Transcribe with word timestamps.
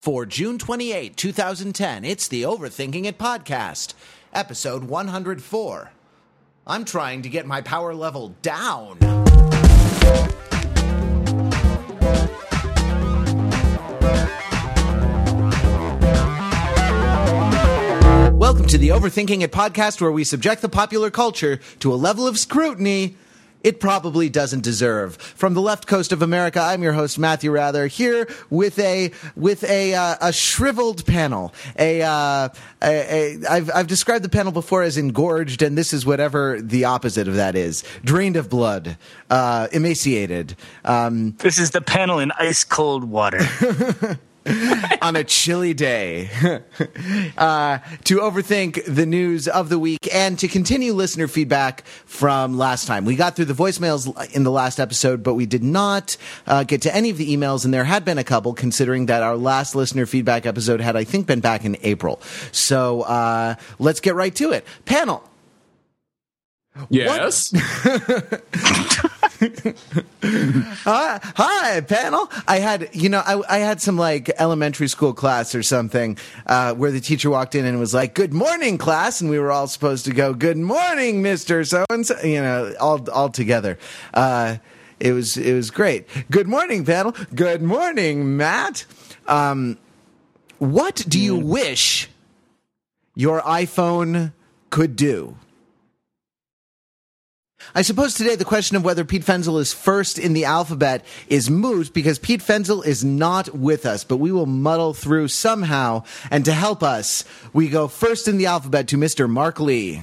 For 0.00 0.24
June 0.24 0.56
28, 0.56 1.14
2010, 1.14 2.06
it's 2.06 2.26
the 2.26 2.40
Overthinking 2.40 3.04
It 3.04 3.18
podcast, 3.18 3.92
episode 4.32 4.84
104. 4.84 5.92
I'm 6.66 6.86
trying 6.86 7.20
to 7.20 7.28
get 7.28 7.44
my 7.44 7.60
power 7.60 7.94
level 7.94 8.34
down. 8.40 8.96
Welcome 18.38 18.68
to 18.68 18.78
the 18.78 18.88
Overthinking 18.88 19.42
It 19.42 19.52
podcast, 19.52 20.00
where 20.00 20.10
we 20.10 20.24
subject 20.24 20.62
the 20.62 20.70
popular 20.70 21.10
culture 21.10 21.60
to 21.80 21.92
a 21.92 21.96
level 21.96 22.26
of 22.26 22.38
scrutiny 22.38 23.16
it 23.62 23.80
probably 23.80 24.28
doesn't 24.28 24.62
deserve. 24.62 25.16
From 25.16 25.54
the 25.54 25.60
left 25.60 25.86
coast 25.86 26.12
of 26.12 26.22
America, 26.22 26.60
I'm 26.60 26.82
your 26.82 26.92
host 26.92 27.18
Matthew 27.18 27.50
Wrather 27.50 27.86
here 27.86 28.28
with 28.48 28.78
a 28.78 29.12
with 29.36 29.64
a 29.64 29.94
uh, 29.94 30.16
a 30.20 30.32
shriveled 30.32 31.06
panel. 31.06 31.52
A, 31.78 32.02
uh, 32.02 32.48
a, 32.82 33.38
a 33.42 33.46
I've 33.48 33.70
I've 33.74 33.86
described 33.86 34.24
the 34.24 34.28
panel 34.28 34.52
before 34.52 34.82
as 34.82 34.96
engorged, 34.96 35.62
and 35.62 35.76
this 35.76 35.92
is 35.92 36.06
whatever 36.06 36.60
the 36.60 36.84
opposite 36.84 37.28
of 37.28 37.34
that 37.34 37.54
is: 37.54 37.84
drained 38.04 38.36
of 38.36 38.48
blood, 38.48 38.96
uh, 39.28 39.68
emaciated. 39.72 40.56
Um, 40.84 41.36
This 41.38 41.58
is 41.58 41.70
the 41.70 41.80
panel 41.80 42.18
in 42.18 42.32
ice 42.32 42.64
cold 42.64 43.04
water. 43.04 43.40
on 45.02 45.16
a 45.16 45.24
chilly 45.24 45.74
day 45.74 46.28
uh, 47.38 47.78
to 48.04 48.18
overthink 48.18 48.84
the 48.86 49.06
news 49.06 49.48
of 49.48 49.68
the 49.68 49.78
week 49.78 50.08
and 50.12 50.38
to 50.38 50.48
continue 50.48 50.92
listener 50.92 51.28
feedback 51.28 51.84
from 52.06 52.56
last 52.56 52.86
time. 52.86 53.04
We 53.04 53.16
got 53.16 53.36
through 53.36 53.46
the 53.46 53.54
voicemails 53.54 54.32
in 54.32 54.44
the 54.44 54.50
last 54.50 54.80
episode, 54.80 55.22
but 55.22 55.34
we 55.34 55.46
did 55.46 55.62
not 55.62 56.16
uh, 56.46 56.64
get 56.64 56.82
to 56.82 56.94
any 56.94 57.10
of 57.10 57.18
the 57.18 57.34
emails, 57.34 57.64
and 57.64 57.72
there 57.72 57.84
had 57.84 58.04
been 58.04 58.18
a 58.18 58.24
couple, 58.24 58.54
considering 58.54 59.06
that 59.06 59.22
our 59.22 59.36
last 59.36 59.74
listener 59.74 60.06
feedback 60.06 60.46
episode 60.46 60.80
had, 60.80 60.96
I 60.96 61.04
think, 61.04 61.26
been 61.26 61.40
back 61.40 61.64
in 61.64 61.76
April. 61.82 62.20
So 62.52 63.02
uh, 63.02 63.54
let's 63.78 64.00
get 64.00 64.14
right 64.14 64.34
to 64.36 64.52
it. 64.52 64.64
Panel. 64.84 65.29
Yes. 66.88 67.52
Hi, 70.82 71.18
hi, 71.22 71.80
panel. 71.80 72.30
I 72.46 72.58
had, 72.58 72.90
you 72.92 73.08
know, 73.08 73.22
I, 73.24 73.40
I 73.48 73.58
had 73.58 73.80
some 73.80 73.96
like 73.96 74.30
elementary 74.38 74.88
school 74.88 75.14
class 75.14 75.54
or 75.54 75.62
something 75.62 76.18
uh, 76.46 76.74
where 76.74 76.90
the 76.90 77.00
teacher 77.00 77.30
walked 77.30 77.54
in 77.54 77.64
and 77.64 77.78
was 77.80 77.94
like, 77.94 78.14
"Good 78.14 78.34
morning, 78.34 78.76
class," 78.76 79.20
and 79.20 79.30
we 79.30 79.38
were 79.38 79.50
all 79.50 79.66
supposed 79.66 80.04
to 80.06 80.12
go, 80.12 80.34
"Good 80.34 80.58
morning, 80.58 81.22
Mister 81.22 81.64
So 81.64 81.84
and 81.90 82.06
So," 82.06 82.20
you 82.20 82.42
know, 82.42 82.74
all 82.80 83.08
all 83.10 83.30
together. 83.30 83.78
Uh, 84.12 84.58
it 84.98 85.12
was 85.12 85.36
it 85.36 85.54
was 85.54 85.70
great. 85.70 86.06
Good 86.30 86.46
morning, 86.48 86.84
panel. 86.84 87.14
Good 87.34 87.62
morning, 87.62 88.36
Matt. 88.36 88.84
Um, 89.26 89.78
what 90.58 91.02
do 91.08 91.18
you 91.18 91.36
wish 91.36 92.10
your 93.14 93.40
iPhone 93.40 94.32
could 94.68 94.96
do? 94.96 95.36
I 97.74 97.82
suppose 97.82 98.14
today 98.14 98.34
the 98.34 98.44
question 98.44 98.76
of 98.76 98.84
whether 98.84 99.04
Pete 99.04 99.22
Fenzel 99.22 99.60
is 99.60 99.72
first 99.72 100.18
in 100.18 100.32
the 100.32 100.44
alphabet 100.44 101.04
is 101.28 101.48
moot 101.48 101.92
because 101.94 102.18
Pete 102.18 102.40
Fenzel 102.40 102.84
is 102.84 103.04
not 103.04 103.54
with 103.54 103.86
us, 103.86 104.02
but 104.02 104.16
we 104.16 104.32
will 104.32 104.46
muddle 104.46 104.92
through 104.92 105.28
somehow. 105.28 106.02
And 106.32 106.44
to 106.46 106.52
help 106.52 106.82
us, 106.82 107.24
we 107.52 107.68
go 107.68 107.86
first 107.86 108.26
in 108.26 108.38
the 108.38 108.46
alphabet 108.46 108.88
to 108.88 108.96
Mr. 108.96 109.28
Mark 109.30 109.60
Lee. 109.60 110.02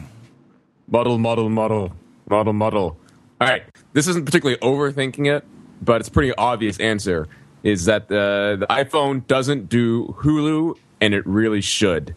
Muddle, 0.87 1.17
muddle, 1.17 1.49
muddle, 1.49 1.91
muddle, 2.29 2.53
muddle. 2.53 2.97
All 3.41 3.47
right. 3.47 3.63
This 3.91 4.07
isn't 4.07 4.25
particularly 4.25 4.59
overthinking 4.59 5.27
it, 5.27 5.45
but 5.81 5.99
it's 5.99 6.07
a 6.07 6.11
pretty 6.11 6.33
obvious 6.35 6.79
answer. 6.79 7.27
Is 7.63 7.85
that 7.85 8.03
uh, 8.03 8.55
the 8.55 8.67
iPhone 8.69 9.27
doesn't 9.27 9.67
do 9.67 10.15
Hulu, 10.19 10.77
and 11.01 11.13
it 11.13 11.25
really 11.27 11.59
should. 11.59 12.15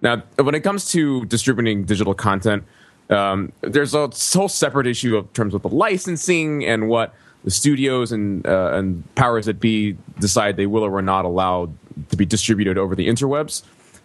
Now, 0.00 0.22
when 0.36 0.54
it 0.54 0.60
comes 0.60 0.90
to 0.92 1.24
distributing 1.26 1.84
digital 1.84 2.14
content, 2.14 2.64
um, 3.10 3.52
there's 3.62 3.94
a 3.94 4.08
whole 4.34 4.48
separate 4.48 4.86
issue 4.86 5.16
of 5.16 5.32
terms 5.32 5.54
of 5.54 5.62
the 5.62 5.68
licensing 5.68 6.64
and 6.64 6.88
what 6.88 7.14
the 7.44 7.50
studios 7.50 8.12
and 8.12 8.46
uh, 8.46 8.72
and 8.74 9.02
powers 9.14 9.46
that 9.46 9.60
be 9.60 9.96
decide 10.18 10.56
they 10.56 10.66
will 10.66 10.82
or 10.82 10.96
are 10.96 11.02
not 11.02 11.24
allowed 11.24 11.72
to 12.10 12.16
be 12.16 12.26
distributed 12.26 12.76
over 12.78 12.94
the 12.94 13.08
interwebs. 13.08 13.62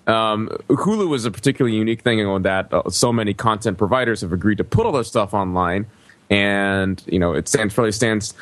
Um, 0.07 0.49
Hulu 0.67 1.15
is 1.15 1.25
a 1.25 1.31
particularly 1.31 1.77
unique 1.77 2.01
thing 2.01 2.19
in 2.19 2.41
that 2.43 2.73
uh, 2.73 2.89
so 2.89 3.13
many 3.13 3.33
content 3.33 3.77
providers 3.77 4.21
have 4.21 4.33
agreed 4.33 4.57
to 4.57 4.63
put 4.63 4.85
all 4.85 4.91
their 4.91 5.03
stuff 5.03 5.33
online, 5.33 5.85
and 6.29 7.01
you 7.07 7.19
know 7.19 7.33
it 7.33 7.47
stands 7.47 7.73
fairly 7.73 7.91
stands 7.91 8.33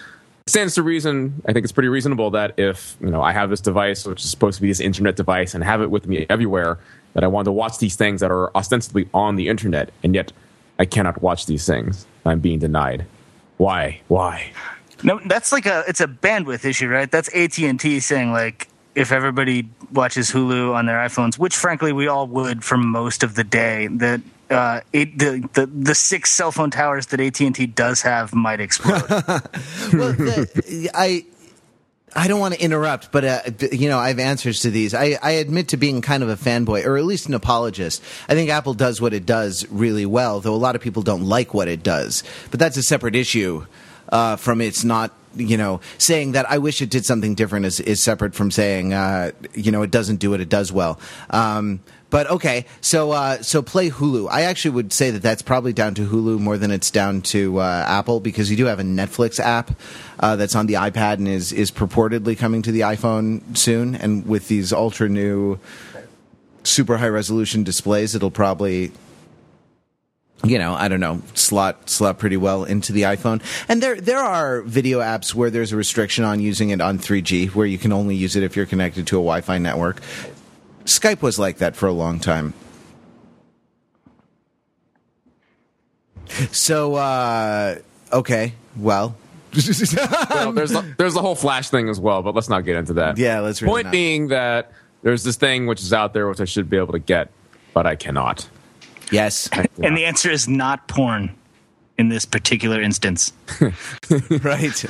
stands 0.48 0.76
to 0.76 0.84
reason. 0.84 1.42
I 1.48 1.54
think 1.54 1.64
it's 1.64 1.72
pretty 1.72 1.90
reasonable 1.90 2.32
that 2.32 2.54
if 2.58 2.98
you 3.02 3.10
know 3.10 3.22
I 3.22 3.32
have 3.32 3.50
this 3.50 3.62
device, 3.62 4.06
which 4.06 4.24
is 4.24 4.30
supposed 4.30 4.58
to 4.58 4.62
be 4.62 4.68
this 4.68 4.80
internet 4.80 5.16
device, 5.16 5.54
and 5.54 5.64
have 5.64 5.82
it 5.82 5.90
with 5.90 6.08
me 6.08 6.26
everywhere, 6.30 6.78
that 7.14 7.24
I 7.24 7.28
want 7.28 7.46
to 7.46 7.52
watch 7.52 7.78
these 7.78 7.96
things 7.96 8.22
that 8.22 8.32
are 8.32 8.56
ostensibly 8.56 9.08
on 9.14 9.36
the 9.36 9.48
internet, 9.48 9.92
and 10.04 10.16
yet 10.16 10.32
I 10.82 10.86
cannot 10.86 11.22
watch 11.22 11.46
these 11.46 11.68
things. 11.68 12.08
I'm 12.26 12.40
being 12.40 12.58
denied. 12.58 13.06
Why? 13.58 14.02
Why? 14.08 14.52
no, 15.04 15.20
that's 15.28 15.52
like 15.52 15.68
a 15.68 15.84
it's 15.88 16.02
a 16.02 16.08
bandwidth 16.08 16.66
issue, 16.66 16.88
right? 16.88 17.10
That's 17.10 17.30
AT 17.36 17.60
and 17.60 17.80
T 17.80 18.00
saying 18.00 18.32
like 18.32 18.68
if 18.96 19.12
everybody 19.12 19.70
watches 19.94 20.32
Hulu 20.32 20.74
on 20.74 20.88
their 20.88 20.98
iPhones, 20.98 21.38
which 21.38 21.56
frankly 21.56 21.94
we 21.94 22.08
all 22.08 22.26
would 22.26 22.64
for 22.64 22.78
most 22.78 23.22
of 23.22 23.36
the 23.36 23.44
day, 23.44 23.90
that 23.92 24.22
uh, 24.50 24.82
it, 24.92 25.20
the, 25.20 25.48
the 25.54 25.68
the 25.68 25.94
six 25.94 26.32
cell 26.32 26.52
phone 26.52 26.72
towers 26.72 27.06
that 27.08 27.20
AT 27.20 27.40
and 27.42 27.54
T 27.54 27.68
does 27.68 28.02
have 28.02 28.34
might 28.34 28.60
explode. 28.60 29.04
Well, 29.94 30.14
the, 30.14 30.90
I. 30.96 31.26
I 32.14 32.28
don't 32.28 32.40
want 32.40 32.54
to 32.54 32.62
interrupt, 32.62 33.12
but 33.12 33.24
uh, 33.24 33.42
you 33.72 33.88
know 33.88 33.98
I 33.98 34.10
have 34.10 34.20
answers 34.20 34.62
to 34.62 34.70
these. 34.70 34.94
I, 34.94 35.18
I 35.22 35.32
admit 35.32 35.70
to 35.70 35.78
being 35.78 36.02
kind 36.02 36.24
of 36.24 36.30
a 36.30 36.36
fanboy, 36.36 36.86
or 36.86 36.98
at 36.98 37.06
least 37.06 37.28
an 37.28 37.34
apologist. 37.34 38.04
I 38.28 38.36
think 38.36 38.50
Apple 38.50 38.74
does 38.74 39.00
what 39.00 39.14
it 39.14 39.26
does 39.26 39.66
really 39.70 40.06
well, 40.06 40.42
though 40.42 40.54
a 40.54 40.58
lot 40.58 40.76
of 40.76 40.82
people 40.82 41.04
don't 41.04 41.24
like 41.24 41.54
what 41.54 41.68
it 41.68 41.84
does. 41.84 42.24
But 42.50 42.60
that's 42.60 42.76
a 42.76 42.84
separate 42.84 43.16
issue 43.16 43.66
uh, 44.10 44.36
from 44.36 44.60
its 44.60 44.84
not, 44.84 45.14
you 45.36 45.56
know, 45.58 45.80
saying 45.98 46.34
that 46.34 46.50
I 46.52 46.58
wish 46.58 46.82
it 46.82 46.90
did 46.90 47.06
something 47.06 47.34
different 47.34 47.66
is, 47.66 47.80
is 47.80 48.02
separate 48.02 48.36
from 48.36 48.52
saying, 48.52 48.94
uh, 48.94 49.32
you 49.54 49.72
know, 49.72 49.82
it 49.82 49.92
doesn't 49.92 50.18
do 50.18 50.32
what 50.32 50.42
it 50.42 50.50
does 50.50 50.72
well. 50.72 51.00
Um, 51.30 51.80
but 52.12 52.30
okay, 52.30 52.66
so 52.82 53.12
uh, 53.12 53.42
so 53.42 53.62
play 53.62 53.90
Hulu. 53.90 54.28
I 54.30 54.42
actually 54.42 54.72
would 54.72 54.92
say 54.92 55.12
that 55.12 55.22
that's 55.24 55.42
probably 55.42 55.72
down 55.72 55.96
to 55.96 56.06
Hulu 56.06 56.40
more 56.40 56.58
than 56.58 56.70
it's 56.70 56.92
down 56.92 57.22
to 57.34 57.60
uh, 57.60 57.86
Apple 57.88 58.20
because 58.20 58.52
you 58.52 58.58
do 58.58 58.66
have 58.66 58.80
a 58.80 58.84
Netflix 58.84 59.40
app 59.40 59.72
uh, 60.20 60.36
that's 60.36 60.54
on 60.54 60.68
the 60.68 60.74
iPad 60.74 61.14
and 61.14 61.28
is 61.28 61.54
is 61.54 61.72
purportedly 61.72 62.38
coming 62.38 62.62
to 62.64 62.72
the 62.72 62.82
iPhone 62.82 63.58
soon. 63.58 63.96
And 63.96 64.28
with 64.28 64.50
these 64.50 64.74
ultra 64.74 65.08
new, 65.08 65.58
super 66.64 66.98
high 66.98 67.08
resolution 67.08 67.64
displays, 67.64 68.14
it'll 68.14 68.30
probably 68.30 68.92
you 70.44 70.58
know, 70.58 70.74
I 70.74 70.88
don't 70.90 71.00
know, 71.00 71.22
slot 71.34 71.90
slot 71.90 72.20
pretty 72.20 72.38
well 72.38 72.66
into 72.66 72.92
the 72.92 73.04
iPhone. 73.04 73.42
And 73.70 73.82
there 73.82 73.96
there 74.02 74.20
are 74.20 74.62
video 74.64 75.00
apps 75.00 75.34
where 75.34 75.50
there's 75.50 75.72
a 75.72 75.78
restriction 75.78 76.26
on 76.26 76.42
using 76.42 76.72
it 76.72 76.82
on 76.82 77.00
3G, 77.00 77.56
where 77.56 77.66
you 77.66 77.78
can 77.78 77.94
only 77.94 78.16
use 78.16 78.36
it 78.36 78.44
if 78.44 78.58
you're 78.58 78.66
connected 78.66 79.08
to 79.08 79.16
a 79.16 79.24
Wi-Fi 79.24 79.60
network. 79.60 80.02
Skype 80.92 81.22
was 81.22 81.40
like 81.40 81.58
that 81.60 81.76
for 81.76 81.88
a 81.88 81.92
long 81.94 82.20
time. 82.20 82.54
So 86.52 86.96
uh 86.96 87.76
okay, 88.12 88.54
well. 88.78 89.16
Well, 89.54 90.54
there's 90.54 90.72
the, 90.72 90.96
there's 90.98 91.14
the 91.14 91.22
whole 91.22 91.36
Flash 91.36 91.70
thing 91.70 91.90
as 91.90 92.00
well, 92.00 92.22
but 92.22 92.34
let's 92.34 92.48
not 92.48 92.62
get 92.62 92.78
into 92.78 92.94
that. 92.94 93.18
Yeah, 93.18 93.42
let's 93.42 93.62
really 93.62 93.74
Point 93.74 93.86
not. 93.88 93.92
being 93.92 94.28
that 94.30 94.72
there's 95.04 95.24
this 95.26 95.36
thing 95.36 95.68
which 95.68 95.82
is 95.82 95.92
out 95.92 96.14
there 96.14 96.30
which 96.30 96.40
I 96.40 96.46
should 96.46 96.70
be 96.70 96.78
able 96.78 96.94
to 96.94 97.00
get, 97.00 97.32
but 97.74 97.86
I 97.86 97.96
cannot. 97.98 98.48
yes. 99.12 99.50
and 99.84 99.98
the 99.98 100.06
answer 100.06 100.32
is 100.32 100.48
not 100.48 100.88
porn 100.88 101.36
in 101.98 102.08
this 102.08 102.24
particular 102.24 102.82
instance. 102.82 103.34
right. 104.42 104.86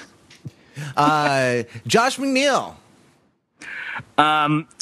Uh 0.95 1.63
Josh 1.87 2.17
McNeil. 2.17 2.75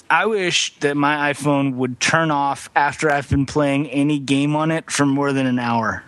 I 0.09 0.25
wish 0.25 0.75
that 0.79 0.97
my 0.97 1.31
iPhone 1.33 1.75
would 1.75 1.99
turn 1.99 2.31
off 2.31 2.69
after 2.75 3.11
I've 3.11 3.29
been 3.29 3.45
playing 3.45 3.87
any 3.89 4.17
game 4.19 4.55
on 4.55 4.71
it 4.71 4.89
for 4.89 5.05
more 5.05 5.31
than 5.33 5.45
an 5.45 5.59
hour. 5.59 6.03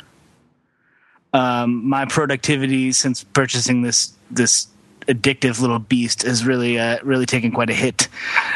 Um, 1.34 1.88
my 1.88 2.06
productivity 2.06 2.92
since 2.92 3.24
purchasing 3.24 3.84
this 3.84 4.14
this 4.30 4.68
addictive 5.08 5.60
little 5.62 5.80
beast 5.80 6.24
has 6.24 6.46
really 6.46 6.78
uh, 6.80 6.98
really 7.04 7.26
taken 7.26 7.52
quite 7.52 7.70
a 7.70 7.74
hit. 7.74 8.08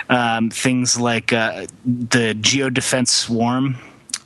Um, 0.10 0.50
things 0.50 1.00
like 1.00 1.32
uh, 1.32 1.68
the 1.86 2.34
Geodefense 2.36 3.08
Swarm. 3.10 3.78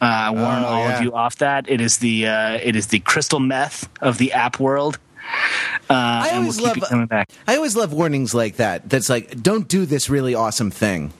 Uh, 0.01 0.05
I 0.05 0.29
warn 0.31 0.45
Oh, 0.63 0.67
all 0.67 0.79
yeah. 0.87 0.97
of 0.97 1.03
you 1.03 1.13
off 1.13 1.35
that. 1.37 1.69
It 1.69 1.81
is 1.81 1.97
the 1.99 2.27
uh, 2.27 2.59
it 2.63 2.75
is 2.75 2.87
the 2.87 2.99
crystal 3.01 3.39
meth 3.39 3.89
of 4.01 4.17
the 4.17 4.31
app 4.33 4.59
world. 4.59 4.97
Uh, 5.89 5.93
I 5.93 6.31
always 6.35 6.57
we'll 6.61 6.73
love. 6.81 7.11
I 7.47 7.55
always 7.55 7.75
love 7.75 7.93
warnings 7.93 8.33
like 8.33 8.57
that. 8.57 8.89
That's 8.89 9.09
like 9.09 9.41
don't 9.41 9.67
do 9.67 9.85
this 9.85 10.09
really 10.09 10.35
awesome 10.35 10.71
thing. 10.71 11.13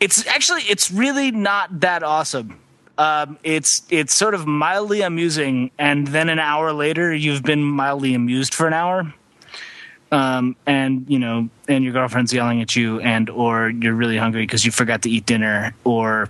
It's 0.00 0.26
actually 0.26 0.62
it's 0.62 0.90
really 0.90 1.30
not 1.30 1.80
that 1.80 2.02
awesome. 2.02 2.58
Um, 2.98 3.38
it's 3.42 3.82
it's 3.90 4.14
sort 4.14 4.34
of 4.34 4.46
mildly 4.46 5.00
amusing, 5.02 5.70
and 5.78 6.06
then 6.06 6.28
an 6.28 6.38
hour 6.38 6.72
later, 6.72 7.14
you've 7.14 7.42
been 7.42 7.62
mildly 7.62 8.14
amused 8.14 8.54
for 8.54 8.66
an 8.66 8.74
hour. 8.74 9.12
um, 10.12 10.54
and 10.66 11.06
you 11.08 11.18
know, 11.18 11.48
and 11.68 11.82
your 11.82 11.92
girlfriend's 11.94 12.32
yelling 12.32 12.60
at 12.60 12.76
you, 12.76 13.00
and 13.00 13.30
or 13.30 13.70
you're 13.70 13.94
really 13.94 14.18
hungry 14.18 14.42
because 14.42 14.64
you 14.64 14.70
forgot 14.70 15.02
to 15.02 15.10
eat 15.10 15.24
dinner, 15.26 15.74
or 15.84 16.28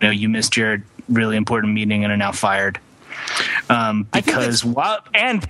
you 0.00 0.08
know, 0.08 0.12
you 0.12 0.28
missed 0.28 0.56
your 0.56 0.82
really 1.08 1.36
important 1.36 1.72
meeting 1.72 2.02
and 2.04 2.12
are 2.12 2.16
now 2.16 2.32
fired. 2.32 2.78
Um, 3.70 4.08
because 4.12 4.64
while 4.64 4.98
and 5.14 5.46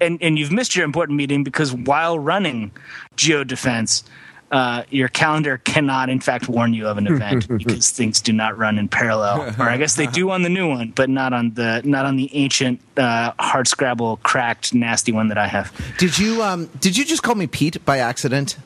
and 0.00 0.22
and 0.22 0.38
you've 0.38 0.52
missed 0.52 0.76
your 0.76 0.84
important 0.84 1.16
meeting 1.16 1.44
because 1.44 1.72
while 1.72 2.18
running 2.18 2.72
geodefense, 3.16 4.02
uh, 4.50 4.84
your 4.90 5.08
calendar 5.08 5.58
cannot, 5.58 6.10
in 6.10 6.20
fact, 6.20 6.48
warn 6.48 6.74
you 6.74 6.86
of 6.86 6.98
an 6.98 7.06
event 7.06 7.48
because 7.58 7.90
things 7.90 8.20
do 8.20 8.32
not 8.32 8.56
run 8.58 8.78
in 8.78 8.88
parallel. 8.88 9.54
Or 9.58 9.68
I 9.68 9.78
guess 9.78 9.96
they 9.96 10.06
do 10.06 10.30
on 10.30 10.42
the 10.42 10.48
new 10.48 10.68
one, 10.68 10.90
but 10.90 11.08
not 11.08 11.32
on 11.32 11.54
the 11.54 11.80
not 11.84 12.06
on 12.06 12.16
the 12.16 12.34
ancient 12.36 12.80
uh, 12.96 13.32
hard 13.38 13.66
scrabble 13.66 14.18
cracked 14.18 14.74
nasty 14.74 15.10
one 15.10 15.28
that 15.28 15.38
I 15.38 15.46
have. 15.46 15.72
Did 15.98 16.18
you 16.18 16.42
um 16.42 16.70
did 16.80 16.96
you 16.96 17.04
just 17.04 17.22
call 17.22 17.34
me 17.34 17.46
Pete 17.46 17.84
by 17.84 17.98
accident? 17.98 18.56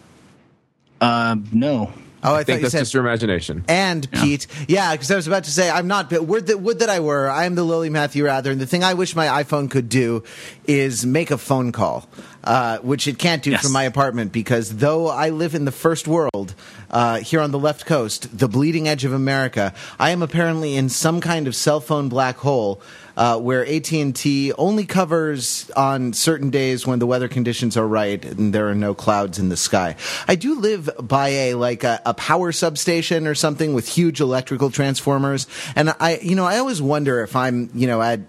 Uh, 1.01 1.37
no. 1.53 1.93
Oh, 2.23 2.35
I, 2.35 2.41
I 2.41 2.45
think 2.45 2.59
thought 2.59 2.63
that's 2.63 2.63
you 2.63 2.71
said 2.71 2.79
just 2.81 2.95
your 2.95 3.05
imagination. 3.05 3.65
and 3.69 4.11
Pete. 4.11 4.47
Yeah, 4.67 4.93
because 4.93 5.11
I 5.11 5.17
was 5.17 5.27
about 5.27 5.45
to 5.45 5.51
say 5.51 5.71
I'm 5.71 5.87
not. 5.87 6.11
But 6.11 6.25
would 6.25 6.47
that 6.49 6.61
would 6.61 6.81
that 6.81 6.91
I 6.91 7.01
were. 7.01 7.29
I 7.31 7.45
am 7.45 7.55
the 7.55 7.63
Lily 7.63 7.91
Matthew 7.91 8.25
Wrather, 8.25 8.51
and 8.51 8.61
the 8.61 8.67
thing 8.67 8.83
I 8.83 8.95
wish 8.95 9.15
my 9.15 9.43
iPhone 9.43 9.71
could 9.71 9.89
do 9.89 10.25
is 10.67 11.07
make 11.07 11.31
a 11.31 11.39
phone 11.39 11.71
call, 11.73 12.09
uh, 12.49 12.79
which 12.79 13.07
it 13.07 13.19
can't 13.19 13.43
do 13.43 13.51
Yes. 13.51 13.63
from 13.63 13.73
my 13.73 13.83
apartment 13.85 14.33
because 14.33 14.77
though 14.79 15.09
I 15.09 15.29
live 15.29 15.55
in 15.55 15.67
the 15.67 15.71
first 15.73 16.09
world 16.09 16.55
uh, 16.91 17.19
here 17.21 17.41
on 17.41 17.51
the 17.51 17.59
left 17.59 17.85
coast, 17.85 18.37
the 18.37 18.49
bleeding 18.49 18.89
edge 18.89 19.05
of 19.05 19.13
America, 19.13 19.75
I 20.01 20.11
am 20.11 20.23
apparently 20.23 20.75
in 20.75 20.89
some 20.89 21.21
kind 21.21 21.47
of 21.47 21.55
cell 21.55 21.81
phone 21.81 22.09
black 22.09 22.39
hole. 22.39 22.81
Uh, 23.19 23.37
where 23.37 23.67
AT 23.67 23.91
and 23.91 24.15
T 24.15 24.53
only 24.53 24.87
covers 24.87 25.69
on 25.75 26.13
certain 26.13 26.51
days 26.51 26.87
when 26.87 27.01
the 27.01 27.07
weather 27.07 27.27
conditions 27.27 27.77
are 27.77 27.85
right 27.89 28.25
and 28.25 28.55
there 28.55 28.69
are 28.69 28.77
no 28.77 28.95
clouds 28.95 29.41
in 29.41 29.49
the 29.49 29.57
sky. 29.57 29.97
I 30.29 30.37
do 30.37 30.61
live 30.61 30.89
by 31.03 31.29
a 31.31 31.55
like 31.55 31.83
a, 31.83 32.01
a 32.07 32.15
power 32.15 32.53
substation 32.53 33.27
or 33.27 33.35
something 33.35 33.75
with 33.75 33.89
huge 33.89 34.21
electrical 34.21 34.71
transformers, 34.71 35.49
and 35.75 35.93
I, 35.99 36.19
you 36.23 36.37
know, 36.37 36.45
I 36.45 36.59
always 36.59 36.81
wonder 36.81 37.21
if 37.25 37.35
I'm, 37.35 37.71
you 37.75 37.89
know, 37.89 38.01
at 38.01 38.21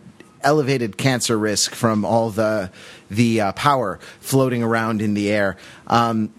elevated 0.43 0.97
cancer 0.97 1.37
risk 1.37 1.73
from 1.75 2.05
all 2.05 2.29
the 2.29 2.71
the 3.09 3.41
uh, 3.41 3.51
power 3.53 3.99
floating 4.19 4.63
around 4.63 5.01
in 5.01 5.13
the 5.13 5.31
air. 5.31 5.57
Um, 5.87 6.33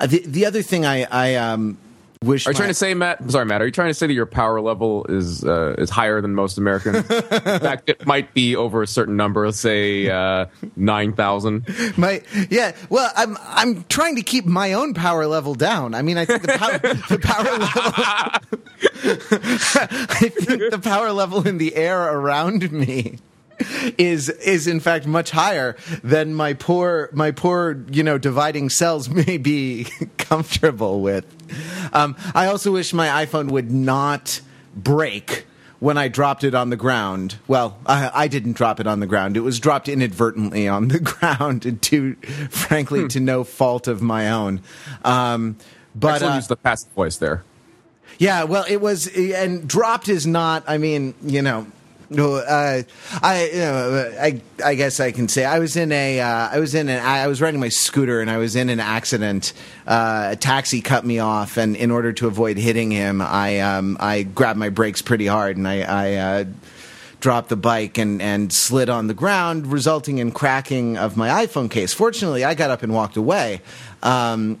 uh, 0.00 0.06
the 0.06 0.22
the 0.26 0.46
other 0.46 0.62
thing 0.62 0.84
I 0.84 1.06
I 1.10 1.34
um, 1.36 1.78
wish 2.22 2.46
Are 2.46 2.50
you 2.50 2.54
my- 2.54 2.58
trying 2.58 2.70
to 2.70 2.74
say, 2.74 2.94
Matt? 2.94 3.20
I'm 3.20 3.30
sorry, 3.30 3.44
Matt. 3.46 3.62
Are 3.62 3.66
you 3.66 3.70
trying 3.72 3.90
to 3.90 3.94
say 3.94 4.06
that 4.06 4.12
your 4.12 4.26
power 4.26 4.60
level 4.60 5.04
is 5.08 5.44
uh, 5.44 5.74
is 5.78 5.90
higher 5.90 6.20
than 6.20 6.34
most 6.34 6.58
Americans? 6.58 6.96
In 7.10 7.30
fact, 7.30 7.88
it 7.88 8.06
might 8.06 8.34
be 8.34 8.56
over 8.56 8.82
a 8.82 8.86
certain 8.86 9.16
number. 9.16 9.50
Say 9.52 10.08
uh, 10.10 10.46
nine 10.76 11.12
thousand. 11.12 11.66
My 11.96 12.22
yeah, 12.50 12.72
well, 12.90 13.10
I'm 13.16 13.36
I'm 13.42 13.84
trying 13.84 14.16
to 14.16 14.22
keep 14.22 14.44
my 14.44 14.72
own 14.72 14.94
power 14.94 15.26
level 15.26 15.54
down. 15.54 15.94
I 15.94 16.02
mean, 16.02 16.18
I 16.18 16.24
think 16.24 16.42
the 16.42 16.58
power 16.58 16.78
the 17.08 17.18
power 17.22 17.44
level 17.44 18.38
I 19.04 20.28
think 20.28 20.70
the 20.70 20.80
power 20.82 21.12
level 21.12 21.46
in 21.46 21.58
the 21.58 21.74
air 21.74 22.00
around 22.14 22.70
me 22.72 23.18
is 23.98 24.28
is 24.28 24.66
in 24.66 24.80
fact 24.80 25.06
much 25.06 25.30
higher 25.30 25.76
than 26.02 26.34
my 26.34 26.54
poor 26.54 27.10
my 27.12 27.30
poor 27.30 27.84
you 27.90 28.02
know 28.02 28.18
dividing 28.18 28.70
cells 28.70 29.08
may 29.26 29.36
be 29.38 29.86
comfortable 30.18 31.00
with. 31.00 31.24
Um, 31.92 32.16
I 32.34 32.46
also 32.46 32.72
wish 32.72 32.92
my 32.92 33.24
iPhone 33.24 33.50
would 33.50 33.70
not 33.70 34.40
break 34.74 35.46
when 35.80 35.96
I 35.96 36.08
dropped 36.08 36.44
it 36.44 36.54
on 36.54 36.70
the 36.70 36.76
ground. 36.76 37.36
Well, 37.46 37.78
I, 37.86 38.10
I 38.12 38.28
didn't 38.28 38.54
drop 38.54 38.80
it 38.80 38.86
on 38.86 39.00
the 39.00 39.06
ground. 39.06 39.36
It 39.36 39.40
was 39.40 39.60
dropped 39.60 39.88
inadvertently 39.88 40.68
on 40.68 40.88
the 40.88 41.00
ground, 41.00 41.80
to 41.82 42.14
frankly 42.50 43.08
to 43.08 43.20
no 43.20 43.44
fault 43.44 43.88
of 43.88 44.02
my 44.02 44.30
own. 44.30 44.60
Um, 45.04 45.56
but 45.94 46.14
Excellent 46.14 46.32
uh, 46.32 46.36
use 46.36 46.46
the 46.48 46.56
passive 46.56 46.90
voice 46.92 47.16
there. 47.16 47.44
yeah, 48.18 48.44
well, 48.44 48.64
it 48.68 48.80
was, 48.80 49.06
and 49.16 49.66
dropped 49.68 50.08
is 50.08 50.26
not. 50.26 50.64
I 50.66 50.78
mean, 50.78 51.14
you 51.22 51.42
know, 51.42 51.66
no, 52.10 52.36
uh, 52.36 52.82
I, 53.22 53.50
you 53.52 53.58
know, 53.58 54.12
I, 54.20 54.40
I 54.64 54.74
guess 54.74 54.98
I 54.98 55.12
can 55.12 55.28
say 55.28 55.44
I 55.44 55.58
was 55.58 55.76
in 55.76 55.92
a, 55.92 56.20
uh, 56.20 56.48
I 56.52 56.58
was 56.58 56.74
in 56.74 56.88
an, 56.88 57.04
I 57.04 57.26
was 57.26 57.40
riding 57.40 57.60
my 57.60 57.68
scooter 57.68 58.20
and 58.20 58.30
I 58.30 58.38
was 58.38 58.56
in 58.56 58.70
an 58.70 58.80
accident. 58.80 59.52
Uh, 59.86 60.30
a 60.32 60.36
taxi 60.36 60.80
cut 60.80 61.04
me 61.04 61.18
off, 61.18 61.56
and 61.56 61.76
in 61.76 61.90
order 61.90 62.12
to 62.14 62.26
avoid 62.26 62.56
hitting 62.56 62.90
him, 62.90 63.20
I, 63.20 63.60
um, 63.60 63.96
I 64.00 64.22
grabbed 64.22 64.58
my 64.58 64.68
brakes 64.70 65.02
pretty 65.02 65.26
hard, 65.26 65.56
and 65.56 65.68
I, 65.68 65.80
I. 65.82 66.14
Uh, 66.14 66.44
dropped 67.20 67.48
the 67.48 67.56
bike 67.56 67.98
and, 67.98 68.22
and 68.22 68.52
slid 68.52 68.88
on 68.88 69.08
the 69.08 69.14
ground, 69.14 69.66
resulting 69.66 70.18
in 70.18 70.30
cracking 70.30 70.96
of 70.96 71.16
my 71.16 71.44
iPhone 71.44 71.68
case. 71.68 71.92
Fortunately, 71.92 72.44
I 72.44 72.54
got 72.54 72.70
up 72.70 72.84
and 72.84 72.94
walked 72.94 73.16
away. 73.16 73.60
Um, 74.04 74.60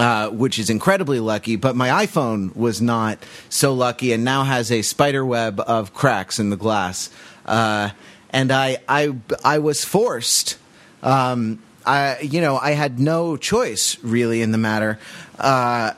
uh, 0.00 0.30
which 0.30 0.58
is 0.58 0.70
incredibly 0.70 1.20
lucky, 1.20 1.56
but 1.56 1.76
my 1.76 2.06
iPhone 2.06 2.56
was 2.56 2.80
not 2.80 3.18
so 3.50 3.74
lucky 3.74 4.14
and 4.14 4.24
now 4.24 4.44
has 4.44 4.72
a 4.72 4.80
spider 4.80 5.26
web 5.26 5.60
of 5.60 5.92
cracks 5.92 6.38
in 6.38 6.48
the 6.48 6.56
glass. 6.56 7.10
Uh, 7.44 7.90
and 8.30 8.50
I, 8.50 8.78
I, 8.88 9.14
I 9.44 9.58
was 9.58 9.84
forced. 9.84 10.56
Um, 11.02 11.62
I, 11.84 12.18
you 12.20 12.40
know, 12.40 12.56
I 12.56 12.70
had 12.70 12.98
no 12.98 13.36
choice 13.36 14.02
really 14.02 14.40
in 14.40 14.52
the 14.52 14.58
matter 14.58 14.98
uh, 15.38 15.92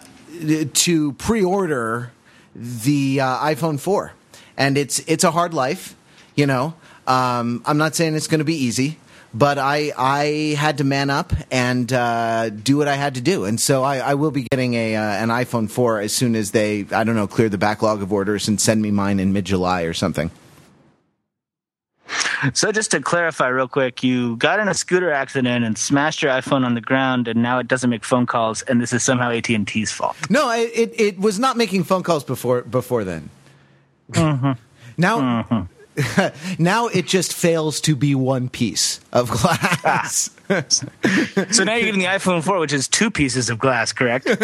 to 0.75 1.13
pre-order 1.13 2.11
the 2.57 3.21
uh, 3.21 3.39
iPhone 3.39 3.79
4, 3.79 4.15
and 4.57 4.77
it's 4.77 4.99
it's 5.07 5.23
a 5.23 5.31
hard 5.31 5.55
life. 5.55 5.95
You 6.35 6.47
know, 6.47 6.75
um, 7.07 7.63
I'm 7.65 7.79
not 7.79 7.95
saying 7.95 8.17
it's 8.17 8.27
going 8.27 8.41
to 8.41 8.45
be 8.45 8.57
easy 8.57 8.99
but 9.35 9.59
I 9.59 9.93
I 9.97 10.57
had 10.59 10.79
to 10.79 10.85
man 10.85 11.11
up 11.11 11.33
and 11.51 11.93
uh, 11.93 12.51
do 12.51 12.77
what 12.77 12.89
I 12.89 12.97
had 12.97 13.15
to 13.15 13.21
do, 13.21 13.45
and 13.45 13.61
so 13.61 13.83
I, 13.83 13.99
I 13.99 14.15
will 14.15 14.31
be 14.31 14.47
getting 14.51 14.75
a 14.75 14.97
uh, 14.97 15.03
an 15.03 15.29
iPhone 15.29 15.71
4 15.71 16.01
as 16.01 16.13
soon 16.13 16.35
as 16.35 16.51
they 16.51 16.87
I 16.93 17.05
don't 17.05 17.15
know 17.17 17.27
clear 17.27 17.49
the 17.49 17.59
backlog 17.59 18.03
of 18.03 18.13
orders 18.13 18.49
and 18.49 18.61
send 18.61 18.83
me 18.83 18.91
mine 18.91 19.21
in 19.21 19.33
mid 19.33 19.45
July 19.45 19.83
or 19.83 19.95
something. 19.95 20.31
So 22.55 22.73
just 22.73 22.91
to 22.91 23.01
clarify 23.01 23.49
real 23.49 23.69
quick, 23.69 24.03
you 24.03 24.37
got 24.37 24.59
in 24.59 24.67
a 24.67 24.75
scooter 24.75 25.13
accident 25.13 25.65
and 25.65 25.79
smashed 25.79 26.23
your 26.23 26.33
iPhone 26.33 26.65
on 26.65 26.75
the 26.75 26.81
ground, 26.81 27.29
and 27.29 27.41
now 27.41 27.61
it 27.61 27.69
doesn't 27.69 27.89
make 27.89 28.05
phone 28.05 28.27
calls, 28.27 28.63
and 28.63 28.81
this 28.81 28.93
is 28.93 29.05
somehow 29.05 29.31
AT 29.31 29.49
and 29.49 29.67
T's 29.67 29.93
fault. 29.93 30.17
No, 30.29 30.49
I, 30.49 30.59
it 30.59 31.01
it 31.01 31.19
was 31.21 31.39
not 31.39 31.57
making 31.57 31.85
phone 31.85 32.03
calls 32.03 32.25
before 32.25 32.63
before 32.63 33.05
then. 33.05 33.31
Now. 34.99 35.69
now 36.59 36.87
it 36.89 37.07
just 37.07 37.33
fails 37.33 37.81
to 37.83 37.95
be 37.95 38.15
one 38.15 38.49
piece 38.49 39.01
of 39.13 39.31
glass. 39.31 40.31
So 40.49 41.65
now 41.65 41.75
you're 41.75 41.87
giving 41.87 42.01
the 42.01 42.07
iPhone 42.07 42.43
4, 42.43 42.59
which 42.59 42.73
is 42.73 42.89
two 42.89 43.11
pieces 43.11 43.51
of 43.51 43.59
glass, 43.59 43.93
correct? 43.93 44.27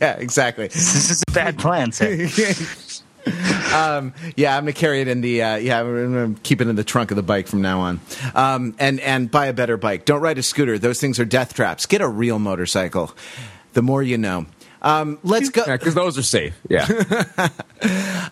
yeah, 0.00 0.16
exactly. 0.16 0.68
This 0.68 1.10
is 1.10 1.22
a 1.28 1.32
bad 1.32 1.58
plan, 1.58 1.92
sir. 1.92 2.28
um, 3.74 4.14
yeah, 4.36 4.56
I'm 4.56 4.62
gonna 4.64 4.72
carry 4.72 5.00
it 5.00 5.08
in 5.08 5.20
the 5.20 5.42
uh, 5.42 5.56
yeah, 5.56 5.80
I'm 5.80 6.12
gonna 6.12 6.34
keep 6.42 6.60
it 6.60 6.68
in 6.68 6.76
the 6.76 6.84
trunk 6.84 7.10
of 7.10 7.16
the 7.16 7.22
bike 7.22 7.46
from 7.46 7.60
now 7.62 7.80
on. 7.80 8.00
Um, 8.34 8.74
and 8.78 9.00
and 9.00 9.30
buy 9.30 9.46
a 9.46 9.52
better 9.52 9.76
bike. 9.76 10.04
Don't 10.04 10.20
ride 10.20 10.38
a 10.38 10.42
scooter; 10.42 10.78
those 10.78 11.00
things 11.00 11.18
are 11.18 11.24
death 11.24 11.54
traps. 11.54 11.86
Get 11.86 12.00
a 12.00 12.08
real 12.08 12.38
motorcycle. 12.38 13.14
The 13.74 13.82
more 13.82 14.02
you 14.02 14.18
know. 14.18 14.46
Um, 14.82 15.18
let's 15.22 15.50
go. 15.50 15.64
Yeah, 15.66 15.76
because 15.76 15.94
those 15.94 16.16
are 16.16 16.22
safe. 16.22 16.58
Yeah. 16.68 16.86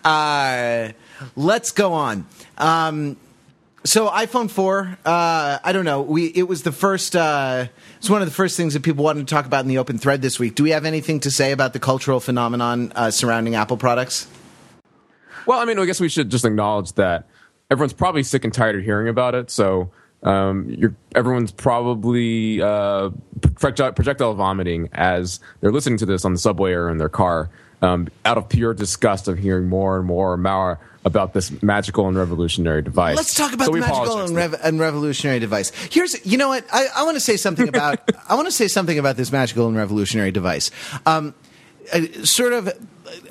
Uh, 0.03 0.93
let's 1.35 1.71
go 1.71 1.93
on. 1.93 2.25
Um, 2.57 3.17
so 3.83 4.09
iPhone 4.09 4.49
4, 4.51 4.97
uh, 5.05 5.59
I 5.63 5.71
don't 5.71 5.85
know. 5.85 6.01
We 6.01 6.27
it 6.27 6.47
was 6.47 6.63
the 6.63 6.71
first. 6.71 7.15
Uh, 7.15 7.67
it's 7.97 8.09
one 8.09 8.21
of 8.21 8.27
the 8.27 8.33
first 8.33 8.57
things 8.57 8.73
that 8.73 8.83
people 8.83 9.03
wanted 9.03 9.27
to 9.27 9.33
talk 9.33 9.45
about 9.45 9.63
in 9.63 9.69
the 9.69 9.77
open 9.77 9.97
thread 9.97 10.21
this 10.21 10.39
week. 10.39 10.55
Do 10.55 10.63
we 10.63 10.71
have 10.71 10.85
anything 10.85 11.21
to 11.21 11.31
say 11.31 11.51
about 11.51 11.73
the 11.73 11.79
cultural 11.79 12.19
phenomenon 12.19 12.91
uh, 12.95 13.11
surrounding 13.11 13.55
Apple 13.55 13.77
products? 13.77 14.27
Well, 15.45 15.59
I 15.59 15.65
mean, 15.65 15.79
I 15.79 15.85
guess 15.85 15.99
we 15.99 16.09
should 16.09 16.29
just 16.29 16.45
acknowledge 16.45 16.93
that 16.93 17.27
everyone's 17.71 17.93
probably 17.93 18.23
sick 18.23 18.43
and 18.43 18.53
tired 18.53 18.75
of 18.75 18.83
hearing 18.83 19.07
about 19.07 19.35
it. 19.35 19.49
So 19.49 19.91
um, 20.23 20.95
everyone's 21.15 21.51
probably 21.51 22.61
uh, 22.61 23.09
projectile 23.55 24.33
vomiting 24.33 24.89
as 24.91 25.39
they're 25.61 25.71
listening 25.71 25.97
to 25.99 26.05
this 26.05 26.25
on 26.25 26.33
the 26.33 26.39
subway 26.39 26.73
or 26.73 26.89
in 26.89 26.97
their 26.97 27.09
car, 27.09 27.49
um, 27.81 28.07
out 28.25 28.37
of 28.37 28.49
pure 28.49 28.73
disgust 28.73 29.27
of 29.27 29.37
hearing 29.37 29.67
more 29.67 29.97
and 29.97 30.05
more 30.05 30.33
and 30.33 30.43
more 30.43 30.79
about 31.05 31.33
this 31.33 31.61
magical 31.61 32.07
and 32.07 32.17
revolutionary 32.17 32.81
device. 32.81 33.15
Let's 33.15 33.33
talk 33.33 33.53
about 33.53 33.67
So 33.67 33.71
the 33.71 33.79
magical 33.79 34.19
and, 34.19 34.35
rev- 34.35 34.59
and 34.61 34.79
revolutionary 34.79 35.39
device. 35.39 35.71
Here's, 35.89 36.25
you 36.25 36.37
know 36.37 36.49
what? 36.49 36.65
I, 36.73 36.87
I 36.97 37.03
want 37.03 37.15
to 37.15 37.21
say 37.21 37.37
something 37.37 37.67
about. 37.73 37.99
I 38.27 38.35
want 38.35 38.47
to 38.47 38.51
say 38.51 38.67
something 38.67 38.99
about 38.99 39.15
this 39.15 39.31
magical 39.31 39.67
and 39.67 39.77
revolutionary 39.77 40.31
device. 40.31 40.71
Um, 41.05 41.33
uh, 41.93 42.01
sort 42.23 42.53
of, 42.53 42.69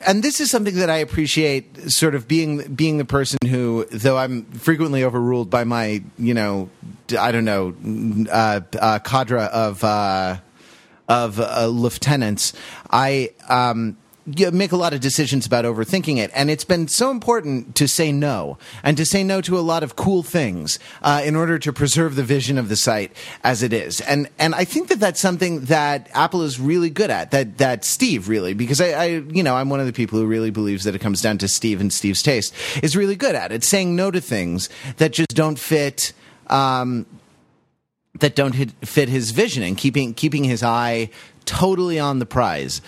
and 0.07 0.23
this 0.23 0.41
is 0.41 0.51
something 0.51 0.77
that 0.77 0.89
I 0.91 0.97
appreciate. 0.97 1.91
Sort 1.93 2.15
of 2.15 2.27
being 2.27 2.75
being 2.75 2.97
the 2.99 3.05
person 3.05 3.39
who, 3.47 3.85
though 3.91 4.17
I'm 4.17 4.45
frequently 4.47 5.05
overruled 5.05 5.51
by 5.51 5.65
my, 5.65 6.03
you 6.19 6.35
know, 6.35 6.71
I 7.17 7.33
don't 7.33 7.45
know, 7.45 7.75
uh, 8.31 8.61
uh, 8.81 8.99
cadre 9.01 9.43
of. 9.45 9.85
Uh, 9.85 10.39
of 11.11 11.41
uh, 11.41 11.67
lieutenants, 11.69 12.53
I 12.91 13.31
um, 13.49 13.97
make 14.53 14.73
a 14.73 14.77
lot 14.77 14.93
of 14.93 15.01
decisions 15.01 15.47
about 15.47 15.65
overthinking 15.65 16.19
it, 16.19 16.31
and 16.35 16.51
it's 16.51 16.65
been 16.65 16.89
so 16.89 17.11
important 17.11 17.75
to 17.77 17.89
say 17.89 18.13
no 18.13 18.59
and 18.83 18.97
to 18.97 19.05
say 19.05 19.25
no 19.25 19.41
to 19.41 19.59
a 19.59 19.61
lot 19.61 19.83
of 19.83 19.97
cool 19.97 20.23
things 20.23 20.79
uh, 21.03 21.23
in 21.25 21.37
order 21.37 21.59
to 21.59 21.73
preserve 21.73 22.17
the 22.17 22.23
vision 22.23 22.59
of 22.59 22.69
the 22.69 22.77
site 22.77 23.13
as 23.45 23.63
it 23.63 23.73
is. 23.73 24.01
And 24.03 24.29
and 24.39 24.55
I 24.55 24.65
think 24.65 24.89
that 24.89 25.01
that's 25.01 25.21
something 25.21 25.61
that 25.67 26.09
Apple 26.15 26.43
is 26.43 26.61
really 26.61 26.91
good 26.91 27.11
at. 27.11 27.31
That 27.31 27.59
that 27.59 27.85
Steve 27.85 28.29
really, 28.29 28.55
because 28.55 28.81
I, 28.81 28.89
I 28.89 29.05
you 29.07 29.43
know 29.43 29.57
I'm 29.57 29.71
one 29.71 29.81
of 29.81 29.87
the 29.87 29.93
people 29.93 30.19
who 30.19 30.27
really 30.27 30.51
believes 30.51 30.85
that 30.85 30.95
it 30.95 31.01
comes 31.01 31.23
down 31.23 31.39
to 31.39 31.49
Steve 31.49 31.81
and 31.81 31.93
Steve's 31.93 32.23
taste 32.23 32.55
is 32.83 32.97
really 32.97 33.17
good 33.17 33.35
at 33.35 33.53
it, 33.53 33.65
saying 33.65 33.97
no 33.97 34.11
to 34.11 34.21
things 34.21 34.69
that 34.99 35.13
just 35.13 35.35
don't 35.35 35.59
fit. 35.59 36.13
Um, 36.49 37.07
that 38.21 38.35
don't 38.35 38.55
hit, 38.55 38.73
fit 38.85 39.09
his 39.09 39.31
vision 39.31 39.63
and 39.63 39.77
keeping 39.77 40.15
keeping 40.15 40.45
his 40.45 40.63
eye 40.63 41.11
totally 41.45 41.99
on 41.99 42.19
the 42.19 42.27
prize. 42.27 42.81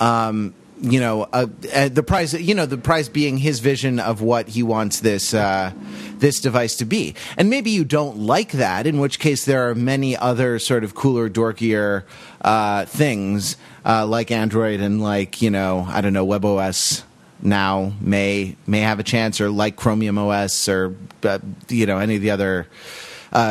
Um, 0.00 0.54
you 0.80 1.00
know, 1.00 1.22
uh, 1.32 1.46
uh, 1.74 1.88
the 1.88 2.02
prize. 2.02 2.34
You 2.34 2.54
know, 2.54 2.66
the 2.66 2.78
prize 2.78 3.08
being 3.08 3.38
his 3.38 3.60
vision 3.60 3.98
of 3.98 4.22
what 4.22 4.48
he 4.48 4.62
wants 4.62 5.00
this 5.00 5.34
uh, 5.34 5.72
this 6.18 6.40
device 6.40 6.76
to 6.76 6.84
be. 6.84 7.14
And 7.36 7.50
maybe 7.50 7.70
you 7.70 7.84
don't 7.84 8.18
like 8.18 8.52
that, 8.52 8.86
in 8.86 9.00
which 9.00 9.18
case 9.18 9.44
there 9.44 9.68
are 9.68 9.74
many 9.74 10.16
other 10.16 10.58
sort 10.58 10.84
of 10.84 10.94
cooler, 10.94 11.28
dorkier 11.28 12.04
uh, 12.42 12.84
things 12.84 13.56
uh, 13.84 14.06
like 14.06 14.30
Android 14.30 14.80
and 14.80 15.02
like 15.02 15.42
you 15.42 15.50
know, 15.50 15.84
I 15.88 16.00
don't 16.00 16.12
know, 16.12 16.26
WebOS 16.26 17.02
now 17.42 17.92
may 18.00 18.56
may 18.66 18.80
have 18.80 19.00
a 19.00 19.04
chance, 19.04 19.40
or 19.40 19.50
like 19.50 19.76
Chromium 19.76 20.18
OS, 20.18 20.68
or 20.68 20.94
uh, 21.24 21.38
you 21.68 21.86
know, 21.86 21.98
any 21.98 22.16
of 22.16 22.22
the 22.22 22.30
other 22.30 22.68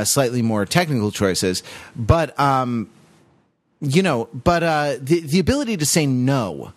slightly 0.05 0.41
more 0.41 0.65
technical 0.65 1.11
choices. 1.11 1.63
But 1.95 2.37
um, 2.39 2.89
you 3.81 4.01
know, 4.01 4.29
but 4.33 4.99
the 5.05 5.19
the 5.19 5.39
ability 5.39 5.77
to 5.77 5.85
say 5.85 6.05
no. 6.05 6.73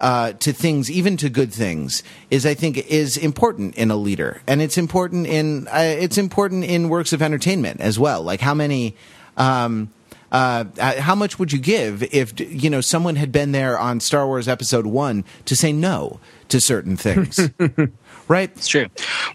Uh, 0.00 0.32
to 0.34 0.52
things, 0.52 0.88
even 0.88 1.16
to 1.16 1.28
good 1.28 1.52
things, 1.52 2.04
is 2.30 2.46
I 2.46 2.54
think 2.54 2.78
is 2.86 3.16
important 3.16 3.74
in 3.74 3.90
a 3.90 3.96
leader, 3.96 4.40
and 4.46 4.62
it's 4.62 4.78
important 4.78 5.26
in 5.26 5.66
uh, 5.66 5.96
it's 5.98 6.16
important 6.16 6.62
in 6.64 6.88
works 6.88 7.12
of 7.12 7.20
entertainment 7.20 7.80
as 7.80 7.98
well. 7.98 8.22
Like 8.22 8.40
how 8.40 8.54
many, 8.54 8.94
um, 9.36 9.90
uh, 10.30 10.66
how 11.00 11.16
much 11.16 11.40
would 11.40 11.52
you 11.52 11.58
give 11.58 12.04
if 12.14 12.38
you 12.38 12.70
know 12.70 12.80
someone 12.80 13.16
had 13.16 13.32
been 13.32 13.50
there 13.50 13.76
on 13.76 13.98
Star 13.98 14.24
Wars 14.24 14.46
Episode 14.46 14.86
One 14.86 15.24
to 15.46 15.56
say 15.56 15.72
no 15.72 16.20
to 16.48 16.60
certain 16.60 16.96
things? 16.96 17.50
right? 18.28 18.50
It's 18.56 18.68
true. 18.68 18.86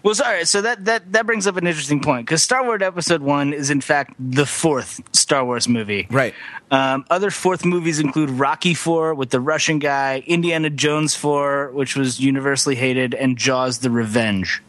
Well, 0.02 0.14
sorry. 0.14 0.44
So 0.44 0.62
that 0.62 0.84
that 0.84 1.12
that 1.12 1.26
brings 1.26 1.46
up 1.46 1.56
an 1.56 1.66
interesting 1.66 2.00
point 2.00 2.26
because 2.26 2.42
Star 2.42 2.64
Wars 2.64 2.82
Episode 2.82 3.22
One 3.22 3.52
is 3.52 3.70
in 3.70 3.80
fact 3.80 4.14
the 4.18 4.46
fourth 4.46 5.00
Star 5.14 5.44
Wars 5.44 5.68
movie. 5.68 6.06
Right. 6.10 6.34
Um, 6.70 7.04
other 7.10 7.30
fourth 7.30 7.64
movies 7.64 8.00
include 8.00 8.30
Rocky 8.30 8.74
Four 8.74 9.14
with 9.14 9.30
the 9.30 9.40
Russian 9.40 9.78
guy, 9.78 10.22
Indiana 10.26 10.70
Jones 10.70 11.14
Four, 11.14 11.70
which 11.72 11.96
was 11.96 12.20
universally 12.20 12.76
hated, 12.76 13.14
and 13.14 13.36
Jaws: 13.36 13.78
The 13.78 13.90
Revenge. 13.90 14.62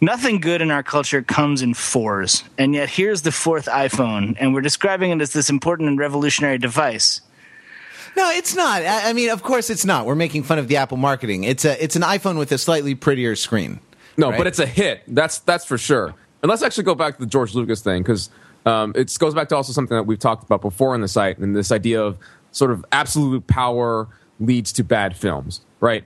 Nothing 0.00 0.40
good 0.40 0.62
in 0.62 0.70
our 0.70 0.82
culture 0.82 1.22
comes 1.22 1.62
in 1.62 1.74
fours, 1.74 2.42
and 2.58 2.74
yet 2.74 2.88
here's 2.88 3.22
the 3.22 3.32
fourth 3.32 3.66
iPhone, 3.66 4.36
and 4.40 4.54
we're 4.54 4.62
describing 4.62 5.10
it 5.10 5.20
as 5.20 5.32
this 5.32 5.50
important 5.50 5.88
and 5.88 5.98
revolutionary 5.98 6.58
device. 6.58 7.20
No, 8.16 8.30
it's 8.30 8.54
not. 8.54 8.82
I 8.82 9.10
I 9.10 9.12
mean, 9.12 9.30
of 9.30 9.42
course, 9.42 9.70
it's 9.70 9.84
not. 9.84 10.06
We're 10.06 10.14
making 10.14 10.42
fun 10.42 10.58
of 10.58 10.68
the 10.68 10.76
Apple 10.76 10.96
marketing. 10.96 11.44
It's 11.44 11.64
a 11.64 11.82
it's 11.82 11.96
an 11.96 12.02
iPhone 12.02 12.38
with 12.38 12.52
a 12.52 12.58
slightly 12.58 12.94
prettier 12.94 13.36
screen. 13.36 13.80
No, 14.16 14.30
right? 14.30 14.38
but 14.38 14.46
it's 14.46 14.58
a 14.58 14.66
hit. 14.66 15.02
That's 15.08 15.38
that's 15.38 15.64
for 15.64 15.78
sure. 15.78 16.14
And 16.42 16.50
let's 16.50 16.62
actually 16.62 16.84
go 16.84 16.94
back 16.94 17.14
to 17.14 17.20
the 17.20 17.26
George 17.26 17.54
Lucas 17.54 17.80
thing 17.80 18.02
because 18.02 18.30
um, 18.66 18.92
it 18.96 19.16
goes 19.18 19.34
back 19.34 19.48
to 19.48 19.56
also 19.56 19.72
something 19.72 19.96
that 19.96 20.04
we've 20.04 20.18
talked 20.18 20.44
about 20.44 20.60
before 20.60 20.94
on 20.94 21.00
the 21.00 21.08
site, 21.08 21.38
and 21.38 21.56
this 21.56 21.72
idea 21.72 22.02
of 22.02 22.18
sort 22.50 22.70
of 22.70 22.84
absolute 22.92 23.46
power 23.46 24.08
leads 24.40 24.72
to 24.72 24.84
bad 24.84 25.16
films, 25.16 25.60
right? 25.80 26.04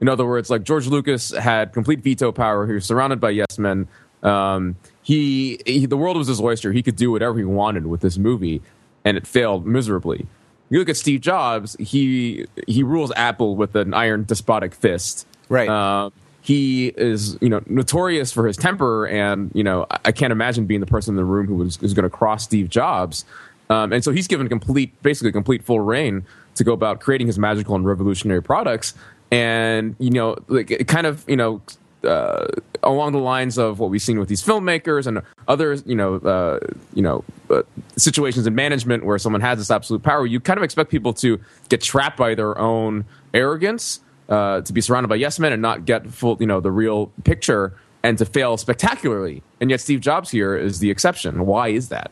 In 0.00 0.08
other 0.08 0.26
words, 0.26 0.50
like 0.50 0.64
George 0.64 0.86
Lucas 0.86 1.30
had 1.30 1.72
complete 1.72 2.00
veto 2.00 2.32
power. 2.32 2.66
He 2.66 2.72
was 2.72 2.84
surrounded 2.84 3.20
by 3.20 3.30
yes 3.30 3.58
men. 3.58 3.86
Um, 4.22 4.76
he, 5.02 5.60
he 5.66 5.86
the 5.86 5.96
world 5.96 6.16
was 6.16 6.28
his 6.28 6.40
oyster. 6.40 6.72
He 6.72 6.82
could 6.82 6.96
do 6.96 7.10
whatever 7.10 7.38
he 7.38 7.44
wanted 7.44 7.86
with 7.86 8.00
this 8.00 8.18
movie, 8.18 8.62
and 9.04 9.16
it 9.16 9.26
failed 9.26 9.66
miserably. 9.66 10.26
You 10.72 10.78
look 10.78 10.88
at 10.88 10.96
Steve 10.96 11.20
Jobs. 11.20 11.76
He 11.78 12.46
he 12.66 12.82
rules 12.82 13.12
Apple 13.14 13.56
with 13.56 13.76
an 13.76 13.92
iron 13.92 14.24
despotic 14.24 14.74
fist. 14.74 15.26
Right. 15.50 15.68
Uh, 15.68 16.08
he 16.40 16.88
is, 16.96 17.36
you 17.42 17.50
know, 17.50 17.60
notorious 17.66 18.32
for 18.32 18.46
his 18.46 18.56
temper, 18.56 19.06
and 19.06 19.50
you 19.52 19.62
know, 19.62 19.84
I, 19.90 19.98
I 20.06 20.12
can't 20.12 20.32
imagine 20.32 20.64
being 20.64 20.80
the 20.80 20.86
person 20.86 21.12
in 21.12 21.16
the 21.16 21.26
room 21.26 21.46
who 21.46 21.56
was, 21.56 21.78
was 21.82 21.92
going 21.92 22.04
to 22.04 22.10
cross 22.10 22.44
Steve 22.44 22.70
Jobs. 22.70 23.26
Um, 23.68 23.92
and 23.92 24.02
so 24.02 24.12
he's 24.12 24.26
given 24.26 24.48
complete, 24.48 25.00
basically 25.02 25.30
complete 25.30 25.62
full 25.62 25.80
reign 25.80 26.24
to 26.54 26.64
go 26.64 26.72
about 26.72 27.00
creating 27.00 27.26
his 27.26 27.38
magical 27.38 27.74
and 27.74 27.84
revolutionary 27.84 28.42
products. 28.42 28.94
And 29.30 29.94
you 29.98 30.10
know, 30.10 30.38
like 30.48 30.70
it 30.70 30.88
kind 30.88 31.06
of, 31.06 31.22
you 31.28 31.36
know, 31.36 31.60
uh, 32.04 32.46
along 32.82 33.12
the 33.12 33.18
lines 33.18 33.58
of 33.58 33.78
what 33.78 33.90
we've 33.90 34.02
seen 34.02 34.18
with 34.18 34.28
these 34.28 34.42
filmmakers 34.42 35.06
and 35.06 35.22
other, 35.48 35.74
you 35.86 35.94
know, 35.94 36.16
uh, 36.16 36.58
you 36.94 37.02
know, 37.02 37.24
uh, 37.50 37.62
situations 37.96 38.46
in 38.46 38.54
management 38.54 39.04
where 39.04 39.18
someone 39.18 39.40
has 39.40 39.58
this 39.58 39.70
absolute 39.70 40.02
power, 40.02 40.26
you 40.26 40.40
kind 40.40 40.58
of 40.58 40.64
expect 40.64 40.90
people 40.90 41.12
to 41.14 41.40
get 41.68 41.80
trapped 41.80 42.16
by 42.16 42.34
their 42.34 42.58
own 42.58 43.04
arrogance, 43.34 44.00
uh, 44.28 44.60
to 44.62 44.72
be 44.72 44.80
surrounded 44.80 45.08
by 45.08 45.16
yes 45.16 45.38
men 45.38 45.52
and 45.52 45.62
not 45.62 45.84
get 45.84 46.06
full, 46.06 46.36
you 46.40 46.46
know, 46.46 46.60
the 46.60 46.72
real 46.72 47.12
picture, 47.24 47.74
and 48.02 48.18
to 48.18 48.24
fail 48.24 48.56
spectacularly. 48.56 49.42
And 49.60 49.70
yet, 49.70 49.80
Steve 49.80 50.00
Jobs 50.00 50.30
here 50.30 50.56
is 50.56 50.80
the 50.80 50.90
exception. 50.90 51.46
Why 51.46 51.68
is 51.68 51.88
that? 51.90 52.10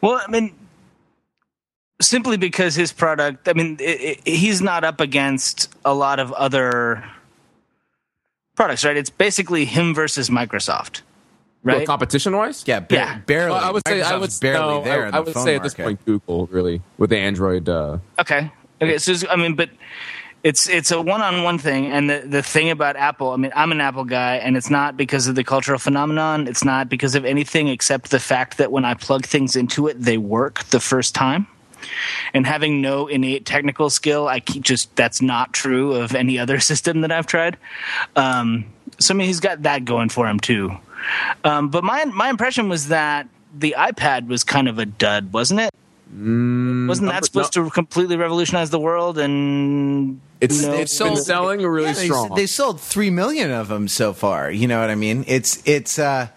Well, 0.00 0.20
I 0.26 0.30
mean, 0.30 0.54
simply 2.00 2.36
because 2.36 2.74
his 2.74 2.92
product, 2.92 3.48
I 3.48 3.52
mean, 3.54 3.76
it, 3.80 4.00
it, 4.00 4.28
he's 4.28 4.60
not 4.60 4.84
up 4.84 5.00
against 5.00 5.72
a 5.84 5.94
lot 5.94 6.18
of 6.18 6.32
other 6.32 7.04
products, 8.54 8.84
right? 8.84 8.96
It's 8.96 9.10
basically 9.10 9.64
him 9.64 9.94
versus 9.94 10.28
Microsoft, 10.30 11.02
right? 11.62 11.78
Well, 11.78 11.86
competition 11.86 12.36
wise, 12.36 12.64
yeah, 12.66 12.80
ba- 12.80 12.94
Yeah. 12.94 13.18
barely. 13.26 13.58
I 13.58 13.70
would 13.70 13.82
say 13.86 14.02
I 14.02 14.16
would 14.16 14.30
barely 14.40 14.74
no, 14.78 14.84
there. 14.84 15.04
I, 15.04 15.08
in 15.08 15.14
I 15.14 15.20
would 15.20 15.34
phone 15.34 15.44
say 15.44 15.56
at 15.56 15.62
this 15.62 15.76
market. 15.78 16.04
point 16.04 16.04
Google 16.06 16.46
really 16.48 16.82
with 16.98 17.10
the 17.10 17.18
Android. 17.18 17.68
Uh, 17.68 17.98
Okay. 18.18 18.50
Okay. 18.80 18.98
So 18.98 19.14
I 19.30 19.36
mean, 19.36 19.54
but 19.54 19.70
it's 20.42 20.68
it's 20.68 20.90
a 20.90 21.00
one-on-one 21.00 21.58
thing, 21.58 21.86
and 21.92 22.10
the 22.10 22.24
the 22.26 22.42
thing 22.42 22.70
about 22.70 22.96
Apple, 22.96 23.30
I 23.30 23.36
mean, 23.36 23.52
I'm 23.54 23.70
an 23.70 23.80
Apple 23.80 24.04
guy, 24.04 24.36
and 24.36 24.56
it's 24.56 24.70
not 24.70 24.96
because 24.96 25.28
of 25.28 25.36
the 25.36 25.44
cultural 25.44 25.78
phenomenon. 25.78 26.48
It's 26.48 26.64
not 26.64 26.88
because 26.88 27.14
of 27.14 27.24
anything 27.24 27.68
except 27.68 28.10
the 28.10 28.18
fact 28.18 28.58
that 28.58 28.72
when 28.72 28.84
I 28.84 28.94
plug 28.94 29.24
things 29.24 29.54
into 29.54 29.86
it, 29.86 30.00
they 30.02 30.18
work 30.18 30.64
the 30.64 30.80
first 30.80 31.14
time. 31.14 31.46
And 32.34 32.46
having 32.46 32.80
no 32.80 33.06
innate 33.06 33.44
technical 33.46 33.90
skill, 33.90 34.28
I 34.28 34.40
keep 34.40 34.62
just 34.62 34.94
that's 34.96 35.20
not 35.22 35.52
true 35.52 35.94
of 35.94 36.14
any 36.14 36.38
other 36.38 36.60
system 36.70 37.00
that 37.02 37.12
I've 37.12 37.26
tried. 37.26 37.56
Um, 38.16 38.66
so 38.98 39.14
I 39.14 39.16
mean, 39.16 39.26
he's 39.26 39.40
got 39.40 39.62
that 39.62 39.84
going 39.84 40.08
for 40.08 40.26
him 40.28 40.38
too. 40.40 40.76
Um, 41.44 41.68
but 41.70 41.82
my 41.84 42.04
my 42.06 42.28
impression 42.30 42.68
was 42.68 42.88
that 42.88 43.28
the 43.58 43.74
iPad 43.78 44.28
was 44.28 44.44
kind 44.44 44.68
of 44.68 44.78
a 44.78 44.86
dud, 44.86 45.32
wasn't 45.32 45.60
it? 45.60 45.70
Wasn't 46.14 47.08
that 47.08 47.24
supposed 47.24 47.54
to 47.54 47.70
completely 47.70 48.16
revolutionize 48.16 48.68
the 48.70 48.78
world? 48.78 49.16
And 49.18 50.20
it's 50.42 50.62
No. 50.62 50.72
it's 50.74 50.98
been 50.98 51.16
selling 51.16 51.62
really 51.62 51.86
Yeah, 51.88 51.92
they, 51.94 52.04
strong. 52.06 52.34
they 52.34 52.46
sold 52.46 52.80
three 52.80 53.08
million 53.08 53.50
of 53.50 53.68
them 53.68 53.88
so 53.88 54.12
far. 54.12 54.50
You 54.50 54.68
know 54.68 54.78
what 54.80 54.90
I 54.90 54.94
mean? 54.94 55.24
It's 55.26 55.62
it's. 55.64 55.98
Uh, 55.98 56.28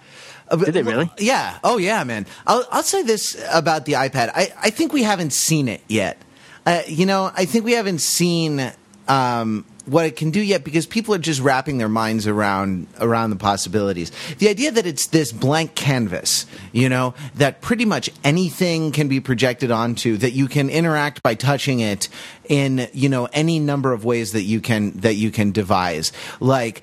Did 0.51 0.73
they 0.73 0.83
really? 0.83 1.09
Yeah. 1.17 1.57
Oh 1.63 1.77
yeah, 1.77 2.03
man. 2.03 2.25
I'll 2.45 2.65
I'll 2.71 2.83
say 2.83 3.01
this 3.01 3.35
about 3.51 3.85
the 3.85 3.93
iPad. 3.93 4.31
I 4.35 4.53
I 4.61 4.69
think 4.69 4.93
we 4.93 5.03
haven't 5.03 5.33
seen 5.33 5.67
it 5.67 5.81
yet. 5.87 6.21
Uh, 6.65 6.81
you 6.87 7.05
know, 7.05 7.31
I 7.35 7.45
think 7.45 7.65
we 7.65 7.73
haven't 7.73 7.99
seen 7.99 8.71
um, 9.07 9.65
what 9.85 10.05
it 10.05 10.15
can 10.15 10.31
do 10.31 10.41
yet 10.41 10.63
because 10.63 10.85
people 10.85 11.13
are 11.13 11.19
just 11.19 11.41
wrapping 11.41 11.77
their 11.77 11.89
minds 11.89 12.27
around 12.27 12.87
around 12.99 13.29
the 13.29 13.35
possibilities. 13.35 14.11
The 14.39 14.49
idea 14.49 14.71
that 14.71 14.85
it's 14.85 15.07
this 15.07 15.31
blank 15.31 15.75
canvas, 15.75 16.45
you 16.71 16.89
know, 16.89 17.13
that 17.35 17.61
pretty 17.61 17.85
much 17.85 18.09
anything 18.23 18.91
can 18.91 19.07
be 19.07 19.19
projected 19.19 19.71
onto, 19.71 20.17
that 20.17 20.31
you 20.31 20.47
can 20.47 20.69
interact 20.69 21.21
by 21.23 21.35
touching 21.35 21.79
it 21.79 22.09
in 22.49 22.87
you 22.93 23.09
know 23.09 23.27
any 23.33 23.59
number 23.59 23.93
of 23.93 24.05
ways 24.05 24.31
that 24.33 24.43
you 24.43 24.61
can 24.61 24.91
that 24.99 25.15
you 25.15 25.31
can 25.31 25.51
devise. 25.51 26.11
Like, 26.39 26.81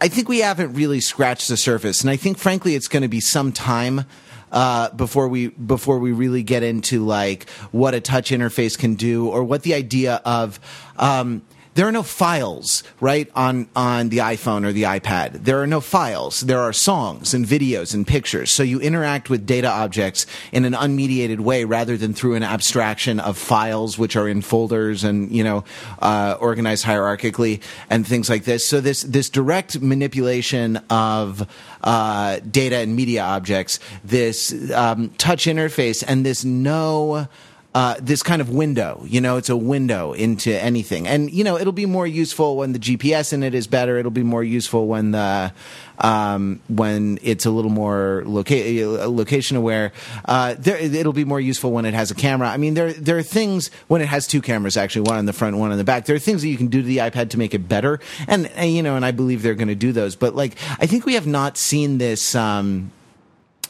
I 0.00 0.08
think 0.08 0.28
we 0.28 0.38
haven't 0.38 0.74
really 0.74 1.00
scratched 1.00 1.48
the 1.48 1.56
surface, 1.56 2.00
and 2.00 2.10
I 2.10 2.16
think 2.16 2.38
frankly 2.38 2.74
it's 2.74 2.88
going 2.88 3.02
to 3.02 3.08
be 3.08 3.20
some 3.20 3.52
time 3.52 4.04
uh, 4.52 4.90
before 4.90 5.28
we 5.28 5.48
before 5.48 5.98
we 5.98 6.12
really 6.12 6.42
get 6.42 6.62
into 6.62 7.04
like 7.04 7.48
what 7.70 7.94
a 7.94 8.00
touch 8.00 8.30
interface 8.30 8.78
can 8.78 8.94
do 8.94 9.28
or 9.28 9.44
what 9.44 9.62
the 9.62 9.74
idea 9.74 10.20
of 10.24 10.58
um, 10.96 11.42
there 11.74 11.86
are 11.86 11.92
no 11.92 12.02
files 12.02 12.82
right 13.00 13.30
on 13.34 13.68
on 13.76 14.08
the 14.08 14.18
iPhone 14.18 14.66
or 14.66 14.72
the 14.72 14.82
iPad. 14.82 15.44
There 15.44 15.62
are 15.62 15.66
no 15.66 15.80
files. 15.80 16.40
There 16.40 16.58
are 16.58 16.72
songs 16.72 17.32
and 17.32 17.46
videos 17.46 17.94
and 17.94 18.06
pictures. 18.06 18.50
So 18.50 18.62
you 18.62 18.80
interact 18.80 19.30
with 19.30 19.46
data 19.46 19.68
objects 19.68 20.26
in 20.52 20.64
an 20.64 20.72
unmediated 20.72 21.40
way 21.40 21.64
rather 21.64 21.96
than 21.96 22.12
through 22.12 22.34
an 22.34 22.42
abstraction 22.42 23.20
of 23.20 23.38
files 23.38 23.98
which 23.98 24.16
are 24.16 24.28
in 24.28 24.42
folders 24.42 25.04
and 25.04 25.30
you 25.30 25.44
know 25.44 25.64
uh, 26.00 26.36
organized 26.40 26.84
hierarchically 26.84 27.62
and 27.88 28.06
things 28.06 28.28
like 28.28 28.44
this. 28.44 28.66
So 28.66 28.80
this 28.80 29.02
this 29.02 29.30
direct 29.30 29.80
manipulation 29.80 30.78
of 30.90 31.46
uh, 31.82 32.40
data 32.50 32.76
and 32.78 32.96
media 32.96 33.22
objects, 33.22 33.78
this 34.04 34.52
um, 34.72 35.10
touch 35.18 35.46
interface, 35.46 36.02
and 36.06 36.26
this 36.26 36.44
no 36.44 37.28
uh, 37.74 37.94
this 38.00 38.22
kind 38.22 38.40
of 38.40 38.50
window. 38.50 39.04
You 39.06 39.20
know, 39.20 39.36
it's 39.36 39.48
a 39.48 39.56
window 39.56 40.12
into 40.12 40.52
anything, 40.52 41.06
and 41.06 41.30
you 41.30 41.44
know, 41.44 41.56
it'll 41.56 41.72
be 41.72 41.86
more 41.86 42.06
useful 42.06 42.56
when 42.56 42.72
the 42.72 42.78
GPS 42.78 43.32
in 43.32 43.42
it 43.42 43.54
is 43.54 43.66
better. 43.66 43.96
It'll 43.96 44.10
be 44.10 44.24
more 44.24 44.42
useful 44.42 44.86
when 44.88 45.12
the 45.12 45.52
um, 45.98 46.60
when 46.68 47.18
it's 47.22 47.46
a 47.46 47.50
little 47.50 47.70
more 47.70 48.24
loca- 48.26 49.08
location 49.08 49.56
aware. 49.56 49.92
Uh, 50.24 50.54
there, 50.58 50.76
it'll 50.76 51.12
be 51.12 51.24
more 51.24 51.40
useful 51.40 51.70
when 51.70 51.84
it 51.84 51.94
has 51.94 52.10
a 52.10 52.14
camera. 52.14 52.48
I 52.48 52.56
mean, 52.56 52.74
there 52.74 52.92
there 52.92 53.18
are 53.18 53.22
things 53.22 53.70
when 53.86 54.00
it 54.00 54.08
has 54.08 54.26
two 54.26 54.42
cameras, 54.42 54.76
actually, 54.76 55.02
one 55.02 55.18
on 55.18 55.26
the 55.26 55.32
front, 55.32 55.56
one 55.56 55.70
on 55.70 55.78
the 55.78 55.84
back. 55.84 56.06
There 56.06 56.16
are 56.16 56.20
things 56.20 56.42
that 56.42 56.48
you 56.48 56.56
can 56.56 56.68
do 56.68 56.80
to 56.80 56.86
the 56.86 56.98
iPad 56.98 57.30
to 57.30 57.38
make 57.38 57.54
it 57.54 57.68
better, 57.68 58.00
and, 58.26 58.48
and 58.48 58.72
you 58.72 58.82
know, 58.82 58.96
and 58.96 59.04
I 59.04 59.12
believe 59.12 59.42
they're 59.42 59.54
going 59.54 59.68
to 59.68 59.74
do 59.76 59.92
those. 59.92 60.16
But 60.16 60.34
like, 60.34 60.56
I 60.80 60.86
think 60.86 61.06
we 61.06 61.14
have 61.14 61.26
not 61.26 61.56
seen 61.56 61.98
this. 61.98 62.34
Um, 62.34 62.90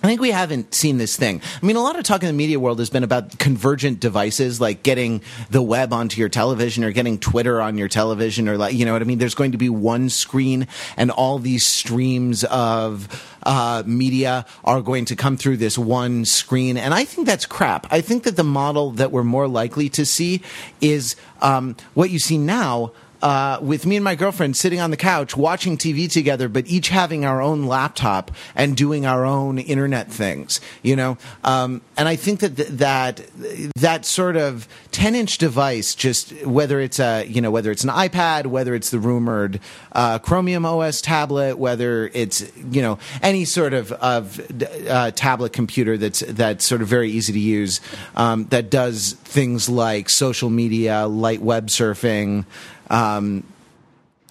I 0.03 0.07
think 0.07 0.23
we 0.23 0.31
haven't 0.31 0.73
seen 0.75 0.97
this 0.97 1.15
thing. 1.15 1.43
I 1.63 1.67
mean, 1.67 1.77
a 1.77 1.83
lot 1.83 1.99
of 1.99 2.05
talk 2.05 2.23
in 2.23 2.27
the 2.27 2.33
media 2.33 2.59
world 2.59 2.79
has 2.79 2.89
been 2.89 3.05
about 3.05 3.39
convergent 3.39 4.01
devices, 4.01 4.59
like 4.59 4.83
getting 4.83 5.21
the 5.51 5.61
web 5.61 5.93
onto 5.93 6.19
your 6.19 6.31
television 6.31 6.85
or 6.85 6.91
getting 6.91 7.19
Twitter 7.19 7.61
on 7.61 7.77
your 7.77 7.89
television 7.89 8.49
or 8.49 8.57
like, 8.57 8.73
you 8.75 8.87
know 8.87 8.95
what 8.95 9.03
I 9.03 9.05
mean? 9.05 9.19
There's 9.19 9.35
going 9.35 9.53
to 9.53 9.59
be 9.59 9.69
one 9.69 10.09
screen 10.09 10.69
and 10.97 11.11
all 11.11 11.39
these 11.39 11.67
streams 11.67 12.45
of 12.45 13.09
uh, 13.43 13.83
media 13.85 14.47
are 14.65 14.81
going 14.81 15.05
to 15.07 15.17
come 15.17 15.37
through 15.37 15.59
this 15.59 15.77
one 15.77 16.25
screen. 16.25 16.79
And 16.79 16.95
I 16.95 17.05
think 17.05 17.27
that's 17.27 17.45
crap. 17.45 17.87
I 17.91 18.01
think 18.01 18.23
that 18.23 18.37
the 18.37 18.45
model 18.45 18.93
that 18.93 19.13
we're 19.13 19.23
more 19.23 19.49
likely 19.49 19.91
to 19.91 20.07
see 20.07 20.41
is 20.81 21.15
um, 21.43 21.77
what 21.93 22.09
you 22.09 22.19
see 22.19 22.39
now 22.39 22.93
uh, 23.23 23.59
with 23.61 23.87
me 23.87 23.97
and 23.97 24.05
my 24.05 24.15
girlfriend 24.15 24.57
sitting 24.57 24.81
on 24.81 24.91
the 24.91 24.97
couch 24.97 25.37
watching 25.37 25.77
TV 25.77 26.11
together, 26.11 26.49
but 26.49 26.67
each 26.67 26.89
having 26.89 27.25
our 27.25 27.43
own 27.43 27.67
laptop 27.67 28.31
and 28.55 28.77
doing 28.77 29.07
our 29.07 29.25
own 29.25 29.59
internet 29.59 30.11
things, 30.11 30.61
you 30.83 30.97
know. 30.97 31.19
Um, 31.45 31.83
and 31.97 32.09
I 32.09 32.17
think 32.17 32.41
that 32.41 32.57
th- 32.57 32.69
that 32.69 33.21
that 33.77 34.05
sort 34.05 34.37
of 34.37 34.67
ten 34.91 35.15
inch 35.15 35.39
device, 35.39 35.95
just 35.95 36.33
whether 36.47 36.81
it's 36.81 36.99
a 36.99 37.25
you 37.27 37.41
know 37.41 37.51
whether 37.51 37.71
it's 37.71 37.85
an 37.85 37.91
iPad, 37.91 38.47
whether 38.47 38.75
it's 38.75 38.91
the 38.91 38.99
rumored 38.99 39.61
uh, 39.93 40.19
Chromium 40.19 40.65
OS 40.65 41.01
tablet, 41.01 41.59
whether 41.59 42.11
it's 42.15 42.51
you 42.71 42.83
know 42.83 42.99
any 43.23 43.45
sort 43.45 43.75
of 43.75 43.93
of 43.93 44.41
uh, 44.89 45.11
tablet 45.13 45.53
computer 45.53 45.99
that's 45.99 46.21
that's 46.21 46.65
sort 46.65 46.83
of 46.83 46.89
very 46.89 47.11
easy 47.11 47.33
to 47.33 47.39
use, 47.39 47.81
um, 48.17 48.47
that 48.47 48.71
does 48.71 49.13
things 49.25 49.69
like 49.69 50.09
social 50.09 50.51
media, 50.51 51.07
light 51.07 51.43
web 51.43 51.69
surfing. 51.69 52.45
Um, 52.91 53.45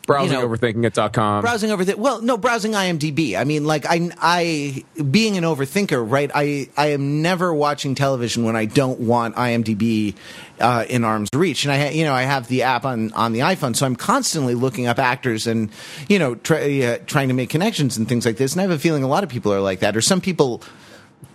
Browsing 0.10 0.40
you 0.40 0.42
know, 0.42 0.50
overthinking.com. 0.50 1.42
browsing 1.42 1.70
over 1.70 1.86
well 1.96 2.20
no 2.24 2.36
browsing 2.36 2.72
imdb 2.72 3.38
i 3.38 3.44
mean 3.44 3.66
like 3.66 3.86
i 3.88 4.10
i 4.20 4.84
being 5.04 5.38
an 5.38 5.44
overthinker 5.44 6.04
right 6.04 6.32
i 6.34 6.68
i 6.76 6.88
am 6.88 7.22
never 7.22 7.54
watching 7.54 7.94
television 7.94 8.44
when 8.44 8.56
i 8.56 8.66
don't 8.66 9.00
want 9.00 9.36
imdb 9.36 10.16
uh, 10.60 10.84
in 10.90 11.04
arm's 11.04 11.30
reach. 11.32 11.64
And 11.64 11.72
i 11.72 11.78
ha- 11.78 11.92
you 11.94 12.06
know 12.06 12.14
i 12.14 12.24
have 12.24 12.48
the 12.48 12.64
app 12.64 12.86
on 12.86 13.14
on 13.14 13.34
the 13.34 13.42
iphone 13.42 13.76
so 13.76 13.86
i'm 13.86 13.96
constantly 13.96 14.56
looking 14.56 14.88
up 14.88 14.98
actors 14.98 15.46
and 15.46 15.70
you 16.08 16.18
know 16.18 16.34
try, 16.34 16.82
uh, 16.82 16.98
trying 17.06 17.28
to 17.28 17.36
make 17.36 17.52
connections 17.52 17.96
and 17.96 18.10
things 18.10 18.26
like 18.26 18.38
this. 18.38 18.54
And 18.54 18.62
i 18.62 18.64
have 18.64 18.72
a 18.72 18.80
feeling 18.80 19.04
a 19.04 19.08
lot 19.08 19.24
of 19.24 19.30
people 19.30 19.54
are 19.54 19.62
like 19.62 19.82
that 19.82 19.96
or 19.96 20.02
some 20.02 20.22
people 20.22 20.64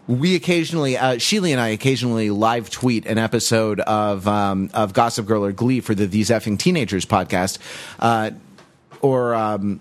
we 0.06 0.34
occasionally, 0.34 0.96
uh, 0.96 1.14
Sheely 1.14 1.52
and 1.52 1.60
I 1.60 1.68
occasionally 1.68 2.30
live 2.30 2.70
tweet 2.70 3.06
an 3.06 3.18
episode 3.18 3.80
of 3.80 4.28
um, 4.28 4.70
of 4.74 4.92
Gossip 4.92 5.26
Girl 5.26 5.44
or 5.44 5.52
Glee 5.52 5.80
for 5.80 5.94
the 5.94 6.06
These 6.06 6.30
Effing 6.30 6.58
Teenagers 6.58 7.06
podcast, 7.06 7.58
uh, 8.00 8.32
or 9.00 9.34
um, 9.34 9.80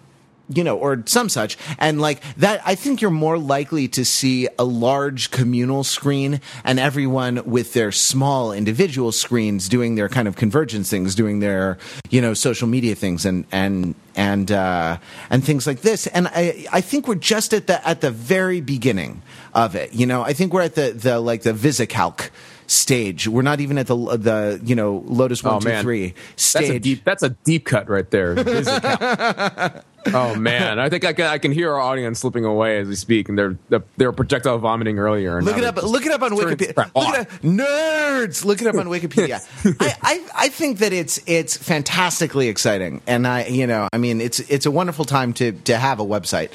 you 0.50 0.64
know, 0.64 0.78
or 0.78 1.04
some 1.06 1.30
such. 1.30 1.58
And 1.78 2.02
like 2.02 2.22
that, 2.36 2.62
I 2.66 2.76
think 2.76 3.02
you're 3.02 3.12
more 3.12 3.38
likely 3.38 3.88
to 3.90 4.06
see 4.06 4.48
a 4.60 4.64
large 4.64 5.32
communal 5.32 5.84
screen 5.84 6.42
and 6.64 6.80
everyone 6.80 7.44
with 7.46 7.74
their 7.74 7.92
small 7.92 8.52
individual 8.52 9.12
screens 9.12 9.70
doing 9.70 9.96
their 9.96 10.10
kind 10.10 10.28
of 10.28 10.36
convergence 10.36 10.90
things, 10.90 11.16
doing 11.16 11.40
their, 11.40 11.78
you 12.10 12.22
know, 12.22 12.34
social 12.34 12.68
media 12.68 12.96
things 12.96 13.26
and, 13.26 13.46
and, 13.52 13.96
and, 14.16 14.52
uh, 14.52 14.98
and 15.30 15.44
things 15.44 15.66
like 15.66 15.82
this. 15.82 16.08
And 16.08 16.28
I, 16.28 16.66
I 16.72 16.82
think 16.82 17.08
we're 17.08 17.16
just 17.16 17.54
at 17.54 17.68
the, 17.68 17.86
at 17.88 18.02
the 18.02 18.12
very 18.12 18.62
beginning 18.62 19.22
of 19.54 19.76
it. 19.76 19.94
You 19.94 20.06
know, 20.06 20.22
I 20.22 20.34
think 20.34 20.54
we're 20.54 20.62
at 20.62 20.76
the, 20.76 20.92
the, 20.92 21.20
like 21.20 21.44
the 21.44 21.54
VisiCalc 21.54 22.30
stage. 22.68 23.28
We're 23.28 23.42
not 23.42 23.60
even 23.60 23.78
at 23.78 23.88
the, 23.88 23.96
the, 23.96 24.62
you 24.64 24.76
know, 24.76 25.04
Lotus 25.06 25.44
Oh 25.46 25.54
one, 25.54 25.62
two, 25.62 25.82
three 25.82 26.14
that's 26.36 26.56
a 26.56 26.66
stage. 26.66 26.82
deep. 26.84 27.04
That's 27.04 27.24
a 27.24 27.30
deep 27.30 27.66
cut 27.66 27.90
right 27.90 28.10
there. 28.10 28.36
Oh 30.14 30.36
man, 30.40 30.80
I 30.80 30.90
think 30.90 31.06
I 31.06 31.14
can. 31.14 31.26
I 31.28 31.38
can 31.38 31.52
hear 31.52 31.72
our 31.74 31.80
audience 31.80 32.20
slipping 32.20 32.46
away 32.46 32.80
as 32.80 32.88
we 32.88 32.96
speak, 32.96 33.30
and 33.30 33.38
they're 33.38 33.56
they 33.98 34.06
were 34.06 34.12
projectile 34.12 34.58
vomiting 34.58 35.00
earlier. 35.00 35.42
Look 35.42 35.58
it 35.58 35.64
up. 35.64 35.76
they're 35.76 35.84
Look 35.86 36.06
it 36.06 36.12
up 36.12 36.22
on 36.22 36.32
Wikipedia. 36.32 36.76
Look 36.78 36.88
off. 36.96 37.14
it 37.16 37.20
up. 37.22 37.28
Nerds. 37.42 38.46
Look 38.46 38.62
it 38.62 38.68
up 38.68 38.76
on 38.76 38.88
Wikipedia. 38.88 39.42
I, 39.80 39.96
I 40.02 40.26
I 40.46 40.50
think 40.50 40.80
that 40.80 40.94
it's 40.94 41.20
it's 41.28 41.56
fantastically 41.58 42.48
exciting, 42.50 43.02
and 43.08 43.28
I 43.28 43.46
you 43.46 43.68
know 43.68 43.88
I 43.94 43.98
mean 43.98 44.22
it's 44.22 44.40
it's 44.42 44.66
a 44.66 44.72
wonderful 44.72 45.06
time 45.06 45.34
to 45.34 45.52
to 45.52 45.78
have 45.78 46.00
a 46.00 46.06
website. 46.06 46.52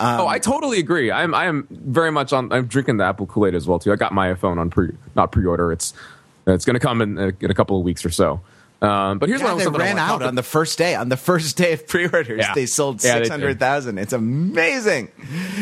Um, 0.00 0.20
Oh, 0.20 0.26
I 0.28 0.38
totally 0.38 0.78
agree. 0.78 1.10
I'm 1.10 1.34
I 1.34 1.46
am 1.46 1.66
very 1.70 2.12
much 2.12 2.32
on. 2.32 2.52
I'm 2.52 2.66
drinking 2.66 2.98
the 2.98 3.04
Apple 3.04 3.26
Kool 3.26 3.46
Aid 3.46 3.54
as 3.54 3.66
well 3.66 3.78
too. 3.78 3.92
I 3.92 3.96
got 3.96 4.12
my 4.12 4.32
iPhone 4.32 4.58
on 4.58 4.70
pre, 4.70 4.92
not 5.16 5.32
pre-order. 5.32 5.72
It's 5.72 5.92
it's 6.46 6.64
going 6.64 6.74
to 6.74 6.80
come 6.80 7.02
in, 7.02 7.18
a- 7.18 7.32
in 7.40 7.50
a 7.50 7.54
couple 7.54 7.76
of 7.78 7.84
weeks 7.84 8.04
or 8.04 8.10
so. 8.10 8.40
Um, 8.80 9.18
but 9.18 9.28
here's 9.28 9.40
yeah, 9.40 9.54
what 9.54 9.72
they 9.72 9.78
ran 9.78 9.98
out 9.98 10.22
on 10.22 10.36
the 10.36 10.42
first 10.44 10.78
day. 10.78 10.94
On 10.94 11.08
the 11.08 11.16
first 11.16 11.56
day 11.56 11.72
of 11.72 11.88
pre-orders, 11.88 12.38
Yeah. 12.38 12.54
they 12.54 12.66
sold 12.66 13.02
Yeah, 13.02 13.14
six 13.14 13.28
hundred 13.28 13.58
thousand. 13.58 13.98
It's 13.98 14.12
amazing. 14.12 15.08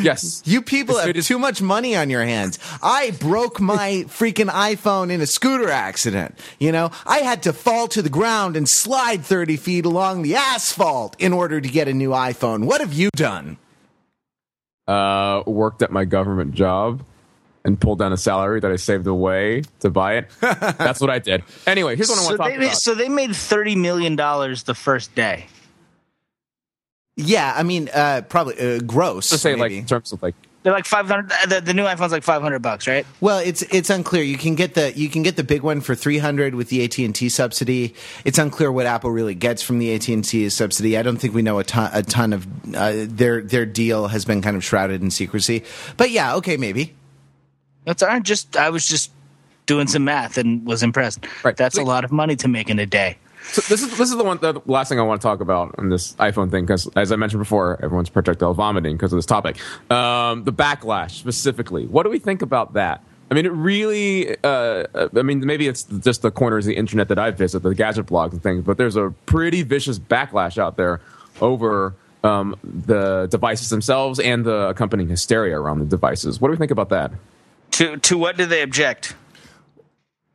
Yes, 0.03 0.43
You 0.45 0.61
people 0.61 0.97
It's- 0.99 1.17
have 1.17 1.25
too 1.25 1.39
much 1.39 1.63
money 1.63 1.97
on 1.97 2.11
your 2.11 2.23
hands. 2.25 2.59
I 2.83 3.13
broke 3.13 3.59
my 3.59 4.05
freaking 4.09 4.51
iPhone 4.51 5.11
in 5.11 5.23
a 5.23 5.27
scooter 5.27 5.71
accident. 5.71 6.39
You 6.61 6.73
know, 6.73 6.91
I 7.07 7.21
had 7.21 7.43
to 7.45 7.55
fall 7.55 7.89
to 7.89 8.03
the 8.03 8.11
ground 8.11 8.55
and 8.55 8.69
slide 8.69 9.25
30 9.25 9.57
feet 9.57 9.87
along 9.87 10.21
the 10.21 10.35
asphalt 10.37 11.17
in 11.19 11.33
order 11.33 11.59
to 11.59 11.69
get 11.69 11.89
a 11.89 11.95
new 11.95 12.11
iPhone. 12.11 12.65
What 12.67 12.83
have 12.83 12.93
you 12.93 13.09
done? 13.17 13.57
uh, 14.87 15.43
worked 15.47 15.83
at 15.83 15.91
my 15.91 16.05
government 16.05 16.55
job 16.55 17.03
and 17.67 17.79
pulled 17.79 17.99
down 17.99 18.13
a 18.13 18.17
salary 18.17 18.61
that 18.61 18.71
I 18.71 18.77
saved 18.77 19.07
away 19.07 19.63
to 19.81 19.91
buy 19.91 20.15
it. 20.19 20.31
That's 20.41 21.01
what 21.01 21.11
I 21.11 21.19
did. 21.19 21.43
Anyway, 21.67 21.97
here's 21.97 22.09
what 22.09 22.19
I 22.19 22.23
So 22.23 22.27
want 22.29 22.33
to 22.33 22.39
talk 22.39 22.49
they, 22.53 22.59
made, 22.59 22.67
about. 22.67 22.77
so 22.79 22.95
they 22.95 23.09
made 23.11 23.37
thirty 23.37 23.77
million 23.77 24.17
dollars 24.17 24.63
the 24.63 24.75
first 24.75 25.15
day. 25.15 25.47
Yeah, 27.17 27.53
I 27.57 27.63
mean, 27.63 27.89
uh, 27.93 28.23
probably 28.29 28.59
uh, 28.59 28.81
gross. 28.81 29.31
to 29.31 29.39
say 29.39 29.55
like 29.57 29.73
in 29.73 29.87
terms 29.87 30.13
of 30.13 30.23
like 30.23 30.35
They're 30.63 30.73
like 30.73 30.85
five 30.85 31.07
hundred. 31.09 31.31
The, 31.49 31.61
the 31.63 31.73
new 31.75 31.85
iPhone's 31.85 32.13
like 32.13 32.23
five 32.23 32.43
hundred 32.43 32.61
bucks, 32.61 32.87
right? 32.87 33.07
Well, 33.23 33.39
it's 33.39 33.63
it's 33.63 33.89
unclear. 33.89 34.23
You 34.23 34.37
can 34.37 34.55
get 34.55 34.75
the 34.75 34.93
you 34.97 35.09
can 35.09 35.23
get 35.23 35.37
the 35.37 35.43
big 35.45 35.63
one 35.63 35.81
for 35.81 35.95
three 35.95 36.19
hundred 36.19 36.55
with 36.55 36.69
the 36.69 36.85
AT 36.85 36.99
and 36.99 37.15
T 37.15 37.31
subsidy. 37.31 37.95
It's 38.27 38.39
unclear 38.39 38.71
what 38.71 38.85
Apple 38.85 39.11
really 39.11 39.35
gets 39.35 39.63
from 39.63 39.79
the 39.79 39.95
AT 39.95 40.07
and 40.09 40.23
T 40.23 40.47
subsidy. 40.51 40.99
I 40.99 41.03
don't 41.03 41.17
think 41.17 41.33
we 41.35 41.41
know 41.41 41.59
a 41.59 41.65
ton 41.65 41.91
a 41.95 42.03
ton 42.03 42.35
of 42.35 42.47
uh, 42.77 42.93
their 43.09 43.41
their 43.41 43.65
deal 43.65 44.09
has 44.09 44.27
been 44.27 44.43
kind 44.43 44.57
of 44.57 44.63
shrouded 44.63 45.01
in 45.03 45.11
secrecy. 45.11 45.65
But 45.97 46.11
yeah, 46.11 46.35
okay, 46.37 46.59
maybe. 46.59 46.95
That's 47.87 48.03
right. 48.03 48.23
Just 48.23 48.57
I 48.57 48.69
was 48.69 48.87
just 48.87 49.11
doing 49.65 49.87
some 49.87 50.05
math 50.05 50.37
and 50.37 50.67
was 50.67 50.83
impressed. 50.83 51.25
Right. 51.43 51.57
That's 51.57 51.77
So- 51.77 51.83
a 51.83 51.85
lot 51.85 52.05
of 52.05 52.13
money 52.13 52.37
to 52.37 52.49
make 52.49 52.69
in 52.69 52.79
a 52.79 52.85
day. 52.87 53.17
So 53.53 53.61
this 53.63 53.81
is 53.81 53.91
this 53.97 54.11
is 54.11 54.17
the 54.17 54.25
one 54.25 54.39
the 54.39 54.61
last 54.67 54.89
thing 54.89 54.99
I 54.99 55.03
want 55.03 55.21
to 55.21 55.27
talk 55.27 55.41
about 55.41 55.73
on 55.79 55.89
this 55.89 56.15
iPhone 56.15 56.51
thing 56.51 56.67
because 56.67 56.89
as 56.97 57.13
I 57.13 57.17
mentioned 57.17 57.41
before, 57.41 57.79
everyone's 57.83 58.09
projectile 58.11 58.55
vomiting 58.55 58.97
because 58.97 59.13
of 59.13 59.19
this 59.19 59.27
topic. 59.27 59.57
Um, 59.91 60.43
the 60.43 60.53
backlash 60.53 61.13
specifically, 61.13 61.87
what 61.87 62.03
do 62.03 62.11
we 62.11 62.19
think 62.19 62.43
about 62.43 62.73
that? 62.75 63.03
I 63.31 63.35
mean, 63.35 63.47
it 63.47 63.53
really. 63.53 64.37
Uh, 64.43 64.85
I 65.17 65.23
mean, 65.23 65.47
maybe 65.47 65.69
it's 65.69 65.85
just 65.85 66.23
the 66.23 66.33
corners 66.33 66.67
of 66.67 66.71
the 66.71 66.77
internet 66.77 67.07
that 67.09 67.21
I 67.21 67.31
visit, 67.31 67.63
the 67.63 67.73
gadget 67.75 68.07
blogs 68.07 68.33
and 68.33 68.43
things, 68.43 68.65
but 68.65 68.79
there's 68.79 68.97
a 68.97 69.15
pretty 69.27 69.63
vicious 69.63 69.99
backlash 70.01 70.59
out 70.59 70.77
there 70.77 71.01
over 71.41 71.95
um, 72.25 72.57
the 72.65 73.29
devices 73.31 73.69
themselves 73.71 74.19
and 74.19 74.45
the 74.45 74.69
accompanying 74.69 75.09
hysteria 75.09 75.57
around 75.61 75.79
the 75.79 75.85
devices. 75.87 76.41
What 76.41 76.49
do 76.49 76.53
we 76.53 76.57
think 76.57 76.73
about 76.73 76.89
that? 76.89 77.13
To 77.77 77.97
to 77.97 78.19
what 78.19 78.37
do 78.37 78.47
they 78.47 78.63
object? 78.63 79.15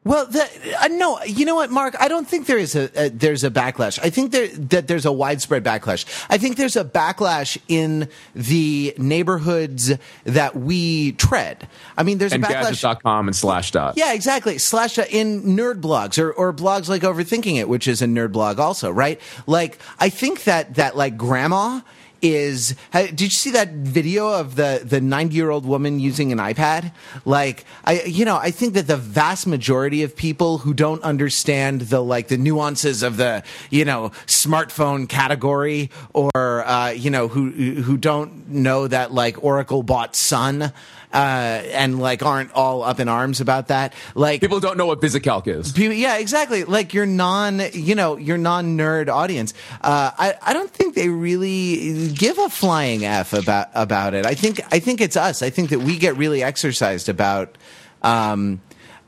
Well, 0.04 0.25
the, 0.25 0.41
uh, 0.82 0.88
no, 0.88 1.21
you 1.23 1.45
know 1.45 1.54
what, 1.54 1.69
Mark? 1.69 1.95
I 1.99 2.08
don't 2.08 2.27
think 2.27 2.47
there 2.47 2.58
is 2.58 2.75
a, 2.75 2.89
a 2.95 3.10
there's 3.10 3.43
a 3.43 3.51
backlash. 3.51 3.99
I 4.01 4.10
think 4.10 4.32
there, 4.32 4.47
that 4.47 4.88
there's 4.88 5.06
a 5.06 5.12
widespread 5.12 5.63
backlash. 5.63 6.06
I 6.27 6.39
think 6.39 6.58
there's 6.58 6.75
a 6.75 6.84
backlash 6.84 7.60
in 7.67 8.10
the 8.34 8.95
neighborhoods 8.97 9.91
that 10.23 10.56
we 10.56 11.12
tread. 11.13 11.67
I 11.95 12.01
mean, 12.01 12.17
there's 12.17 12.34
And 12.34 12.43
a 12.43 12.47
backlash. 12.47 12.82
gadget.com 12.82 13.27
and 13.27 13.38
Slashdot. 13.38 13.93
Yeah, 13.95 14.13
exactly. 14.13 14.58
Slash 14.58 14.97
uh, 14.97 15.06
in 15.08 15.43
nerd 15.43 15.82
blogs 15.82 16.17
or, 16.17 16.32
or 16.32 16.51
blogs 16.51 16.89
like 16.89 17.04
Overthinking 17.04 17.60
It, 17.60 17.69
which 17.69 17.88
is 17.88 18.01
a 18.01 18.08
nerd 18.08 18.32
blog 18.32 18.58
also, 18.60 18.89
right? 18.89 19.21
Like, 19.45 19.77
I 19.99 20.10
think 20.10 20.45
that, 20.45 20.75
that 20.75 20.97
like 20.97 21.15
grandma 21.15 21.82
is, 22.22 22.76
did 22.94 23.22
you 23.22 23.30
see 23.30 23.52
that 23.52 23.70
video 23.72 24.30
of 24.30 24.56
the, 24.56 24.82
the 24.84 25.02
90 25.02 25.36
year 25.36 25.50
old 25.50 25.66
woman 25.66 26.00
using 26.00 26.32
an 26.32 26.38
iPad? 26.38 26.94
Like, 27.26 27.66
I, 27.86 28.04
you 28.04 28.26
know, 28.26 28.38
I 28.38 28.52
think 28.52 28.74
that 28.74 28.88
the 28.88 28.98
vast 28.98 29.48
majority 29.48 30.04
of 30.04 30.16
people 30.16 30.60
who 30.60 30.74
don't 30.74 31.02
understand 31.04 31.82
the, 31.82 32.02
like, 32.02 32.28
the 32.28 32.38
nuances 32.38 33.04
of 33.04 33.18
the, 33.18 33.44
you 33.70 33.86
know, 33.86 34.10
smartphone 34.28 35.08
category 35.08 35.90
or, 36.14 36.66
uh, 36.66 36.90
you 36.92 37.10
know, 37.10 37.28
who, 37.28 37.50
who 37.50 37.98
don't 37.98 38.50
know 38.50 38.88
that, 38.88 39.14
like, 39.14 39.44
Oracle 39.44 39.84
bought 39.84 40.16
Sun 40.16 40.72
uh, 41.13 41.17
and 41.17 42.00
like 42.00 42.24
aren't 42.24 42.52
all 42.54 42.84
up 42.84 43.00
in 43.00 43.08
arms 43.08 43.41
about 43.41 43.67
that. 43.67 43.93
Like 44.15 44.41
People 44.41 44.60
don't 44.60 44.78
know 44.78 44.86
what 44.86 45.02
VisiCalc 45.02 45.47
is. 45.47 45.71
People, 45.71 45.95
yeah, 45.95 46.17
exactly. 46.17 46.63
Like 46.63 46.93
your 46.93 47.06
non, 47.06 47.62
you 47.74 47.95
know, 47.95 48.17
your 48.17 48.38
non 48.38 48.78
nerd 48.78 49.10
audience. 49.10 49.54
Uh, 49.82 50.12
I, 50.17 50.36
I 50.41 50.54
don't 50.54 50.71
think 50.71 50.95
they 50.95 51.10
really 51.10 52.12
give 52.13 52.38
a 52.38 52.50
flying 52.50 53.06
f 53.06 53.34
about 53.34 53.69
about 53.74 54.13
it. 54.13 54.26
I 54.26 54.34
think 54.36 54.62
I 54.71 54.80
think 54.80 55.02
it's 55.02 55.17
us. 55.17 55.41
I 55.41 55.50
think 55.50 55.69
that 55.69 55.80
we 55.80 55.97
get 55.97 56.15
really 56.17 56.43
exercised 56.43 57.10
about. 57.10 57.58
Um, 58.02 58.62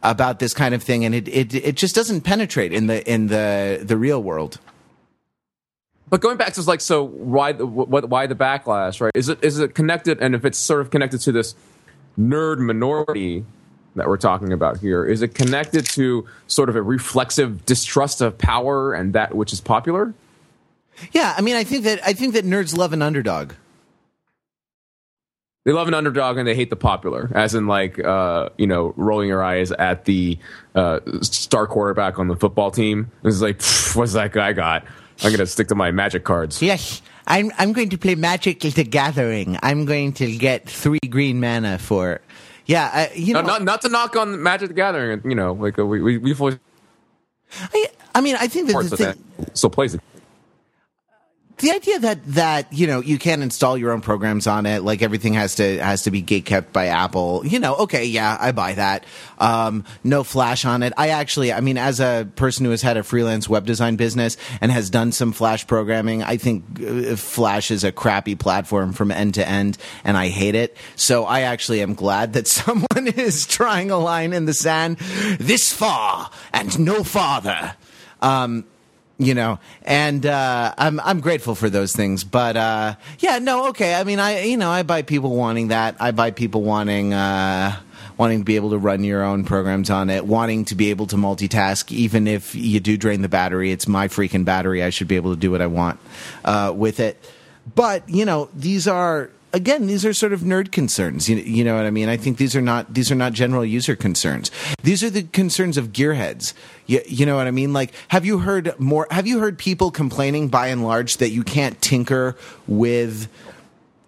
about 0.03 0.39
this 0.39 0.53
kind 0.53 0.75
of 0.75 0.83
thing, 0.83 1.05
and 1.05 1.15
it, 1.15 1.29
it 1.29 1.55
it 1.55 1.75
just 1.77 1.95
doesn't 1.95 2.21
penetrate 2.21 2.73
in 2.73 2.87
the 2.87 3.09
in 3.09 3.27
the 3.27 3.79
the 3.81 3.95
real 3.95 4.21
world. 4.21 4.59
But 6.09 6.21
going 6.21 6.37
back 6.37 6.53
to 6.53 6.61
like, 6.61 6.81
so 6.81 7.03
why 7.03 7.53
the 7.53 7.65
what, 7.65 8.07
why 8.07 8.27
the 8.27 8.35
backlash, 8.35 9.01
right? 9.01 9.11
Is 9.15 9.29
it 9.29 9.43
is 9.43 9.57
it 9.59 9.73
connected? 9.73 10.19
And 10.21 10.35
if 10.35 10.45
it's 10.45 10.59
sort 10.59 10.81
of 10.81 10.91
connected 10.91 11.21
to 11.21 11.31
this 11.31 11.55
nerd 12.17 12.59
minority 12.59 13.45
that 13.95 14.07
we're 14.07 14.17
talking 14.17 14.51
about 14.51 14.77
here, 14.79 15.05
is 15.05 15.21
it 15.21 15.35
connected 15.35 15.85
to 15.85 16.27
sort 16.47 16.69
of 16.69 16.75
a 16.75 16.81
reflexive 16.81 17.65
distrust 17.65 18.21
of 18.21 18.37
power 18.37 18.93
and 18.93 19.13
that 19.13 19.35
which 19.35 19.53
is 19.53 19.61
popular? 19.61 20.13
Yeah, 21.11 21.33
I 21.37 21.41
mean, 21.41 21.55
I 21.55 21.63
think 21.63 21.83
that 21.83 22.05
I 22.05 22.13
think 22.13 22.33
that 22.33 22.45
nerds 22.45 22.75
love 22.75 22.93
an 22.93 23.01
underdog. 23.01 23.53
They 25.65 25.71
love 25.71 25.87
an 25.87 25.93
underdog 25.93 26.37
and 26.37 26.45
they 26.45 26.55
hate 26.55 26.69
the 26.69 26.75
popular, 26.75 27.31
as 27.33 27.55
in 27.55 27.67
like 27.67 27.97
uh, 28.03 28.49
you 28.57 28.67
know 28.67 28.93
rolling 28.97 29.29
your 29.29 29.43
eyes 29.43 29.71
at 29.71 30.05
the 30.05 30.37
uh, 30.75 30.99
star 31.21 31.67
quarterback 31.67 32.19
on 32.19 32.27
the 32.27 32.35
football 32.35 32.69
team. 32.69 33.11
It's 33.23 33.41
like, 33.41 33.61
what's 33.95 34.13
that 34.13 34.33
guy 34.33 34.53
got? 34.53 34.85
I'm 35.23 35.31
gonna 35.31 35.45
stick 35.45 35.69
to 35.69 35.75
my 35.75 35.91
magic 35.91 36.23
cards. 36.23 36.61
Yes, 36.61 37.01
I'm 37.27 37.51
I'm 37.57 37.73
going 37.73 37.89
to 37.89 37.97
play 37.97 38.15
Magic 38.15 38.59
the 38.59 38.83
Gathering. 38.83 39.57
I'm 39.63 39.85
going 39.85 40.13
to 40.13 40.35
get 40.35 40.69
three 40.69 40.99
green 41.09 41.39
mana 41.39 41.77
for. 41.79 42.21
Yeah, 42.65 42.89
I, 42.93 43.11
you 43.13 43.33
know, 43.33 43.41
No, 43.41 43.47
not 43.47 43.63
not 43.63 43.81
to 43.81 43.89
knock 43.89 44.15
on 44.15 44.41
Magic 44.41 44.69
the 44.69 44.73
Gathering, 44.73 45.21
you 45.25 45.35
know, 45.35 45.53
like 45.53 45.77
uh, 45.77 45.85
we 45.85 46.01
we 46.01 46.17
we've 46.17 46.39
always 46.39 46.59
I, 47.73 47.87
I 48.15 48.21
mean, 48.21 48.35
I 48.39 48.47
think 48.47 48.67
that 48.67 48.89
the 48.89 48.97
thing, 48.97 49.23
that 49.39 49.57
still 49.57 49.69
plays 49.69 49.95
it. 49.95 50.01
The 51.57 51.71
idea 51.71 51.99
that 51.99 52.25
that 52.25 52.73
you 52.73 52.87
know 52.87 52.99
you 52.99 53.19
can't 53.19 53.43
install 53.43 53.77
your 53.77 53.91
own 53.91 54.01
programs 54.01 54.47
on 54.47 54.65
it 54.65 54.81
like 54.81 55.01
everything 55.01 55.33
has 55.33 55.55
to 55.55 55.77
has 55.79 56.03
to 56.03 56.11
be 56.11 56.21
gate 56.21 56.45
kept 56.45 56.73
by 56.73 56.87
apple 56.87 57.45
you 57.45 57.59
know 57.59 57.75
okay 57.75 58.05
yeah 58.05 58.37
i 58.39 58.51
buy 58.51 58.73
that. 58.73 59.05
Um, 59.37 59.83
no 60.03 60.23
flash 60.23 60.63
on 60.63 60.83
it. 60.83 60.93
I 60.97 61.09
actually 61.09 61.53
i 61.53 61.59
mean 61.59 61.77
as 61.77 61.99
a 61.99 62.27
person 62.35 62.65
who 62.65 62.71
has 62.71 62.81
had 62.81 62.97
a 62.97 63.03
freelance 63.03 63.47
web 63.47 63.65
design 63.65 63.95
business 63.95 64.37
and 64.61 64.71
has 64.71 64.89
done 64.89 65.11
some 65.11 65.31
flash 65.31 65.67
programming 65.67 66.23
i 66.23 66.37
think 66.37 66.63
uh, 66.81 67.15
flash 67.15 67.71
is 67.71 67.83
a 67.83 67.91
crappy 67.91 68.35
platform 68.35 68.93
from 68.93 69.11
end 69.11 69.35
to 69.35 69.47
end 69.47 69.77
and 70.03 70.17
i 70.17 70.29
hate 70.29 70.55
it. 70.55 70.75
So 70.95 71.25
i 71.25 71.41
actually 71.41 71.81
am 71.81 71.93
glad 71.93 72.33
that 72.33 72.47
someone 72.59 73.07
is 73.07 73.45
trying 73.45 73.91
a 73.91 73.97
line 73.97 74.33
in 74.33 74.45
the 74.45 74.53
sand 74.53 74.97
this 75.39 75.71
far 75.71 76.31
and 76.51 76.79
no 76.79 77.03
farther. 77.03 77.75
Um, 78.21 78.65
you 79.23 79.33
know 79.33 79.59
and 79.83 80.25
uh 80.25 80.73
i'm 80.77 80.99
i'm 81.01 81.19
grateful 81.19 81.55
for 81.55 81.69
those 81.69 81.93
things 81.95 82.23
but 82.23 82.55
uh 82.55 82.95
yeah 83.19 83.39
no 83.39 83.67
okay. 83.69 83.95
I 83.95 84.03
mean 84.03 84.19
i 84.19 84.43
you 84.43 84.57
know 84.57 84.69
i 84.69 84.83
buy 84.83 85.01
people 85.01 85.35
wanting 85.35 85.69
that. 85.69 85.95
I 85.99 86.11
buy 86.11 86.31
people 86.31 86.61
wanting 86.61 87.13
uh 87.13 87.75
wanting 88.17 88.39
to 88.39 88.45
be 88.45 88.55
able 88.55 88.69
to 88.71 88.77
run 88.77 89.03
your 89.03 89.23
own 89.23 89.43
programs 89.43 89.89
on 89.89 90.09
it 90.09 90.25
wanting 90.25 90.65
to 90.65 90.75
be 90.75 90.89
able 90.89 91.07
to 91.07 91.15
multitask. 91.15 91.91
Even 91.91 92.27
if 92.27 92.53
you 92.55 92.79
do 92.79 92.97
drain 92.97 93.21
the 93.21 93.29
battery 93.29 93.71
it's 93.71 93.87
my 93.87 94.07
freaking 94.07 94.45
battery. 94.45 94.83
I 94.83 94.89
should 94.89 95.07
be 95.07 95.15
able 95.15 95.33
to 95.33 95.39
do 95.39 95.51
what 95.51 95.61
i 95.61 95.67
want 95.67 95.99
uh 96.45 96.73
with 96.75 96.99
it. 96.99 97.17
But 97.75 98.07
you 98.09 98.25
know 98.25 98.49
these 98.53 98.87
are 98.87 99.29
again 99.53 99.85
these 99.85 100.05
are 100.05 100.13
sort 100.13 100.33
of 100.33 100.41
nerd 100.41 100.71
concerns. 100.71 101.29
You, 101.29 101.37
you 101.37 101.63
know 101.63 101.75
what 101.75 101.85
i 101.85 101.91
mean? 101.91 102.09
I 102.09 102.17
think 102.17 102.37
these 102.37 102.55
are 102.55 102.61
not 102.61 102.93
these 102.93 103.11
are 103.11 103.15
not 103.15 103.33
general 103.33 103.63
user 103.63 103.95
concerns. 103.95 104.51
These 104.81 105.03
are 105.03 105.09
the 105.09 105.23
concerns 105.23 105.77
of 105.77 105.93
gearheads. 105.93 106.53
You, 106.87 107.01
you 107.05 107.25
know 107.25 107.35
what 107.35 107.47
i 107.47 107.51
mean? 107.51 107.71
Like 107.71 107.93
have 108.09 108.25
you 108.25 108.39
heard 108.39 108.77
more 108.79 109.07
have 109.11 109.27
you 109.27 109.39
heard 109.39 109.57
people 109.57 109.91
complaining 109.91 110.49
by 110.49 110.67
and 110.67 110.83
large 110.83 111.17
that 111.17 111.29
you 111.29 111.43
can't 111.43 111.81
tinker 111.81 112.35
with 112.67 113.29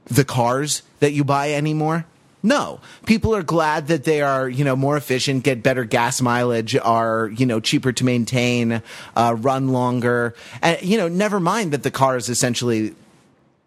the 0.05 0.25
cars 0.25 0.84
that 0.99 1.13
you 1.13 1.23
buy 1.23 1.53
anymore? 1.53 2.05
No, 2.43 2.79
people 3.08 3.36
are 3.36 3.41
glad 3.41 3.88
that 3.88 4.03
they 4.03 4.21
are, 4.21 4.47
you 4.47 4.63
know, 4.63 4.75
more 4.75 4.95
efficient, 4.95 5.43
get 5.43 5.63
better 5.63 5.84
gas 5.84 6.21
mileage, 6.21 6.75
are, 6.75 7.31
you 7.36 7.47
know, 7.47 7.60
cheaper 7.60 7.91
to 7.93 8.03
maintain, 8.03 8.84
uh, 9.15 9.36
run 9.36 9.69
longer, 9.69 10.36
and 10.62 10.79
you 10.84 10.95
know, 10.95 11.08
never 11.08 11.39
mind 11.39 11.71
that 11.71 11.81
the 11.81 11.89
car 11.89 12.17
is 12.17 12.29
essentially 12.29 12.93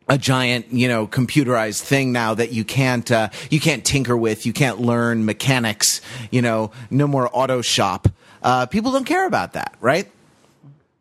a 0.08 0.16
giant, 0.16 0.72
you 0.72 0.88
know, 0.88 1.06
computerized 1.06 1.82
thing 1.82 2.12
now 2.12 2.34
that 2.34 2.52
you 2.52 2.64
can't 2.64 3.10
uh, 3.10 3.28
you 3.50 3.60
can't 3.60 3.84
tinker 3.84 4.16
with, 4.16 4.46
you 4.46 4.52
can't 4.52 4.80
learn 4.80 5.24
mechanics, 5.24 6.00
you 6.30 6.42
know, 6.42 6.70
no 6.90 7.06
more 7.06 7.28
auto 7.32 7.60
shop. 7.62 8.08
Uh, 8.42 8.66
people 8.66 8.92
don't 8.92 9.04
care 9.04 9.26
about 9.26 9.52
that, 9.52 9.74
right? 9.80 10.10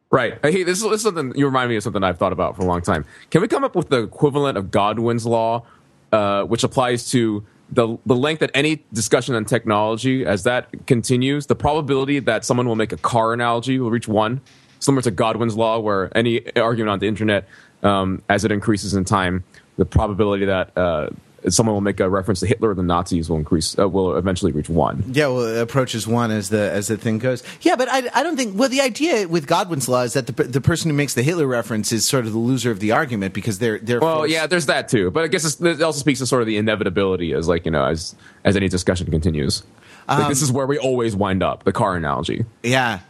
Right. 0.09 0.39
Hey, 0.41 0.63
this 0.63 0.77
is, 0.77 0.83
this 0.83 0.93
is 0.93 1.01
something 1.03 1.33
you 1.35 1.45
remind 1.45 1.69
me 1.69 1.75
of 1.75 1.83
something 1.83 2.03
I've 2.03 2.17
thought 2.17 2.31
about 2.31 2.55
for 2.55 2.61
a 2.61 2.65
long 2.65 2.81
time. 2.81 3.05
Can 3.29 3.41
we 3.41 3.47
come 3.47 3.63
up 3.63 3.75
with 3.75 3.89
the 3.89 4.03
equivalent 4.03 4.57
of 4.57 4.71
Godwin's 4.71 5.25
law, 5.25 5.63
uh, 6.11 6.43
which 6.43 6.63
applies 6.63 7.09
to 7.11 7.45
the 7.69 7.97
the 8.05 8.15
length 8.15 8.39
that 8.39 8.51
any 8.53 8.83
discussion 8.93 9.35
on 9.35 9.45
technology, 9.45 10.25
as 10.25 10.43
that 10.43 10.87
continues, 10.87 11.47
the 11.47 11.55
probability 11.55 12.19
that 12.19 12.45
someone 12.45 12.67
will 12.67 12.75
make 12.75 12.93
a 12.93 12.97
car 12.97 13.33
analogy 13.33 13.79
will 13.79 13.91
reach 13.91 14.07
one, 14.07 14.39
similar 14.79 15.01
to 15.01 15.11
Godwin's 15.11 15.57
law, 15.57 15.79
where 15.79 16.09
any 16.17 16.55
argument 16.55 16.89
on 16.89 16.99
the 16.99 17.07
internet, 17.07 17.47
um, 17.83 18.21
as 18.29 18.45
it 18.45 18.51
increases 18.51 18.93
in 18.93 19.05
time, 19.05 19.43
the 19.77 19.85
probability 19.85 20.45
that 20.45 20.75
uh, 20.77 21.09
someone 21.49 21.73
will 21.75 21.81
make 21.81 21.99
a 21.99 22.09
reference 22.09 22.39
to 22.39 22.47
Hitler 22.47 22.71
or 22.71 22.73
the 22.75 22.81
Nazis 22.83 23.29
will 23.29 23.37
increase, 23.37 23.77
uh, 23.77 23.87
will 23.87 24.17
eventually 24.17 24.51
reach 24.51 24.69
one. 24.69 25.03
Yeah, 25.07 25.27
well, 25.27 25.43
it 25.45 25.61
approaches 25.61 26.07
one 26.07 26.31
as 26.31 26.49
the 26.49 26.71
as 26.71 26.87
the 26.87 26.97
thing 26.97 27.19
goes. 27.19 27.43
Yeah, 27.61 27.75
but 27.75 27.87
I, 27.89 28.09
I 28.13 28.23
don't 28.23 28.35
think. 28.35 28.57
Well, 28.57 28.69
the 28.69 28.81
idea 28.81 29.27
with 29.27 29.45
Godwin's 29.47 29.87
law 29.87 30.01
is 30.01 30.13
that 30.13 30.27
the 30.27 30.43
the 30.43 30.61
person 30.61 30.89
who 30.89 30.97
makes 30.97 31.13
the 31.13 31.21
Hitler 31.23 31.45
reference 31.47 31.91
is 31.91 32.05
sort 32.07 32.25
of 32.25 32.31
the 32.33 32.39
loser 32.39 32.71
of 32.71 32.79
the 32.79 32.91
argument 32.91 33.33
because 33.33 33.59
they're 33.59 33.77
they're 33.79 33.99
Well, 33.99 34.17
forced- 34.17 34.33
yeah, 34.33 34.47
there's 34.47 34.65
that 34.65 34.89
too, 34.89 35.11
but 35.11 35.23
I 35.23 35.27
guess 35.27 35.45
it's, 35.45 35.61
it 35.61 35.81
also 35.81 35.99
speaks 35.99 36.19
to 36.19 36.25
sort 36.25 36.41
of 36.41 36.47
the 36.47 36.57
inevitability 36.57 37.33
as 37.33 37.47
like 37.47 37.65
you 37.65 37.71
know 37.71 37.85
as 37.85 38.15
as 38.43 38.55
any 38.55 38.67
discussion 38.67 39.09
continues. 39.11 39.63
Like, 40.09 40.29
this 40.29 40.41
is 40.41 40.53
where 40.53 40.65
we 40.65 40.77
always 40.77 41.17
wind 41.17 41.43
up. 41.43 41.65
The 41.65 41.73
car 41.73 41.95
analogy. 41.97 42.45
yeah. 42.63 43.01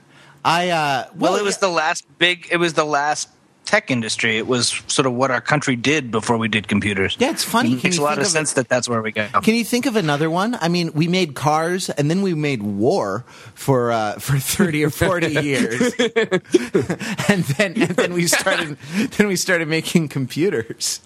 I 0.43 0.69
uh, 0.69 1.07
Well, 1.15 1.35
it 1.35 1.43
was 1.43 1.57
the 1.57 1.67
last 1.67 2.05
big. 2.17 2.47
It 2.49 2.57
was 2.57 2.73
the 2.73 2.85
last 2.85 3.29
tech 3.67 3.91
industry. 3.91 4.37
It 4.37 4.47
was 4.47 4.81
sort 4.87 5.05
of 5.05 5.13
what 5.13 5.29
our 5.29 5.41
country 5.41 5.75
did 5.75 6.09
before 6.09 6.37
we 6.37 6.47
did 6.47 6.67
computers. 6.67 7.15
Yeah, 7.19 7.31
it's 7.31 7.43
funny. 7.43 7.73
It 7.73 7.83
makes 7.83 7.97
a 7.97 8.01
lot 8.01 8.17
of 8.17 8.23
of 8.23 8.27
sense 8.27 8.53
that 8.53 8.69
that's 8.69 8.87
where 8.89 9.01
we 9.01 9.11
go. 9.11 9.27
Can 9.43 9.53
you 9.53 9.63
think 9.63 9.85
of 9.85 9.95
another 9.95 10.29
one? 10.29 10.57
I 10.59 10.69
mean, 10.69 10.91
we 10.93 11.07
made 11.07 11.35
cars 11.35 11.89
and 11.89 12.09
then 12.09 12.21
we 12.21 12.33
made 12.33 12.63
war 12.63 13.25
for 13.53 13.91
uh, 13.91 14.13
for 14.13 14.39
thirty 14.39 14.83
or 14.83 14.89
forty 14.89 15.27
years, 15.43 15.81
and 15.99 17.43
then 17.43 17.73
and 17.81 17.91
then 17.91 18.13
we 18.13 18.27
started 18.27 18.77
then 19.17 19.27
we 19.27 19.35
started 19.35 19.67
making 19.67 20.07
computers. 20.07 21.01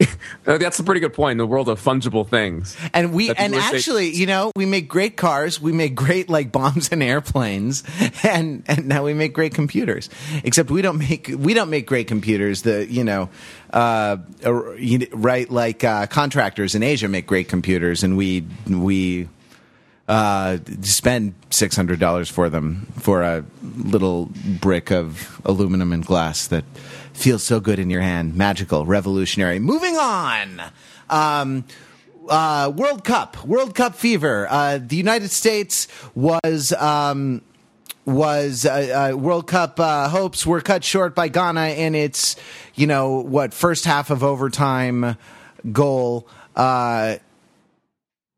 Uh, 0.46 0.58
that's 0.58 0.78
a 0.78 0.84
pretty 0.84 1.00
good 1.00 1.14
point 1.14 1.32
in 1.32 1.38
the 1.38 1.46
world 1.46 1.70
of 1.70 1.82
fungible 1.82 2.28
things. 2.28 2.76
And 2.92 3.14
we 3.14 3.30
and 3.30 3.38
people 3.54 3.60
say- 3.60 3.76
actually, 3.76 4.10
you 4.10 4.26
know, 4.26 4.52
we 4.56 4.66
make 4.66 4.88
great 4.88 5.16
cars, 5.16 5.58
we 5.58 5.72
make 5.72 5.94
great 5.94 6.28
like 6.28 6.52
bombs 6.52 6.90
and 6.92 7.02
airplanes, 7.02 7.82
and 8.22 8.62
and 8.66 8.86
now 8.86 9.04
we 9.04 9.14
make 9.14 9.32
great 9.32 9.54
computers. 9.54 10.10
Except 10.42 10.70
we 10.70 10.82
don't 10.82 10.98
make 10.98 11.30
we 11.34 11.54
don't 11.54 11.70
make 11.70 11.86
great 11.86 12.08
computers. 12.08 12.60
The 12.60 12.86
you 12.86 13.04
know, 13.04 13.30
uh, 13.72 14.18
uh, 14.44 14.52
right 15.12 15.50
like 15.50 15.82
uh, 15.82 16.08
contractors 16.08 16.74
in 16.74 16.82
Asia 16.82 17.08
make 17.08 17.26
great 17.26 17.48
computers, 17.48 18.02
and 18.02 18.14
we 18.14 18.44
we 18.68 19.28
uh, 20.08 20.58
spend 20.82 21.34
six 21.48 21.74
hundred 21.74 22.00
dollars 22.00 22.28
for 22.28 22.50
them 22.50 22.86
for 22.98 23.22
a 23.22 23.44
little 23.78 24.30
brick 24.60 24.90
of 24.90 25.40
aluminum 25.46 25.94
and 25.94 26.04
glass 26.04 26.48
that 26.48 26.64
feels 27.14 27.42
so 27.42 27.60
good 27.60 27.78
in 27.78 27.90
your 27.90 28.02
hand, 28.02 28.34
magical, 28.36 28.84
revolutionary. 28.84 29.58
Moving 29.58 29.96
on. 29.96 30.62
Um, 31.08 31.64
uh, 32.28 32.72
World 32.74 33.04
Cup, 33.04 33.44
World 33.44 33.74
Cup 33.74 33.94
fever. 33.94 34.46
Uh, 34.50 34.78
the 34.78 34.96
United 34.96 35.30
States 35.30 35.88
was. 36.14 36.72
Um, 36.72 37.42
was 38.06 38.66
uh, 38.66 39.12
uh, 39.14 39.16
World 39.16 39.46
Cup 39.46 39.80
uh, 39.80 40.10
hopes 40.10 40.44
were 40.44 40.60
cut 40.60 40.84
short 40.84 41.14
by 41.14 41.28
Ghana 41.28 41.68
in 41.68 41.94
its, 41.94 42.36
you 42.74 42.86
know, 42.86 43.20
what 43.20 43.54
first 43.54 43.86
half 43.86 44.10
of 44.10 44.22
overtime 44.22 45.16
goal. 45.72 46.28
Uh, 46.54 47.16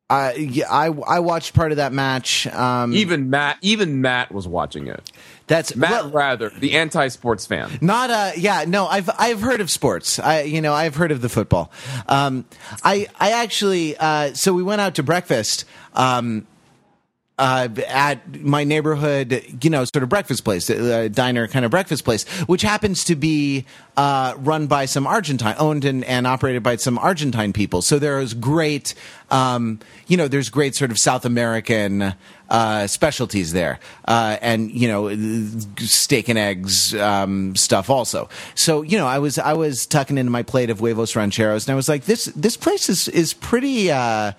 I, 0.09 0.63
I 0.71 0.87
I 0.87 1.19
watched 1.19 1.53
part 1.55 1.73
of 1.73 1.79
that 1.79 1.93
match. 1.93 2.47
Um, 2.47 2.93
Even 2.95 3.29
Matt, 3.29 3.59
even 3.61 4.01
Matt 4.01 4.31
was 4.31 4.47
watching 4.47 4.87
it. 4.87 5.11
That's 5.47 5.77
Matt 5.77 5.91
well, 5.91 6.11
Wrather, 6.11 6.51
the 6.51 6.75
anti-sports 6.75 7.47
fan. 7.47 7.79
not 7.81 8.11
uh 8.11 8.33
yeah 8.37 8.65
no 8.67 8.87
I've 8.87 9.09
I've 9.19 9.41
heard 9.41 9.61
of 9.61 9.71
sports 9.71 10.19
I 10.19 10.43
you 10.43 10.61
know 10.61 10.73
I've 10.73 10.97
heard 10.97 11.13
of 11.13 11.21
the 11.21 11.29
football 11.29 11.71
um 12.09 12.45
I 12.83 13.07
I 13.21 13.33
actually 13.33 13.97
uh 13.97 14.35
so 14.35 14.53
we 14.53 14.63
went 14.63 14.81
out 14.81 14.97
to 14.97 15.03
breakfast 15.03 15.65
um 15.95 16.47
uh, 17.39 17.69
at 17.89 18.41
my 18.41 18.65
neighborhood, 18.65 19.45
you 19.63 19.69
know, 19.69 19.85
sort 19.85 20.03
of 20.03 20.09
breakfast 20.09 20.43
place, 20.43 20.71
uh, 20.71 21.09
diner 21.13 21.47
kind 21.47 21.65
of 21.65 21.71
breakfast 21.71 22.05
place, 22.05 22.25
which 22.47 22.63
happens 22.63 23.05
to 23.05 23.15
be 23.15 23.67
uh, 23.97 24.35
run 24.39 24.67
by 24.67 24.87
some 24.87 25.07
Argentine, 25.07 25.55
owned 25.59 25.85
and, 25.85 26.03
and 26.05 26.27
operated 26.27 26.63
by 26.63 26.77
some 26.77 26.99
Argentine 26.99 27.53
people. 27.53 27.83
So 27.83 27.99
there 27.99 28.21
is 28.21 28.33
great, 28.33 28.95
um, 29.31 29.81
you 30.07 30.17
know, 30.17 30.29
there's 30.29 30.49
great 30.49 30.75
sort 30.75 30.91
of 30.91 30.99
South 30.99 31.25
American 31.27 32.15
uh, 32.49 32.87
specialties 32.87 33.53
there, 33.53 33.79
uh, 34.07 34.37
and 34.41 34.71
you 34.71 34.89
know, 34.89 35.15
steak 35.79 36.29
and 36.29 36.39
eggs 36.39 36.95
um, 36.95 37.57
stuff 37.57 37.91
also. 37.91 38.29
So 38.55 38.83
you 38.83 38.99
know, 38.99 39.07
I 39.07 39.19
was 39.19 39.39
I 39.39 39.55
was 39.55 39.87
tucking 39.87 40.19
into 40.19 40.31
my 40.31 40.43
plate 40.43 40.71
of 40.71 40.79
huevos 40.79 41.17
rancheros, 41.17 41.67
and 41.67 41.73
I 41.73 41.77
was 41.77 41.89
like, 41.89 42.05
this 42.05 42.27
this 42.27 42.57
place 42.57 42.89
is 42.89 43.09
is 43.09 43.35
pretty. 43.35 43.91
Uh, 43.91 44.33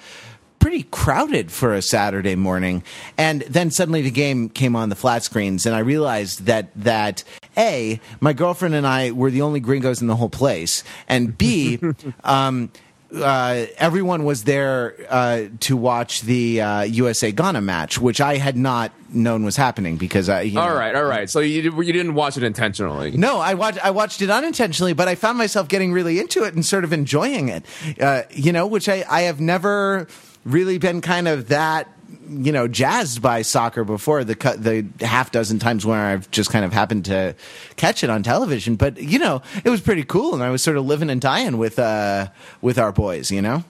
pretty 0.60 0.84
crowded 0.84 1.52
for 1.52 1.74
a 1.74 1.82
Saturday 1.82 2.36
morning. 2.36 2.84
And 3.18 3.44
then 3.44 3.72
suddenly 3.72 4.02
the 4.02 4.12
game 4.12 4.50
came 4.50 4.76
on 4.76 4.90
the 4.90 4.96
flat 4.96 5.24
screens, 5.24 5.66
and 5.66 5.76
I 5.76 5.80
realized 5.80 6.46
that 6.46 6.72
that 6.76 7.24
a 7.56 8.02
my 8.20 8.34
girlfriend 8.34 8.76
and 8.76 8.86
I 8.86 9.12
were 9.12 9.32
the 9.32 9.44
only 9.44 9.60
gringos 9.60 10.02
in 10.02 10.08
the 10.08 10.16
whole 10.16 10.30
place, 10.30 10.84
and 11.08 11.38
b 11.38 11.80
um, 12.24 12.72
uh, 13.16 13.66
everyone 13.78 14.26
was 14.26 14.44
there 14.44 14.96
uh, 15.10 15.44
to 15.62 15.78
watch 15.78 16.22
the 16.22 16.62
uh, 16.62 16.82
USA 16.82 17.32
Ghana 17.32 17.62
match, 17.62 18.00
which 18.00 18.20
I 18.20 18.38
had 18.38 18.58
not 18.58 18.92
known 19.10 19.44
was 19.46 19.56
happening 19.56 19.98
because 19.98 20.28
I. 20.30 20.42
You 20.42 20.60
All 20.60 20.70
know, 20.70 20.76
right, 20.76 20.94
all 20.96 21.06
right. 21.06 21.30
So 21.30 21.40
you 21.40 21.82
you 21.82 21.94
didn't 21.94 22.16
watch 22.16 22.38
it 22.38 22.44
intentionally. 22.44 23.12
no, 23.12 23.40
I 23.40 23.54
watched 23.54 23.84
I 23.84 23.92
watched 23.92 24.22
it 24.22 24.30
unintentionally, 24.30 24.94
but 24.94 25.08
I 25.08 25.16
found 25.16 25.38
myself 25.38 25.68
getting 25.68 25.94
really 25.94 26.20
into 26.20 26.44
it 26.44 26.54
and 26.54 26.66
sort 26.66 26.84
of 26.84 26.92
enjoying 26.92 27.50
it. 27.50 27.66
Uh, 28.00 28.24
you 28.32 28.52
know, 28.52 28.68
which 28.68 28.90
I, 28.90 29.06
I 29.10 29.22
have 29.22 29.40
never 29.40 30.08
really 30.44 30.78
been 30.78 31.02
kind 31.02 31.28
of 31.28 31.48
that 31.50 31.88
you 32.30 32.52
know 32.52 32.68
jazzed 32.68 33.22
by 33.22 33.42
soccer 33.42 33.84
before 33.84 34.24
the 34.24 34.36
the 34.58 35.06
half 35.06 35.32
dozen 35.32 35.60
times 35.60 35.86
where 35.86 36.00
I've 36.00 36.30
just 36.32 36.52
kind 36.52 36.66
of 36.66 36.74
happened 36.74 37.06
to 37.06 37.36
catch 37.76 38.04
it 38.04 38.10
on 38.10 38.24
television. 38.24 38.76
But 38.76 38.98
you 38.98 39.20
know, 39.20 39.42
it 39.64 39.70
was 39.70 39.82
pretty 39.82 40.04
cool, 40.04 40.34
and 40.34 40.44
I 40.44 40.50
was 40.50 40.62
sort 40.62 40.78
of 40.78 40.86
living 40.86 41.10
and 41.10 41.22
dying 41.22 41.58
with 41.58 41.80
uh 41.80 42.28
with 42.62 42.78
our 42.78 42.92
boys. 42.92 43.32
You 43.32 43.42
know. 43.42 43.64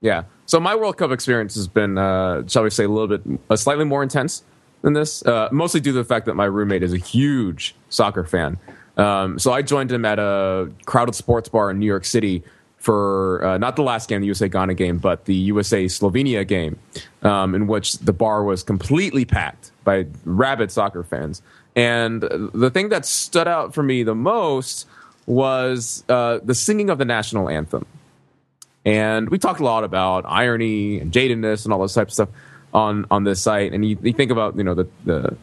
Yeah. 0.00 0.24
So 0.46 0.60
my 0.60 0.74
World 0.74 0.98
Cup 0.98 1.12
experience 1.12 1.54
has 1.54 1.68
been, 1.68 1.96
uh, 1.96 2.46
shall 2.48 2.64
we 2.64 2.70
say, 2.70 2.84
a 2.84 2.88
little 2.88 3.16
bit, 3.16 3.40
uh, 3.48 3.56
slightly 3.56 3.84
more 3.84 4.02
intense 4.02 4.42
than 4.82 4.92
this. 4.92 5.24
Uh, 5.24 5.48
mostly 5.52 5.80
due 5.80 5.92
to 5.92 5.98
the 5.98 6.04
fact 6.04 6.26
that 6.26 6.34
my 6.34 6.44
roommate 6.44 6.82
is 6.82 6.92
a 6.92 6.98
huge 6.98 7.74
soccer 7.88 8.24
fan. 8.24 8.58
Um, 8.96 9.38
so 9.38 9.52
I 9.52 9.62
joined 9.62 9.90
him 9.90 10.04
at 10.04 10.18
a 10.18 10.70
crowded 10.84 11.14
sports 11.14 11.48
bar 11.48 11.70
in 11.70 11.78
New 11.78 11.86
York 11.86 12.04
City 12.04 12.42
for 12.82 13.44
uh, 13.44 13.58
not 13.58 13.76
the 13.76 13.82
last 13.82 14.08
game, 14.08 14.22
the 14.22 14.26
USA 14.26 14.48
Ghana 14.48 14.74
game, 14.74 14.98
but 14.98 15.26
the 15.26 15.34
USA 15.34 15.84
Slovenia 15.84 16.46
game, 16.46 16.80
um, 17.22 17.54
in 17.54 17.68
which 17.68 17.92
the 17.98 18.12
bar 18.12 18.42
was 18.42 18.64
completely 18.64 19.24
packed 19.24 19.70
by 19.84 20.06
rabid 20.24 20.72
soccer 20.72 21.04
fans. 21.04 21.42
And 21.76 22.22
the 22.22 22.70
thing 22.70 22.88
that 22.88 23.06
stood 23.06 23.46
out 23.46 23.72
for 23.72 23.84
me 23.84 24.02
the 24.02 24.16
most 24.16 24.88
was 25.26 26.02
uh, 26.08 26.40
the 26.42 26.56
singing 26.56 26.90
of 26.90 26.98
the 26.98 27.04
national 27.04 27.48
anthem. 27.48 27.86
And 28.84 29.30
we 29.30 29.38
talked 29.38 29.60
a 29.60 29.64
lot 29.64 29.84
about 29.84 30.24
irony 30.26 30.98
and 30.98 31.12
jadedness 31.12 31.64
and 31.64 31.72
all 31.72 31.78
those 31.78 31.94
types 31.94 32.18
of 32.18 32.26
stuff 32.28 32.40
on 32.74 33.06
on 33.12 33.22
this 33.22 33.40
site. 33.40 33.72
And 33.72 33.88
you, 33.88 33.96
you 34.02 34.12
think 34.12 34.32
about 34.32 34.56
you 34.56 34.64
know 34.64 34.74
the 34.74 34.88
the 35.04 35.36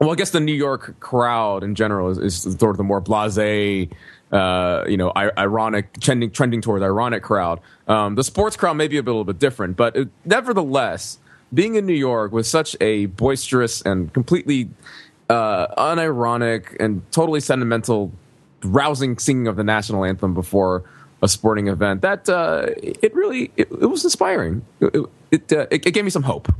well, 0.00 0.10
I 0.10 0.16
guess 0.16 0.30
the 0.30 0.40
New 0.40 0.52
York 0.52 0.98
crowd 0.98 1.62
in 1.62 1.76
general 1.76 2.10
is, 2.10 2.18
is 2.18 2.42
sort 2.58 2.72
of 2.72 2.76
the 2.76 2.82
more 2.82 3.00
blasé, 3.00 3.88
uh, 4.32 4.84
you 4.88 4.96
know, 4.96 5.12
ironic, 5.14 6.00
trending 6.00 6.30
trending 6.30 6.60
towards 6.60 6.82
ironic 6.82 7.22
crowd. 7.22 7.60
Um, 7.86 8.14
the 8.14 8.24
sports 8.24 8.56
crowd 8.56 8.74
may 8.74 8.88
be 8.88 8.98
a 8.98 9.02
little 9.02 9.24
bit 9.24 9.38
different, 9.38 9.76
but 9.76 9.96
it, 9.96 10.08
nevertheless, 10.24 11.18
being 11.52 11.76
in 11.76 11.86
New 11.86 11.94
York 11.94 12.32
with 12.32 12.46
such 12.46 12.76
a 12.80 13.06
boisterous 13.06 13.80
and 13.82 14.12
completely 14.12 14.70
uh, 15.30 15.66
unironic 15.76 16.76
and 16.80 17.02
totally 17.12 17.40
sentimental, 17.40 18.12
rousing 18.62 19.18
singing 19.18 19.46
of 19.46 19.56
the 19.56 19.64
national 19.64 20.04
anthem 20.04 20.34
before 20.34 20.82
a 21.22 21.28
sporting 21.28 21.68
event, 21.68 22.02
that 22.02 22.28
uh, 22.28 22.66
it 22.76 23.14
really 23.14 23.50
it, 23.56 23.68
it 23.70 23.86
was 23.86 24.04
inspiring. 24.04 24.64
It 24.80 25.06
it, 25.30 25.52
uh, 25.52 25.66
it 25.70 25.86
it 25.86 25.90
gave 25.92 26.04
me 26.04 26.10
some 26.10 26.24
hope. 26.24 26.52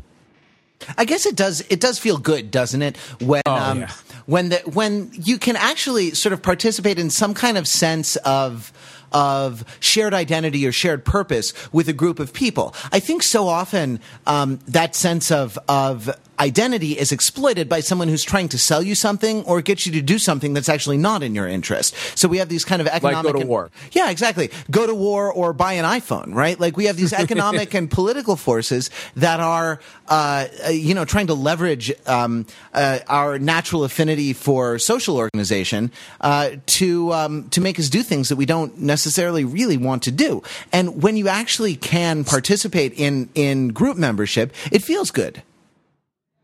I 0.97 1.05
guess 1.05 1.27
it 1.27 1.37
does. 1.37 1.61
It 1.63 1.81
does 1.81 1.99
feel 1.99 2.19
good, 2.19 2.51
doesn't 2.51 2.83
it? 2.83 2.97
When 3.21 3.43
um, 3.47 3.81
yeah. 3.81 3.91
when 4.27 4.49
the 4.51 4.57
when 4.73 5.11
you 5.13 5.39
can 5.39 5.57
actually 5.57 6.13
sort 6.13 6.33
of 6.33 6.43
participate 6.43 6.99
in 6.99 7.11
some 7.11 7.35
kind 7.35 7.59
of 7.59 7.67
sense 7.69 8.17
of 8.17 8.73
of 9.13 9.65
shared 9.81 10.13
identity 10.13 10.67
or 10.67 10.73
shared 10.73 11.05
purpose 11.05 11.55
with 11.73 11.89
a 11.89 11.93
group 11.93 12.19
of 12.19 12.33
people. 12.33 12.75
I 12.93 12.99
think 12.99 13.23
so 13.23 13.47
often 13.47 14.01
um, 14.27 14.59
that 14.67 14.95
sense 14.95 15.31
of 15.31 15.59
of 15.69 16.11
identity 16.39 16.99
is 16.99 17.13
exploited 17.13 17.69
by 17.69 17.81
someone 17.81 18.09
who's 18.09 18.23
trying 18.25 18.49
to 18.49 18.59
sell 18.59 18.83
you 18.83 18.95
something 18.95 19.45
or 19.45 19.61
get 19.63 19.87
you 19.87 19.93
to 19.93 20.03
do 20.03 20.19
something 20.19 20.55
that's 20.55 20.69
actually 20.69 20.97
not 20.97 21.23
in 21.23 21.35
your 21.35 21.47
interest. 21.47 21.95
So 22.19 22.29
we 22.29 22.39
have 22.39 22.49
these 22.49 22.65
kind 22.65 22.81
of 22.81 22.89
economic 22.89 23.25
go 23.25 23.33
to 23.33 23.41
and- 23.41 23.49
war. 23.49 23.71
yeah, 23.93 24.11
exactly. 24.11 24.51
Go 24.71 24.87
to 24.87 24.95
war 24.95 25.33
or 25.33 25.53
buy 25.53 25.75
an 25.75 25.85
iPhone, 25.85 26.35
right? 26.35 26.59
Like 26.59 26.77
we 26.77 26.87
have 26.87 26.97
these 26.97 27.13
economic 27.25 27.75
and 27.75 27.91
political 27.91 28.37
forces 28.37 28.91
that 29.17 29.41
are, 29.41 29.81
uh, 30.09 30.47
uh, 30.67 30.71
you 30.71 30.95
know, 30.95 31.05
trying 31.05 31.29
to 31.29 31.35
leverage 31.35 31.93
um, 32.07 32.47
uh, 32.73 32.99
our 33.09 33.39
natural 33.39 33.85
affinity 33.85 34.33
for 34.33 34.79
social 34.79 35.17
organization 35.17 35.91
uh, 36.21 36.51
to 36.67 37.13
um, 37.13 37.49
to 37.51 37.61
make 37.61 37.79
us 37.79 37.89
do 37.89 38.03
things 38.03 38.29
that 38.29 38.37
we 38.37 38.47
don't 38.47 38.79
necessarily 38.79 39.45
really 39.45 39.77
want 39.77 40.03
to 40.05 40.11
do. 40.11 40.43
And 40.73 41.03
when 41.03 41.17
you 41.17 41.29
actually 41.29 41.77
can 41.77 42.25
participate 42.25 42.93
in 42.95 43.29
in 43.35 43.69
group 43.69 43.97
membership, 43.97 44.53
it 44.73 44.83
feels 44.83 45.11
good. 45.11 45.43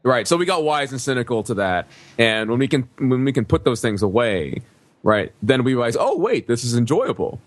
Right. 0.02 0.26
So 0.26 0.36
we 0.36 0.46
got 0.46 0.64
wise 0.64 0.92
and 0.92 1.00
cynical 1.00 1.42
to 1.44 1.54
that, 1.54 1.86
and 2.16 2.48
when 2.48 2.58
we 2.58 2.68
can 2.68 2.88
when 2.98 3.24
we 3.24 3.32
can 3.32 3.44
put 3.44 3.64
those 3.64 3.82
things 3.82 4.02
away, 4.02 4.62
right, 5.02 5.32
then 5.42 5.62
we 5.62 5.74
realize, 5.74 5.96
oh 5.98 6.16
wait, 6.16 6.46
this 6.48 6.64
is 6.64 6.74
enjoyable. 6.74 7.38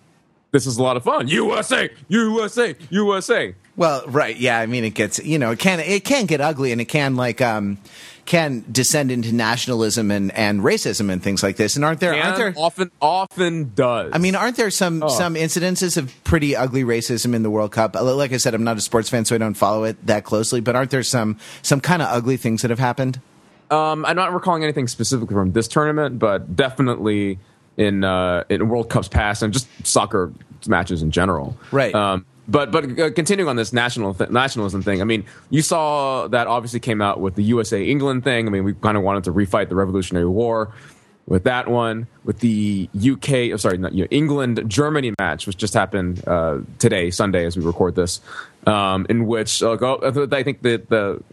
This 0.51 0.67
is 0.67 0.77
a 0.77 0.83
lot 0.83 0.95
of 0.95 1.03
fun. 1.03 1.27
USA, 1.29 1.89
USA, 2.09 2.75
USA. 2.91 3.55
Well, 3.75 4.03
right, 4.05 4.37
yeah. 4.37 4.59
I 4.59 4.67
mean, 4.67 4.83
it 4.83 4.91
gets 4.91 5.17
you 5.17 5.39
know, 5.39 5.49
it 5.49 5.57
can 5.57 5.79
it 5.79 6.03
can 6.05 6.27
get 6.27 6.41
ugly, 6.41 6.71
and 6.71 6.79
it 6.79 6.85
can 6.85 7.15
like 7.15 7.41
um 7.41 7.79
can 8.25 8.63
descend 8.71 9.11
into 9.11 9.33
nationalism 9.33 10.09
and 10.09 10.31
and 10.31 10.61
racism 10.61 11.11
and 11.11 11.21
things 11.21 11.43
like 11.43 11.57
this. 11.57 11.75
And 11.75 11.83
aren't 11.83 11.99
there 11.99 12.13
aren't 12.15 12.37
there? 12.37 12.53
often 12.55 12.89
often 13.01 13.73
does. 13.75 14.11
I 14.13 14.17
mean, 14.17 14.35
aren't 14.35 14.55
there 14.55 14.69
some 14.69 15.03
Oh. 15.03 15.09
some 15.09 15.35
incidences 15.35 15.97
of 15.97 16.13
pretty 16.23 16.55
ugly 16.55 16.83
racism 16.83 17.33
in 17.33 17.43
the 17.43 17.49
World 17.49 17.71
Cup? 17.73 17.95
Like 17.95 18.31
I 18.31 18.37
said, 18.37 18.53
I'm 18.53 18.63
not 18.63 18.77
a 18.77 18.81
sports 18.81 19.09
fan, 19.09 19.25
so 19.25 19.35
I 19.35 19.37
don't 19.39 19.55
follow 19.55 19.83
it 19.83 20.03
that 20.07 20.23
closely. 20.23 20.61
But 20.61 20.75
aren't 20.75 20.91
there 20.91 21.03
some 21.03 21.37
some 21.61 21.81
kind 21.81 22.01
of 22.01 22.07
ugly 22.09 22.37
things 22.37 22.61
that 22.61 22.69
have 22.71 22.79
happened? 22.79 23.19
um, 23.71 24.05
I'm 24.05 24.15
not 24.15 24.33
recalling 24.33 24.63
anything 24.63 24.87
specifically 24.87 25.33
from 25.33 25.51
this 25.53 25.67
tournament, 25.67 26.19
but 26.19 26.55
definitely 26.55 27.39
in 27.75 28.03
uh, 28.03 28.43
in 28.49 28.69
World 28.69 28.89
Cups 28.89 29.07
past 29.07 29.41
and 29.41 29.51
just 29.51 29.67
soccer 29.85 30.31
matches 30.67 31.01
in 31.01 31.11
general. 31.11 31.57
Right. 31.71 31.93
Um, 31.93 32.25
but 32.47 32.71
but 32.71 32.99
uh, 32.99 33.11
continuing 33.11 33.49
on 33.49 33.55
this 33.55 33.73
national 33.73 34.13
th- 34.13 34.29
nationalism 34.29 34.81
thing, 34.81 35.01
I 35.01 35.05
mean, 35.05 35.25
you 35.49 35.61
saw 35.61 36.27
that 36.27 36.47
obviously 36.47 36.79
came 36.79 37.01
out 37.01 37.19
with 37.19 37.35
the 37.35 37.43
USA 37.43 37.83
England 37.83 38.23
thing. 38.23 38.47
I 38.47 38.49
mean, 38.49 38.63
we 38.63 38.73
kind 38.73 38.97
of 38.97 39.03
wanted 39.03 39.23
to 39.25 39.33
refight 39.33 39.69
the 39.69 39.75
Revolutionary 39.75 40.27
War 40.27 40.73
with 41.25 41.45
that 41.45 41.69
one, 41.69 42.07
with 42.25 42.39
the 42.39 42.89
UK, 42.93 43.53
oh, 43.53 43.57
sorry, 43.57 43.77
not 43.77 43.93
you, 43.93 44.07
England 44.11 44.61
Germany 44.67 45.13
match, 45.19 45.47
which 45.47 45.55
just 45.55 45.73
happened 45.73 46.21
uh, 46.27 46.59
today, 46.79 47.11
Sunday, 47.11 47.45
as 47.45 47.55
we 47.55 47.63
record 47.63 47.95
this, 47.95 48.19
um, 48.67 49.05
in 49.09 49.25
which 49.25 49.63
uh, 49.63 49.77
I 50.01 50.43
think 50.43 50.61
the 50.61 51.23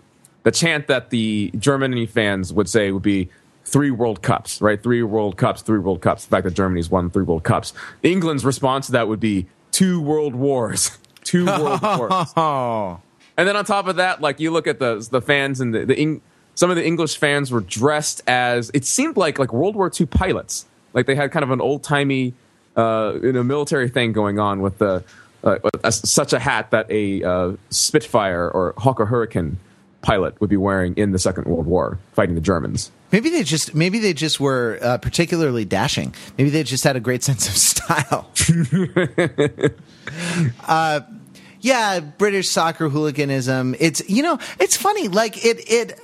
the 0.43 0.51
chant 0.53 0.87
that 0.87 1.11
the 1.11 1.51
Germany 1.59 2.07
fans 2.07 2.53
would 2.53 2.69
say 2.69 2.91
would 2.93 3.03
be 3.03 3.29
three 3.65 3.91
World 3.91 4.23
Cups, 4.23 4.61
right? 4.61 4.83
Three 4.83 5.03
World 5.03 5.37
Cups, 5.37 5.63
three 5.63 5.79
World 5.79 6.01
Cups. 6.01 6.25
The 6.25 6.31
fact 6.31 6.45
that 6.45 6.55
Germany's 6.55 6.91
won 6.91 7.11
three 7.11 7.25
World 7.25 7.45
Cups. 7.45 7.73
England's 8.03 8.45
response 8.45 8.87
to 8.87 8.93
that 8.93 9.09
would 9.09 9.21
be 9.21 9.47
two 9.71 10.01
World 10.01 10.35
Wars. 10.35 10.97
Two 11.31 11.47
World 11.47 11.81
Wars. 12.37 13.01
And 13.37 13.49
then 13.49 13.57
on 13.57 13.65
top 13.65 13.87
of 13.87 13.97
that, 13.97 14.21
like 14.21 14.41
you 14.41 14.51
look 14.51 14.67
at 14.67 14.81
the 14.81 15.07
the 15.11 15.21
fans 15.23 15.61
and 15.61 15.73
the, 15.73 15.85
the 15.87 15.97
Eng- 15.97 16.23
some 16.57 16.71
of 16.71 16.77
the 16.77 16.85
English 16.85 17.17
fans 17.19 17.53
were 17.53 17.61
dressed 17.61 18.21
as 18.27 18.71
it 18.75 18.85
seemed 18.85 19.17
like 19.17 19.39
like 19.39 19.53
World 19.53 19.77
War 19.77 19.91
II 19.99 20.07
pilots. 20.07 20.67
Like 20.93 21.07
they 21.07 21.15
had 21.15 21.31
kind 21.31 21.45
of 21.45 21.51
an 21.51 21.61
old 21.61 21.85
timey 21.85 22.35
uh, 22.77 23.15
you 23.23 23.33
know 23.33 23.43
military 23.45 23.89
thing 23.89 24.13
going 24.13 24.39
on 24.41 24.61
with 24.61 24.79
the 24.79 25.05
uh, 25.45 25.59
a, 25.85 25.93
such 25.93 26.33
a 26.33 26.39
hat 26.39 26.71
that 26.73 26.91
a 26.91 27.23
uh, 27.23 27.53
Spitfire 27.71 28.51
or 28.51 28.75
Hawker 28.77 29.07
Hurricane 29.07 29.59
pilot 30.03 30.39
would 30.41 30.51
be 30.51 30.57
wearing 30.57 30.95
in 30.97 31.13
the 31.13 31.19
Second 31.19 31.45
World 31.47 31.67
War 31.67 31.99
fighting 32.13 32.35
the 32.35 32.41
Germans. 32.41 32.91
maybe 33.13 33.31
they 33.31 33.43
just 33.43 33.75
maybe 33.75 33.99
they 33.99 34.13
just 34.13 34.41
were 34.41 34.79
uh, 34.83 34.99
particularly 34.99 35.65
dashing. 35.65 36.15
Maybe 36.37 36.51
they 36.51 36.63
just 36.63 36.85
had 36.85 36.97
a 36.97 37.01
great 37.01 37.23
sense 37.23 37.49
of 37.49 37.57
style. 37.57 38.31
uh, 40.69 41.01
yeah, 41.61 42.01
British 42.01 42.49
soccer 42.49 42.89
hooliganism. 42.89 43.77
It's 43.79 44.09
you 44.09 44.23
know 44.23 44.39
it's 44.59 44.77
funny. 44.77 45.09
Like 45.09 45.45
it 45.45 45.71
it 45.71 46.01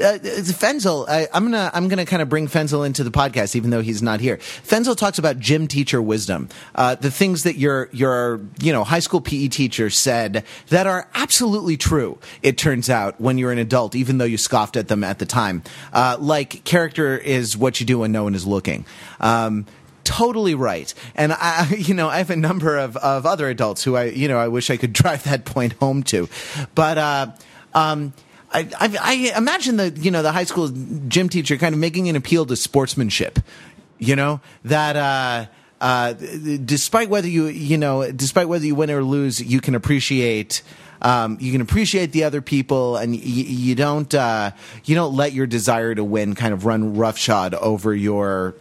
uh, 0.00 0.18
Fenzel, 0.18 1.06
I, 1.08 1.28
I'm 1.32 1.44
gonna 1.44 1.70
I'm 1.74 1.88
gonna 1.88 2.06
kind 2.06 2.22
of 2.22 2.28
bring 2.28 2.48
Fenzel 2.48 2.86
into 2.86 3.04
the 3.04 3.10
podcast, 3.10 3.54
even 3.54 3.70
though 3.70 3.82
he's 3.82 4.02
not 4.02 4.20
here. 4.20 4.38
Fenzel 4.38 4.96
talks 4.96 5.18
about 5.18 5.38
gym 5.38 5.68
teacher 5.68 6.00
wisdom, 6.00 6.48
uh, 6.74 6.94
the 6.94 7.10
things 7.10 7.42
that 7.42 7.56
your 7.56 7.88
your 7.92 8.40
you 8.60 8.72
know 8.72 8.84
high 8.84 9.00
school 9.00 9.20
PE 9.20 9.48
teacher 9.48 9.90
said 9.90 10.44
that 10.68 10.86
are 10.86 11.08
absolutely 11.14 11.76
true. 11.76 12.18
It 12.42 12.56
turns 12.56 12.88
out 12.88 13.20
when 13.20 13.36
you're 13.38 13.52
an 13.52 13.58
adult, 13.58 13.94
even 13.94 14.18
though 14.18 14.24
you 14.24 14.38
scoffed 14.38 14.76
at 14.76 14.88
them 14.88 15.04
at 15.04 15.18
the 15.18 15.26
time, 15.26 15.62
uh, 15.92 16.16
like 16.18 16.64
character 16.64 17.18
is 17.18 17.56
what 17.56 17.80
you 17.80 17.86
do 17.86 17.98
when 17.98 18.12
no 18.12 18.24
one 18.24 18.34
is 18.34 18.46
looking. 18.46 18.86
Um, 19.20 19.66
totally 20.10 20.56
right. 20.56 20.92
And 21.14 21.32
I, 21.32 21.68
you 21.78 21.94
know, 21.94 22.08
I 22.08 22.18
have 22.18 22.30
a 22.30 22.36
number 22.36 22.76
of, 22.76 22.96
of 22.96 23.26
other 23.26 23.48
adults 23.48 23.84
who 23.84 23.96
I, 23.96 24.04
you 24.04 24.26
know, 24.28 24.38
I 24.38 24.48
wish 24.48 24.70
I 24.70 24.76
could 24.76 24.92
drive 25.02 25.24
that 25.24 25.44
point 25.44 25.74
home 25.74 26.02
to, 26.04 26.28
but, 26.74 26.98
uh, 26.98 27.26
um, 27.74 28.12
I, 28.52 28.68
I, 28.80 28.96
I 29.00 29.38
imagine 29.38 29.76
the, 29.76 29.90
you 29.90 30.10
know, 30.10 30.22
the 30.22 30.32
high 30.32 30.42
school 30.42 30.68
gym 31.06 31.28
teacher 31.28 31.56
kind 31.56 31.72
of 31.72 31.80
making 31.80 32.08
an 32.08 32.16
appeal 32.16 32.44
to 32.46 32.56
sportsmanship, 32.56 33.38
you 33.98 34.16
know, 34.16 34.40
that, 34.64 34.96
uh, 34.96 35.46
uh, 35.80 36.14
despite 36.64 37.08
whether 37.08 37.28
you, 37.28 37.46
you 37.46 37.78
know, 37.78 38.10
despite 38.10 38.48
whether 38.48 38.66
you 38.66 38.74
win 38.74 38.90
or 38.90 39.04
lose, 39.04 39.40
you 39.40 39.60
can 39.60 39.76
appreciate, 39.76 40.62
um, 41.00 41.38
you 41.40 41.52
can 41.52 41.60
appreciate 41.60 42.10
the 42.10 42.24
other 42.24 42.42
people, 42.42 42.96
and 42.96 43.12
y- 43.12 43.20
you 43.22 43.74
don't 43.74 44.12
uh, 44.14 44.50
you 44.84 44.94
don't 44.94 45.16
let 45.16 45.32
your 45.32 45.46
desire 45.46 45.94
to 45.94 46.04
win 46.04 46.34
kind 46.34 46.52
of 46.52 46.66
run 46.66 46.96
roughshod 46.96 47.54
over 47.54 47.94
your 47.94 48.54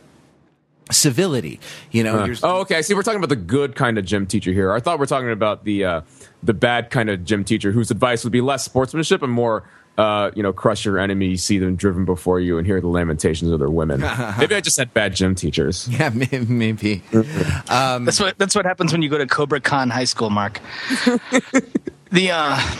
civility. 0.91 1.59
You 1.91 2.03
know. 2.03 2.19
Uh, 2.19 2.35
oh, 2.43 2.59
okay. 2.61 2.77
I 2.77 2.81
See, 2.81 2.93
we're 2.93 3.03
talking 3.03 3.19
about 3.19 3.29
the 3.29 3.35
good 3.35 3.75
kind 3.75 3.97
of 3.97 4.05
gym 4.05 4.25
teacher 4.25 4.51
here. 4.51 4.73
I 4.73 4.79
thought 4.79 4.99
we 4.99 5.03
are 5.03 5.07
talking 5.07 5.31
about 5.31 5.63
the 5.63 5.85
uh, 5.85 6.01
the 6.43 6.53
bad 6.53 6.89
kind 6.89 7.09
of 7.09 7.23
gym 7.23 7.43
teacher 7.43 7.71
whose 7.71 7.91
advice 7.91 8.23
would 8.23 8.33
be 8.33 8.41
less 8.41 8.63
sportsmanship 8.63 9.21
and 9.21 9.31
more. 9.31 9.63
Uh, 9.97 10.31
you 10.33 10.41
know, 10.41 10.53
crush 10.53 10.85
your 10.85 10.97
enemy, 10.97 11.35
see 11.35 11.59
them 11.59 11.75
driven 11.75 12.05
before 12.05 12.39
you, 12.39 12.57
and 12.57 12.65
hear 12.65 12.79
the 12.79 12.87
lamentations 12.87 13.51
of 13.51 13.59
their 13.59 13.69
women. 13.69 13.99
maybe 14.39 14.55
I 14.55 14.61
just 14.61 14.77
had 14.77 14.93
bad 14.93 15.13
gym 15.13 15.35
teachers. 15.35 15.89
Yeah, 15.89 16.09
maybe. 16.47 17.03
Um, 17.67 18.05
that's 18.05 18.19
what 18.19 18.37
that's 18.37 18.55
what 18.55 18.65
happens 18.65 18.93
when 18.93 19.01
you 19.01 19.09
go 19.09 19.17
to 19.17 19.27
Cobra 19.27 19.59
Kai 19.59 19.87
High 19.87 20.05
School, 20.05 20.29
Mark. 20.29 20.61
the 22.11 22.31
uh, 22.31 22.75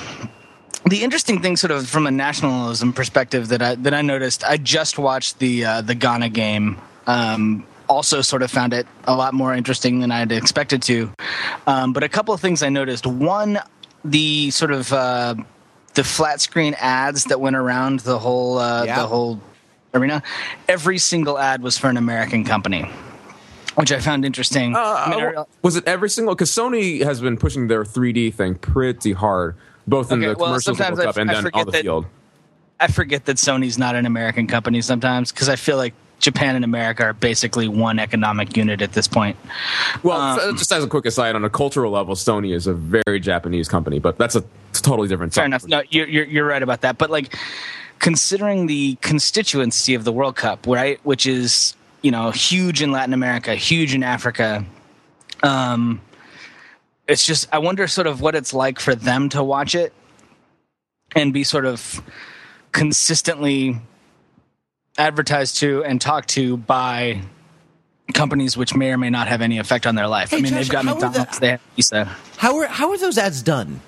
the 0.89 1.03
interesting 1.03 1.41
thing, 1.41 1.57
sort 1.57 1.71
of 1.71 1.89
from 1.89 2.07
a 2.07 2.11
nationalism 2.11 2.93
perspective, 2.93 3.49
that 3.49 3.61
I 3.61 3.75
that 3.75 3.93
I 3.93 4.01
noticed, 4.01 4.45
I 4.45 4.55
just 4.55 4.97
watched 4.97 5.39
the 5.39 5.65
uh, 5.65 5.81
the 5.81 5.95
Ghana 5.95 6.29
game. 6.29 6.77
Um, 7.05 7.65
also 7.89 8.21
sort 8.21 8.43
of 8.43 8.51
found 8.51 8.73
it 8.73 8.87
a 9.05 9.15
lot 9.15 9.33
more 9.33 9.53
interesting 9.53 9.99
than 9.99 10.11
I 10.11 10.19
had 10.19 10.31
expected 10.31 10.81
to. 10.83 11.11
Um, 11.67 11.91
but 11.91 12.03
a 12.03 12.09
couple 12.09 12.33
of 12.33 12.39
things 12.39 12.63
I 12.63 12.69
noticed. 12.69 13.05
One, 13.05 13.59
the 14.05 14.51
sort 14.51 14.71
of 14.71 14.93
uh, 14.93 15.35
the 15.95 16.03
flat 16.03 16.39
screen 16.39 16.75
ads 16.79 17.25
that 17.25 17.41
went 17.41 17.55
around 17.55 18.01
the 18.01 18.19
whole 18.19 18.59
uh, 18.59 18.85
yeah. 18.85 19.01
the 19.01 19.07
whole 19.07 19.41
arena. 19.93 20.23
Every 20.67 20.99
single 20.99 21.37
ad 21.37 21.61
was 21.61 21.77
for 21.77 21.89
an 21.89 21.97
American 21.97 22.45
company. 22.45 22.89
Which 23.75 23.91
I 23.93 23.99
found 23.99 24.25
interesting. 24.25 24.75
Uh, 24.75 24.79
I 24.79 25.15
mean, 25.15 25.45
was 25.61 25.77
it 25.77 25.87
every 25.87 26.09
single? 26.09 26.35
Because 26.35 26.51
Sony 26.51 27.01
has 27.01 27.21
been 27.21 27.37
pushing 27.37 27.67
their 27.67 27.85
3D 27.85 28.33
thing 28.33 28.55
pretty 28.55 29.13
hard, 29.13 29.55
both 29.87 30.11
in 30.11 30.19
okay, 30.19 30.29
the 30.29 30.35
commercials 30.35 30.79
well, 30.79 30.95
World 30.95 31.17
and 31.17 31.29
then 31.29 31.49
on 31.53 31.65
the 31.65 31.71
that, 31.71 31.81
field. 31.83 32.05
I 32.81 32.87
forget 32.87 33.25
that 33.25 33.37
Sony's 33.37 33.77
not 33.77 33.95
an 33.95 34.05
American 34.05 34.47
company 34.47 34.81
sometimes 34.81 35.31
because 35.31 35.47
I 35.47 35.55
feel 35.55 35.77
like 35.77 35.93
Japan 36.19 36.55
and 36.55 36.65
America 36.65 37.03
are 37.03 37.13
basically 37.13 37.67
one 37.67 37.97
economic 37.99 38.55
unit 38.55 38.81
at 38.81 38.93
this 38.93 39.07
point. 39.07 39.37
Well, 40.03 40.19
um, 40.19 40.57
just 40.57 40.71
as 40.71 40.83
a 40.83 40.87
quick 40.87 41.05
aside, 41.05 41.35
on 41.35 41.43
a 41.43 41.49
cultural 41.49 41.91
level, 41.91 42.15
Sony 42.15 42.53
is 42.53 42.67
a 42.67 42.73
very 42.73 43.19
Japanese 43.19 43.67
company, 43.67 43.99
but 43.99 44.17
that's 44.17 44.35
a 44.35 44.43
totally 44.73 45.07
different. 45.07 45.33
Fair 45.33 45.45
enough. 45.45 45.65
No, 45.65 45.81
you're, 45.89 46.07
you're, 46.07 46.25
you're 46.25 46.45
right 46.45 46.61
about 46.61 46.81
that. 46.81 46.97
But 46.97 47.09
like, 47.09 47.35
considering 47.99 48.67
the 48.67 48.95
constituency 49.01 49.95
of 49.95 50.03
the 50.03 50.11
World 50.11 50.35
Cup, 50.35 50.65
right, 50.67 50.99
which 51.03 51.25
is 51.25 51.75
you 52.01 52.11
know 52.11 52.31
huge 52.31 52.81
in 52.81 52.91
Latin 52.91 53.13
America, 53.13 53.55
huge 53.55 53.93
in 53.93 54.03
Africa. 54.03 54.65
Um, 55.43 56.01
it's 57.07 57.25
just 57.25 57.47
I 57.51 57.59
wonder 57.59 57.87
sort 57.87 58.07
of 58.07 58.21
what 58.21 58.35
it's 58.35 58.53
like 58.53 58.79
for 58.79 58.93
them 58.93 59.29
to 59.29 59.43
watch 59.43 59.73
it 59.73 59.93
and 61.15 61.33
be 61.33 61.43
sort 61.43 61.65
of 61.65 62.01
consistently 62.71 63.79
advertised 64.99 65.57
to 65.57 65.83
and 65.83 65.99
talked 65.99 66.29
to 66.29 66.57
by 66.57 67.21
companies 68.13 68.57
which 68.57 68.75
may 68.75 68.91
or 68.91 68.97
may 68.97 69.09
not 69.09 69.27
have 69.27 69.41
any 69.41 69.57
effect 69.57 69.87
on 69.87 69.95
their 69.95 70.07
life. 70.07 70.31
Hey, 70.31 70.37
I 70.37 70.41
mean, 70.41 70.51
Josh, 70.51 70.59
they've 70.59 70.69
got 70.69 70.85
McDonald's, 70.85 71.35
the, 71.35 71.39
they 71.39 71.49
have 71.51 71.75
pizza. 71.75 72.05
How 72.37 72.57
are 72.57 72.67
how 72.67 72.91
are 72.91 72.97
those 72.97 73.17
ads 73.17 73.41
done? 73.41 73.81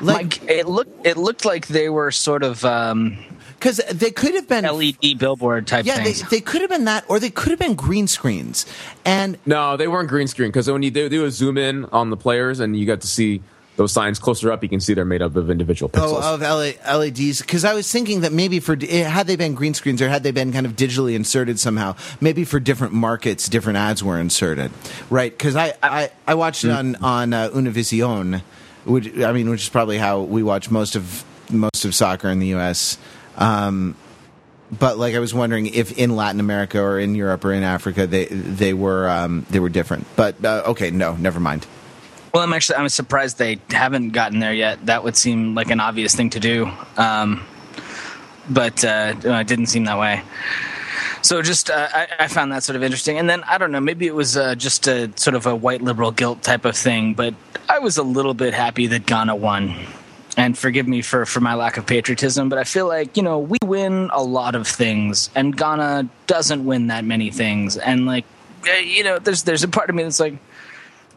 Like 0.00 0.42
it 0.48 0.66
looked 0.66 1.06
it 1.06 1.16
looked 1.16 1.44
like 1.44 1.66
they 1.66 1.88
were 1.88 2.10
sort 2.10 2.42
of 2.42 2.64
um, 2.64 3.18
because 3.58 3.78
they 3.92 4.10
could 4.10 4.34
have 4.34 4.48
been 4.48 4.64
LED 4.64 5.18
billboard 5.18 5.66
type. 5.66 5.84
Yeah, 5.84 6.02
things. 6.02 6.22
They, 6.22 6.38
they 6.38 6.40
could 6.40 6.62
have 6.62 6.70
been 6.70 6.86
that, 6.86 7.04
or 7.08 7.18
they 7.20 7.28
could 7.28 7.50
have 7.50 7.58
been 7.58 7.74
green 7.74 8.06
screens. 8.06 8.64
And 9.04 9.36
no, 9.44 9.76
they 9.76 9.88
weren't 9.88 10.08
green 10.08 10.26
screen 10.26 10.48
because 10.48 10.70
when 10.70 10.82
you 10.82 10.90
they 10.90 11.08
do 11.08 11.24
a 11.26 11.30
zoom 11.30 11.58
in 11.58 11.84
on 11.86 12.08
the 12.08 12.16
players 12.16 12.60
and 12.60 12.78
you 12.78 12.86
got 12.86 13.02
to 13.02 13.06
see 13.06 13.42
those 13.76 13.92
signs 13.92 14.18
closer 14.18 14.52
up, 14.52 14.62
you 14.62 14.68
can 14.68 14.80
see 14.80 14.94
they're 14.94 15.04
made 15.04 15.22
up 15.22 15.36
of 15.36 15.50
individual 15.50 15.88
pixels. 15.88 16.20
Oh, 16.22 16.34
of 16.34 16.40
LEDs. 16.40 17.40
Because 17.40 17.64
I 17.64 17.74
was 17.74 17.90
thinking 17.90 18.20
that 18.20 18.32
maybe 18.32 18.60
for 18.60 18.76
eh, 18.80 19.04
had 19.04 19.26
they 19.26 19.36
been 19.36 19.54
green 19.54 19.74
screens 19.74 20.02
or 20.02 20.08
had 20.08 20.22
they 20.22 20.32
been 20.32 20.52
kind 20.52 20.66
of 20.66 20.76
digitally 20.76 21.14
inserted 21.14 21.58
somehow, 21.58 21.96
maybe 22.20 22.44
for 22.44 22.60
different 22.60 22.92
markets, 22.92 23.48
different 23.48 23.78
ads 23.78 24.04
were 24.04 24.18
inserted, 24.18 24.70
right? 25.08 25.32
Because 25.32 25.56
I, 25.56 25.74
I, 25.82 26.10
I 26.26 26.34
watched 26.34 26.64
it 26.64 26.70
on 26.70 26.96
on 26.96 27.32
uh, 27.32 27.48
Univision, 27.50 28.42
which 28.84 29.16
I 29.18 29.32
mean, 29.32 29.48
which 29.48 29.62
is 29.62 29.68
probably 29.68 29.98
how 29.98 30.20
we 30.20 30.42
watch 30.42 30.70
most 30.70 30.96
of 30.96 31.24
most 31.50 31.84
of 31.84 31.94
soccer 31.94 32.28
in 32.28 32.38
the 32.38 32.48
U.S. 32.48 32.98
Um, 33.36 33.96
but 34.70 34.98
like 34.98 35.14
I 35.14 35.18
was 35.18 35.34
wondering 35.34 35.66
if 35.66 35.96
in 35.98 36.14
Latin 36.14 36.40
America 36.40 36.80
or 36.80 36.98
in 36.98 37.14
Europe 37.14 37.44
or 37.44 37.52
in 37.52 37.62
Africa 37.62 38.06
they 38.06 38.26
they 38.26 38.72
were 38.72 39.08
um, 39.08 39.46
they 39.50 39.58
were 39.58 39.68
different. 39.68 40.06
But 40.16 40.44
uh, 40.44 40.64
okay, 40.66 40.90
no, 40.90 41.14
never 41.16 41.40
mind. 41.40 41.66
Well, 42.32 42.42
I'm 42.42 42.52
actually 42.52 42.76
I'm 42.76 42.88
surprised 42.88 43.38
they 43.38 43.58
haven't 43.70 44.10
gotten 44.10 44.38
there 44.38 44.54
yet. 44.54 44.86
That 44.86 45.02
would 45.02 45.16
seem 45.16 45.54
like 45.54 45.70
an 45.70 45.80
obvious 45.80 46.14
thing 46.14 46.30
to 46.30 46.40
do, 46.40 46.70
um, 46.96 47.44
but 48.48 48.84
uh, 48.84 49.14
it 49.22 49.46
didn't 49.46 49.66
seem 49.66 49.84
that 49.84 49.98
way. 49.98 50.22
So 51.22 51.42
just 51.42 51.70
uh, 51.70 51.88
I, 51.92 52.08
I, 52.20 52.28
found 52.28 52.52
that 52.52 52.62
sort 52.62 52.76
of 52.76 52.82
interesting, 52.82 53.18
and 53.18 53.28
then 53.28 53.42
I 53.42 53.58
don't 53.58 53.72
know, 53.72 53.80
maybe 53.80 54.06
it 54.06 54.14
was 54.14 54.36
uh, 54.36 54.54
just 54.54 54.86
a 54.86 55.10
sort 55.16 55.34
of 55.34 55.46
a 55.46 55.54
white 55.54 55.82
liberal 55.82 56.12
guilt 56.12 56.42
type 56.42 56.64
of 56.64 56.76
thing, 56.76 57.14
but 57.14 57.34
I 57.68 57.78
was 57.78 57.98
a 57.98 58.02
little 58.02 58.32
bit 58.32 58.54
happy 58.54 58.86
that 58.88 59.06
Ghana 59.06 59.36
won. 59.36 59.74
And 60.36 60.56
forgive 60.56 60.88
me 60.88 61.02
for, 61.02 61.26
for 61.26 61.40
my 61.40 61.54
lack 61.54 61.76
of 61.76 61.86
patriotism, 61.86 62.48
but 62.48 62.58
I 62.58 62.64
feel 62.64 62.86
like, 62.86 63.16
you 63.16 63.22
know, 63.22 63.38
we 63.38 63.58
win 63.62 64.08
a 64.12 64.22
lot 64.22 64.54
of 64.54 64.66
things, 64.66 65.28
and 65.34 65.54
Ghana 65.54 66.08
doesn't 66.26 66.64
win 66.64 66.86
that 66.86 67.04
many 67.04 67.30
things. 67.30 67.76
And, 67.76 68.06
like, 68.06 68.24
you 68.82 69.04
know, 69.04 69.18
there's 69.18 69.42
there's 69.42 69.64
a 69.64 69.68
part 69.68 69.90
of 69.90 69.96
me 69.96 70.04
that's 70.04 70.20
like, 70.20 70.38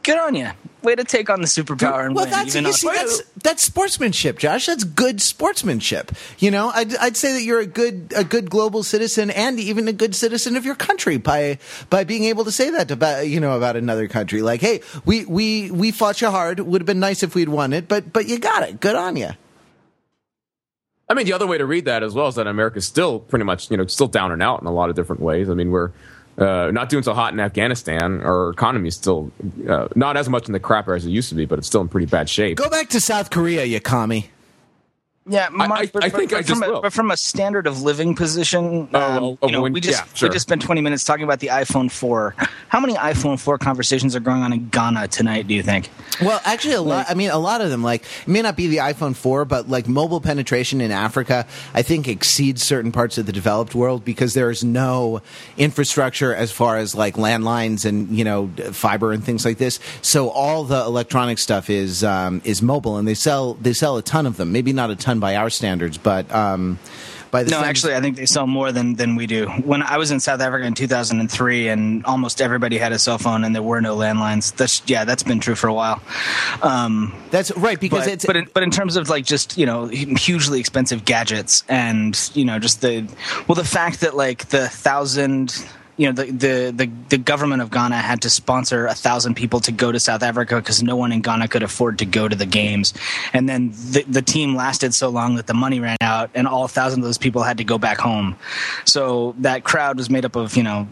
good 0.04 0.18
on 0.18 0.36
you. 0.36 0.50
Way 0.82 0.96
to 0.96 1.06
take 1.06 1.30
on 1.30 1.40
the 1.40 1.48
superpower 1.48 2.06
and 2.06 2.14
well, 2.14 2.26
win. 2.26 2.32
That's, 2.32 2.56
you 2.56 2.74
see, 2.74 2.88
that's, 2.90 3.22
that's 3.42 3.64
sportsmanship, 3.64 4.38
Josh. 4.38 4.66
That's 4.66 4.84
good 4.84 5.22
sportsmanship. 5.22 6.12
You 6.40 6.52
know, 6.52 6.72
I'd, 6.76 6.94
I'd 6.98 7.16
say 7.16 7.32
that 7.34 7.44
you're 7.44 7.62
a 7.62 7.66
good 7.66 8.12
a 8.16 8.26
good 8.26 8.50
global 8.50 8.84
citizen 8.84 9.32
and 9.32 9.60
even 9.62 9.88
a 9.88 9.94
good 9.94 10.14
citizen 10.14 10.58
of 10.58 10.66
your 10.66 10.76
country 10.76 11.18
by 11.18 11.58
by 11.90 12.04
being 12.04 12.26
able 12.26 12.44
to 12.44 12.52
say 12.52 12.70
that 12.72 12.92
about 12.92 13.30
you 13.30 13.40
know 13.40 13.56
about 13.56 13.78
another 13.78 14.10
country. 14.10 14.42
Like, 14.42 14.60
hey, 14.60 14.82
we 15.06 15.24
we 15.24 15.72
we 15.72 15.92
fought 15.92 16.20
you 16.20 16.30
hard. 16.30 16.60
Would 16.60 16.82
have 16.82 16.86
been 16.86 17.00
nice 17.00 17.24
if 17.24 17.34
we'd 17.34 17.50
won 17.50 17.72
it, 17.72 17.88
but 17.88 18.12
but 18.12 18.28
you 18.28 18.38
got 18.38 18.64
it. 18.64 18.82
Good 18.82 18.96
on 18.96 19.16
you. 19.16 19.30
I 21.10 21.16
mean, 21.16 21.26
the 21.26 21.34
other 21.34 21.48
way 21.48 21.58
to 21.58 21.66
read 21.66 21.86
that 21.86 22.02
as 22.02 22.14
well 22.14 22.28
is 22.28 22.36
that 22.36 22.48
America's 22.48 22.88
still 22.88 23.20
pretty 23.20 23.46
much, 23.46 23.70
you 23.70 23.78
know, 23.78 23.86
still 23.86 24.08
down 24.08 24.32
and 24.32 24.42
out 24.42 24.62
in 24.62 24.68
a 24.68 24.72
lot 24.72 24.90
of 24.90 24.96
different 24.96 25.22
ways. 25.22 25.50
I 25.50 25.54
mean, 25.54 25.70
we're 25.70 25.92
uh, 26.38 26.72
not 26.72 26.90
doing 26.90 27.04
so 27.04 27.14
hot 27.14 27.34
in 27.34 27.40
Afghanistan. 27.40 28.22
Our 28.22 28.50
economy 28.50 28.88
is 28.88 28.96
still 28.96 29.32
uh, 29.68 29.88
not 29.96 30.18
as 30.18 30.30
much 30.30 30.48
in 30.48 30.54
the 30.54 30.60
crapper 30.60 30.96
as 30.96 31.06
it 31.06 31.10
used 31.10 31.30
to 31.30 31.36
be, 31.36 31.46
but 31.46 31.60
it's 31.60 31.68
still 31.68 31.82
in 31.82 31.90
pretty 31.90 32.08
bad 32.08 32.30
shape. 32.30 32.58
Go 32.58 32.70
back 32.70 32.90
to 32.90 33.00
South 33.00 33.30
Korea, 33.30 33.66
you 33.66 33.80
commie. 33.80 34.30
Yeah, 35.26 35.48
Mark, 35.50 35.72
I, 35.72 35.76
I, 35.76 35.86
but, 35.86 36.04
I 36.04 36.10
think 36.10 36.32
but, 36.32 36.40
I 36.40 36.42
just 36.42 36.60
from 36.60 36.70
will. 36.70 36.80
A, 36.80 36.82
but 36.82 36.92
from 36.92 37.10
a 37.10 37.16
standard 37.16 37.66
of 37.66 37.82
living 37.82 38.14
position, 38.14 38.90
oh, 38.94 39.00
um, 39.00 39.38
oh, 39.42 39.48
you 39.48 39.54
know, 39.54 39.62
when, 39.62 39.72
we 39.72 39.80
just 39.80 40.02
yeah, 40.02 40.14
sure. 40.14 40.28
we 40.28 40.34
just 40.34 40.44
spent 40.44 40.62
20 40.62 40.82
minutes 40.82 41.06
talking 41.06 41.24
about 41.24 41.40
the 41.40 41.48
iPhone 41.48 41.90
4. 41.90 42.36
How 42.68 42.82
many 42.82 42.96
iPhone 42.96 43.40
4 43.40 43.58
conversations 43.58 44.18
are 44.18 44.20
going 44.20 44.42
on 44.42 44.52
in 44.52 44.68
Ghana 44.68 45.08
tonight? 45.08 45.48
Do 45.48 45.54
you 45.54 45.64
think? 45.64 45.90
Well, 46.22 46.42
actually, 46.44 46.74
a 46.74 46.82
lot. 46.82 47.06
I 47.10 47.14
mean, 47.14 47.30
a 47.30 47.38
lot 47.38 47.62
of 47.62 47.70
them. 47.70 47.84
Like, 47.84 48.04
it 48.04 48.28
may 48.28 48.42
not 48.42 48.58
be 48.58 48.68
the 48.68 48.78
iPhone 48.78 49.16
4, 49.16 49.46
but 49.46 49.70
like 49.70 49.88
mobile 49.88 50.20
penetration 50.20 50.82
in 50.82 50.92
Africa, 50.92 51.48
I 51.74 51.84
think 51.84 52.10
exceeds 52.10 52.62
certain 52.62 52.92
parts 52.92 53.18
of 53.18 53.26
the 53.26 53.32
developed 53.32 53.74
world 53.74 54.04
because 54.04 54.34
there 54.34 54.50
is 54.50 54.62
no 54.66 55.22
infrastructure 55.58 56.36
as 56.36 56.52
far 56.52 56.78
as 56.78 56.96
like 56.96 57.16
landlines 57.16 57.86
and 57.86 58.10
you 58.10 58.26
know 58.26 58.50
fiber 58.74 59.14
and 59.14 59.24
things 59.24 59.46
like 59.46 59.58
this. 59.58 59.80
So 60.02 60.30
all 60.30 60.66
the 60.66 60.82
electronic 60.82 61.40
stuff 61.40 61.70
is 61.70 62.04
um, 62.04 62.42
is 62.44 62.62
mobile, 62.62 62.98
and 62.98 63.08
they 63.08 63.14
sell 63.14 63.54
they 63.54 63.72
sell 63.72 63.96
a 63.96 64.02
ton 64.02 64.26
of 64.26 64.36
them. 64.36 64.52
Maybe 64.52 64.74
not 64.74 64.92
a 64.92 64.98
ton 64.98 65.13
by 65.20 65.36
our 65.36 65.50
standards 65.50 65.98
but 65.98 66.32
um, 66.34 66.80
by 67.34 67.42
the 67.42 67.50
no, 67.50 67.62
actually, 67.62 67.96
I 67.96 68.00
think 68.00 68.16
they 68.16 68.28
sell 68.28 68.46
more 68.46 68.72
than 68.72 68.94
than 68.94 69.16
we 69.16 69.26
do. 69.26 69.48
When 69.48 69.82
I 69.82 69.98
was 69.98 70.12
in 70.12 70.20
South 70.20 70.40
Africa 70.40 70.68
in 70.68 70.76
2003, 70.76 71.68
and 71.68 72.06
almost 72.06 72.40
everybody 72.40 72.78
had 72.78 72.92
a 72.92 73.00
cell 73.00 73.18
phone, 73.18 73.44
and 73.44 73.56
there 73.56 73.64
were 73.64 73.82
no 73.82 73.98
landlines. 73.98 74.56
That's 74.56 74.84
yeah, 74.86 75.04
that's 75.04 75.24
been 75.24 75.40
true 75.40 75.56
for 75.56 75.68
a 75.68 75.74
while. 75.74 76.00
Um, 76.62 77.12
that's 77.32 77.52
right 77.58 77.80
because 77.80 78.06
but 78.06 78.14
it's 78.14 78.26
but 78.28 78.38
in, 78.38 78.50
but 78.54 78.62
in 78.62 78.70
terms 78.70 78.98
of 78.98 79.10
like 79.10 79.26
just 79.26 79.58
you 79.58 79.66
know 79.66 79.88
hugely 79.88 80.60
expensive 80.60 81.06
gadgets 81.06 81.64
and 81.68 82.30
you 82.36 82.46
know 82.46 82.60
just 82.60 82.82
the 82.82 83.12
well 83.48 83.56
the 83.56 83.66
fact 83.66 84.02
that 84.02 84.16
like 84.16 84.50
the 84.50 84.70
thousand 84.70 85.66
you 85.98 86.08
know 86.08 86.14
the, 86.14 86.32
the 86.32 86.74
the 86.76 86.92
the 87.10 87.18
government 87.18 87.62
of 87.62 87.70
Ghana 87.70 87.98
had 87.98 88.22
to 88.24 88.30
sponsor 88.30 88.88
a 88.88 88.94
thousand 88.94 89.36
people 89.36 89.60
to 89.62 89.72
go 89.72 89.92
to 89.92 90.00
South 90.00 90.24
Africa 90.24 90.56
because 90.56 90.82
no 90.82 90.96
one 90.96 91.12
in 91.12 91.22
Ghana 91.22 91.48
could 91.48 91.64
afford 91.64 92.00
to 92.00 92.06
go 92.06 92.28
to 92.28 92.36
the 92.36 92.46
games, 92.46 92.94
and 93.32 93.48
then 93.48 93.72
the 93.72 94.04
the 94.08 94.22
team 94.22 94.56
lasted 94.56 94.94
so 94.94 95.10
long 95.10 95.36
that 95.36 95.48
the 95.48 95.54
money 95.54 95.80
ran 95.80 95.98
out, 96.02 96.32
and 96.34 96.48
all 96.48 96.68
thousand 96.68 97.02
of 97.02 97.06
those 97.06 97.18
people 97.18 97.44
had 97.44 97.58
to 97.58 97.64
go 97.64 97.78
back 97.78 98.00
home. 98.00 98.36
So 98.86 99.36
that 99.40 99.64
crowd 99.64 99.98
was 99.98 100.10
made 100.10 100.26
up 100.26 100.36
of 100.36 100.58
you 100.58 100.64
know 100.64 100.88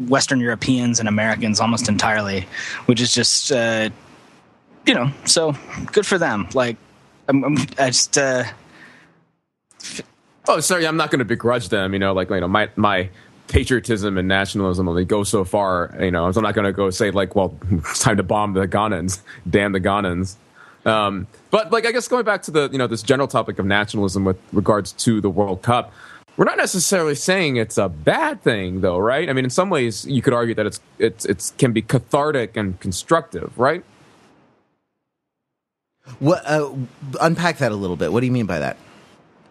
Western 0.00 0.40
Europeans 0.40 0.98
and 0.98 1.08
Americans 1.08 1.60
almost 1.60 1.88
entirely, 1.88 2.46
which 2.86 3.00
is 3.00 3.12
just 3.14 3.52
uh, 3.52 3.90
you 4.86 4.94
know 4.94 5.10
so 5.26 5.54
good 5.92 6.06
for 6.06 6.16
them. 6.16 6.48
Like 6.54 6.76
I'm, 7.28 7.44
I'm 7.44 7.56
I 7.78 7.88
just 7.88 8.16
uh, 8.16 8.44
Oh, 10.48 10.58
sorry, 10.58 10.86
I'm 10.86 10.96
not 10.96 11.10
going 11.10 11.20
to 11.20 11.24
begrudge 11.24 11.68
them. 11.68 11.92
You 11.92 11.98
know, 11.98 12.12
like 12.12 12.30
you 12.30 12.40
know, 12.40 12.48
my 12.48 12.68
my 12.76 13.10
patriotism 13.52 14.18
and 14.18 14.26
nationalism 14.26 14.88
only 14.88 15.04
go 15.04 15.22
so 15.22 15.44
far. 15.44 15.94
You 16.00 16.10
know, 16.10 16.30
so 16.32 16.40
I'm 16.40 16.44
not 16.44 16.54
going 16.54 16.64
to 16.64 16.72
go 16.72 16.90
say 16.90 17.10
like, 17.10 17.36
well, 17.36 17.56
it's 17.70 18.00
time 18.00 18.16
to 18.16 18.22
bomb 18.22 18.54
the 18.54 18.66
Ghanans, 18.66 19.20
damn 19.48 19.72
the 19.72 19.80
Ghanans. 19.80 20.36
Um, 20.84 21.28
but 21.50 21.70
like, 21.70 21.86
I 21.86 21.92
guess 21.92 22.08
going 22.08 22.24
back 22.24 22.42
to 22.42 22.50
the 22.50 22.68
you 22.72 22.78
know 22.78 22.86
this 22.86 23.02
general 23.02 23.28
topic 23.28 23.58
of 23.58 23.66
nationalism 23.66 24.24
with 24.24 24.38
regards 24.52 24.92
to 24.92 25.20
the 25.20 25.30
World 25.30 25.62
Cup, 25.62 25.92
we're 26.36 26.44
not 26.44 26.56
necessarily 26.56 27.14
saying 27.14 27.56
it's 27.56 27.78
a 27.78 27.88
bad 27.88 28.42
thing, 28.42 28.80
though, 28.80 28.98
right? 28.98 29.30
I 29.30 29.32
mean, 29.32 29.44
in 29.44 29.50
some 29.50 29.70
ways, 29.70 30.04
you 30.06 30.22
could 30.22 30.32
argue 30.32 30.54
that 30.56 30.66
it's 30.66 30.80
it's 30.98 31.24
it's 31.24 31.52
can 31.58 31.72
be 31.72 31.82
cathartic 31.82 32.56
and 32.56 32.80
constructive, 32.80 33.56
right? 33.58 33.84
what 36.18 36.42
uh, 36.46 36.70
unpack 37.20 37.58
that 37.58 37.72
a 37.72 37.76
little 37.76 37.96
bit. 37.96 38.12
What 38.12 38.20
do 38.20 38.26
you 38.26 38.32
mean 38.32 38.46
by 38.46 38.58
that? 38.58 38.76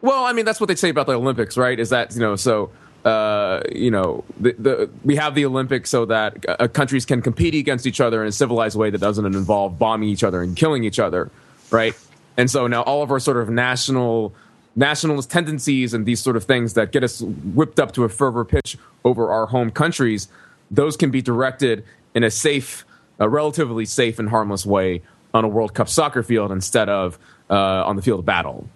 Well, 0.01 0.25
I 0.25 0.33
mean, 0.33 0.45
that's 0.45 0.59
what 0.59 0.67
they 0.67 0.75
say 0.75 0.89
about 0.89 1.05
the 1.05 1.13
Olympics, 1.13 1.57
right? 1.57 1.79
Is 1.79 1.89
that, 1.89 2.13
you 2.13 2.21
know, 2.21 2.35
so, 2.35 2.71
uh, 3.05 3.61
you 3.71 3.89
know, 3.89 4.23
the, 4.39 4.53
the, 4.53 4.89
we 5.03 5.15
have 5.15 5.33
the 5.33 5.45
Olympics 5.45 5.89
so 5.89 6.05
that 6.05 6.45
uh, 6.47 6.67
countries 6.67 7.05
can 7.05 7.21
compete 7.21 7.55
against 7.55 7.87
each 7.87 7.99
other 7.99 8.21
in 8.21 8.27
a 8.27 8.31
civilized 8.31 8.77
way 8.77 8.89
that 8.89 8.99
doesn't 8.99 9.25
involve 9.25 9.79
bombing 9.79 10.09
each 10.09 10.23
other 10.23 10.41
and 10.41 10.55
killing 10.55 10.83
each 10.83 10.99
other, 10.99 11.31
right? 11.71 11.95
And 12.37 12.49
so 12.49 12.67
now 12.67 12.83
all 12.83 13.01
of 13.01 13.11
our 13.11 13.19
sort 13.19 13.37
of 13.37 13.49
national 13.49 14.33
nationalist 14.75 15.29
tendencies 15.29 15.93
and 15.93 16.05
these 16.05 16.21
sort 16.21 16.37
of 16.37 16.45
things 16.45 16.75
that 16.75 16.91
get 16.91 17.03
us 17.03 17.21
whipped 17.21 17.79
up 17.79 17.91
to 17.91 18.03
a 18.03 18.09
fervor 18.09 18.45
pitch 18.45 18.77
over 19.03 19.29
our 19.29 19.47
home 19.47 19.69
countries, 19.69 20.29
those 20.69 20.95
can 20.95 21.11
be 21.11 21.21
directed 21.21 21.83
in 22.15 22.23
a 22.23 22.31
safe, 22.31 22.85
a 23.19 23.27
relatively 23.27 23.83
safe 23.83 24.17
and 24.17 24.29
harmless 24.29 24.65
way 24.65 25.01
on 25.33 25.43
a 25.43 25.47
World 25.47 25.73
Cup 25.73 25.89
soccer 25.89 26.23
field 26.23 26.51
instead 26.51 26.87
of 26.87 27.19
uh, 27.49 27.53
on 27.85 27.95
the 27.95 28.01
field 28.01 28.19
of 28.19 28.25
battle. 28.25 28.67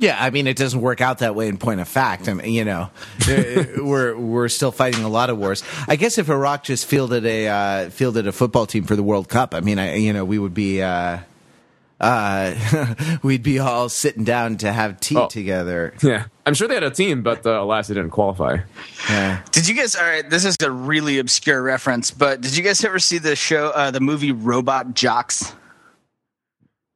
Yeah, 0.00 0.16
I 0.22 0.30
mean, 0.30 0.46
it 0.46 0.56
doesn't 0.56 0.80
work 0.80 1.00
out 1.00 1.18
that 1.18 1.34
way 1.34 1.48
in 1.48 1.58
point 1.58 1.80
of 1.80 1.88
fact. 1.88 2.28
I 2.28 2.34
mean, 2.34 2.52
you 2.52 2.64
know, 2.64 2.90
uh, 3.28 3.64
we're 3.78 4.16
we're 4.16 4.48
still 4.48 4.70
fighting 4.70 5.02
a 5.02 5.08
lot 5.08 5.28
of 5.28 5.38
wars. 5.38 5.64
I 5.88 5.96
guess 5.96 6.18
if 6.18 6.28
Iraq 6.30 6.62
just 6.62 6.86
fielded 6.86 7.26
a 7.26 7.48
uh, 7.48 7.90
fielded 7.90 8.26
a 8.28 8.32
football 8.32 8.66
team 8.66 8.84
for 8.84 8.94
the 8.94 9.02
World 9.02 9.28
Cup, 9.28 9.54
I 9.54 9.60
mean, 9.60 9.78
I 9.80 9.96
you 9.96 10.12
know, 10.12 10.24
we 10.24 10.38
would 10.38 10.54
be 10.54 10.80
uh, 10.82 11.18
uh, 12.00 12.94
we'd 13.24 13.42
be 13.42 13.58
all 13.58 13.88
sitting 13.88 14.22
down 14.22 14.56
to 14.58 14.70
have 14.72 15.00
tea 15.00 15.16
Oh. 15.16 15.26
together. 15.26 15.94
Yeah, 16.00 16.26
I'm 16.46 16.54
sure 16.54 16.68
they 16.68 16.74
had 16.74 16.84
a 16.84 16.90
team, 16.92 17.22
but 17.22 17.44
uh, 17.44 17.60
alas, 17.60 17.88
they 17.88 17.94
didn't 17.94 18.10
qualify. 18.10 18.58
Yeah. 19.10 19.42
did 19.50 19.66
you 19.66 19.74
guys? 19.74 19.96
All 19.96 20.04
right, 20.04 20.28
this 20.30 20.44
is 20.44 20.54
a 20.62 20.70
really 20.70 21.18
obscure 21.18 21.60
reference, 21.60 22.12
but 22.12 22.40
did 22.40 22.56
you 22.56 22.62
guys 22.62 22.84
ever 22.84 23.00
see 23.00 23.18
the 23.18 23.34
show, 23.34 23.70
uh, 23.70 23.90
the 23.90 23.98
movie 24.00 24.30
Robot 24.30 24.94
Jox? 24.94 25.52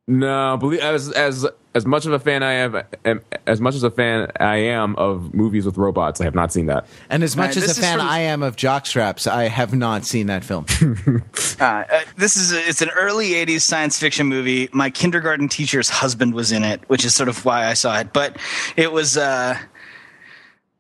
No, 0.09 0.57
believe 0.57 0.80
as 0.80 1.11
as 1.12 1.46
as 1.74 1.86
much 1.86 2.07
of 2.07 2.12
a 2.12 2.18
fan 2.18 2.42
I 2.42 2.53
am, 2.55 2.82
am 3.05 3.20
as 3.46 3.61
much 3.61 3.76
as 3.76 3.82
a 3.84 3.90
fan 3.90 4.30
I 4.38 4.57
am 4.57 4.96
of 4.96 5.32
movies 5.32 5.64
with 5.64 5.78
robots. 5.78 6.20
I 6.20 6.24
have 6.24 6.34
not 6.34 6.53
seen 6.53 6.66
that. 6.66 6.86
And 7.09 7.22
as 7.22 7.36
much 7.36 7.55
Right, 7.55 7.57
as 7.64 7.78
a 7.78 7.80
fan 7.80 7.98
from- 7.98 8.09
I 8.09 8.18
am 8.20 8.42
of 8.42 8.57
jockstraps, 8.57 9.30
I 9.30 9.44
have 9.44 9.72
not 9.74 10.05
seen 10.05 10.26
that 10.26 10.44
film. 10.44 10.66
Uh, 11.61 11.84
uh, 11.92 12.00
this 12.16 12.34
is 12.36 12.53
a, 12.53 12.59
it's 12.68 12.82
an 12.82 12.90
early 12.90 13.30
'80s 13.30 13.61
science 13.61 13.96
fiction 13.96 14.26
movie. 14.26 14.68
My 14.72 14.90
kindergarten 14.90 15.48
teacher's 15.48 15.88
husband 15.88 16.34
was 16.34 16.50
in 16.50 16.64
it, 16.64 16.80
which 16.88 17.05
is 17.05 17.14
sort 17.14 17.28
of 17.28 17.44
why 17.44 17.66
I 17.66 17.74
saw 17.74 18.00
it. 18.00 18.12
But 18.12 18.36
it 18.76 18.90
was 18.90 19.16
uh, 19.16 19.57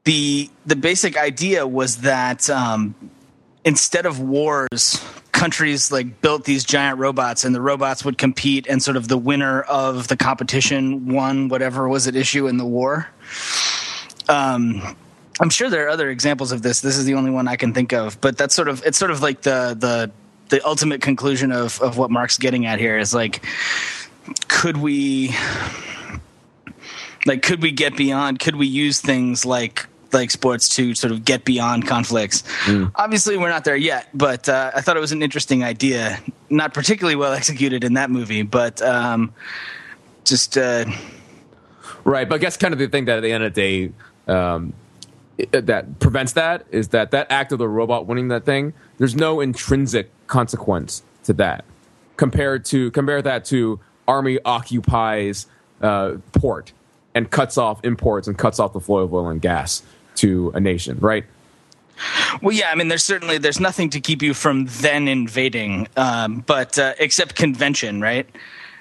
the 0.02 0.50
the 0.66 0.74
basic 0.74 1.16
idea 1.16 1.64
was 1.68 1.98
that 1.98 2.50
um, 2.50 2.96
instead 3.64 4.06
of 4.06 4.18
wars, 4.18 5.00
countries 5.32 5.90
like 5.90 6.20
built 6.20 6.44
these 6.44 6.64
giant 6.64 6.98
robots, 6.98 7.44
and 7.44 7.54
the 7.54 7.60
robots 7.60 8.04
would 8.04 8.18
compete, 8.18 8.66
and 8.68 8.82
sort 8.82 8.96
of 8.96 9.08
the 9.08 9.18
winner 9.18 9.62
of 9.62 10.08
the 10.08 10.16
competition 10.16 11.12
won 11.12 11.48
whatever 11.48 11.88
was 11.88 12.06
at 12.06 12.14
issue 12.14 12.46
in 12.46 12.58
the 12.58 12.66
war. 12.66 13.08
Um, 14.28 14.96
I'm 15.40 15.50
sure 15.50 15.70
there 15.70 15.86
are 15.86 15.90
other 15.90 16.10
examples 16.10 16.52
of 16.52 16.62
this. 16.62 16.80
This 16.80 16.96
is 16.96 17.04
the 17.04 17.14
only 17.14 17.30
one 17.30 17.48
I 17.48 17.56
can 17.56 17.72
think 17.72 17.92
of, 17.92 18.20
but 18.20 18.36
that's 18.36 18.54
sort 18.54 18.68
of 18.68 18.82
it's 18.84 18.98
sort 18.98 19.10
of 19.10 19.22
like 19.22 19.42
the 19.42 19.76
the 19.78 20.10
the 20.50 20.64
ultimate 20.66 21.00
conclusion 21.00 21.50
of 21.50 21.80
of 21.80 21.96
what 21.96 22.10
Mark's 22.10 22.38
getting 22.38 22.66
at 22.66 22.78
here 22.78 22.98
is 22.98 23.14
like, 23.14 23.44
could 24.48 24.76
we 24.76 25.34
like 27.26 27.42
could 27.42 27.62
we 27.62 27.72
get 27.72 27.96
beyond? 27.96 28.38
Could 28.38 28.56
we 28.56 28.66
use 28.66 29.00
things 29.00 29.44
like 29.44 29.86
like 30.14 30.30
sports 30.30 30.68
to 30.76 30.94
sort 30.94 31.12
of 31.12 31.24
get 31.24 31.44
beyond 31.44 31.86
conflicts? 31.86 32.42
Obviously, 32.96 33.36
we're 33.36 33.48
not 33.48 33.64
there 33.64 33.76
yet, 33.76 34.08
but 34.14 34.48
uh, 34.48 34.70
I 34.74 34.80
thought 34.80 34.96
it 34.96 35.00
was 35.00 35.12
an 35.12 35.22
interesting 35.22 35.64
idea. 35.64 36.18
Not 36.50 36.74
particularly 36.74 37.16
well 37.16 37.32
executed 37.32 37.84
in 37.84 37.94
that 37.94 38.10
movie, 38.10 38.42
but 38.42 38.80
um, 38.82 39.32
just 40.24 40.56
uh, 40.58 40.84
Right, 42.04 42.28
but 42.28 42.36
I 42.36 42.38
guess 42.38 42.56
kind 42.56 42.72
of 42.72 42.78
the 42.78 42.88
thing 42.88 43.04
that 43.04 43.18
at 43.18 43.20
the 43.22 43.32
end 43.32 43.44
of 43.44 43.54
the 43.54 43.88
day 43.88 44.32
um, 44.32 44.72
it- 45.38 45.66
that 45.66 45.98
prevents 46.00 46.32
that 46.32 46.66
is 46.70 46.88
that 46.88 47.12
that 47.12 47.28
act 47.30 47.52
of 47.52 47.58
the 47.58 47.68
robot 47.68 48.06
winning 48.06 48.28
that 48.28 48.44
thing. 48.44 48.74
There's 48.98 49.14
no 49.14 49.40
intrinsic 49.40 50.10
consequence 50.26 51.02
to 51.24 51.32
that 51.34 51.64
compared 52.16 52.64
to 52.66 52.90
compare 52.90 53.22
that 53.22 53.44
to 53.46 53.78
army 54.08 54.38
occupies 54.44 55.46
uh, 55.80 56.14
port 56.32 56.72
and 57.14 57.30
cuts 57.30 57.56
off 57.56 57.84
imports 57.84 58.26
and 58.26 58.36
cuts 58.36 58.58
off 58.58 58.72
the 58.72 58.80
flow 58.80 58.98
of 58.98 59.14
oil 59.14 59.28
and 59.28 59.40
gas 59.40 59.82
to 60.16 60.52
a 60.54 60.60
nation. 60.60 60.98
Right. 61.00 61.24
Well, 62.40 62.54
yeah, 62.54 62.70
I 62.70 62.74
mean, 62.74 62.88
there's 62.88 63.04
certainly 63.04 63.38
there's 63.38 63.60
nothing 63.60 63.90
to 63.90 64.00
keep 64.00 64.22
you 64.22 64.34
from 64.34 64.66
then 64.66 65.06
invading, 65.06 65.88
um, 65.96 66.42
but 66.46 66.78
uh, 66.78 66.94
except 66.98 67.36
convention, 67.36 68.00
right? 68.00 68.26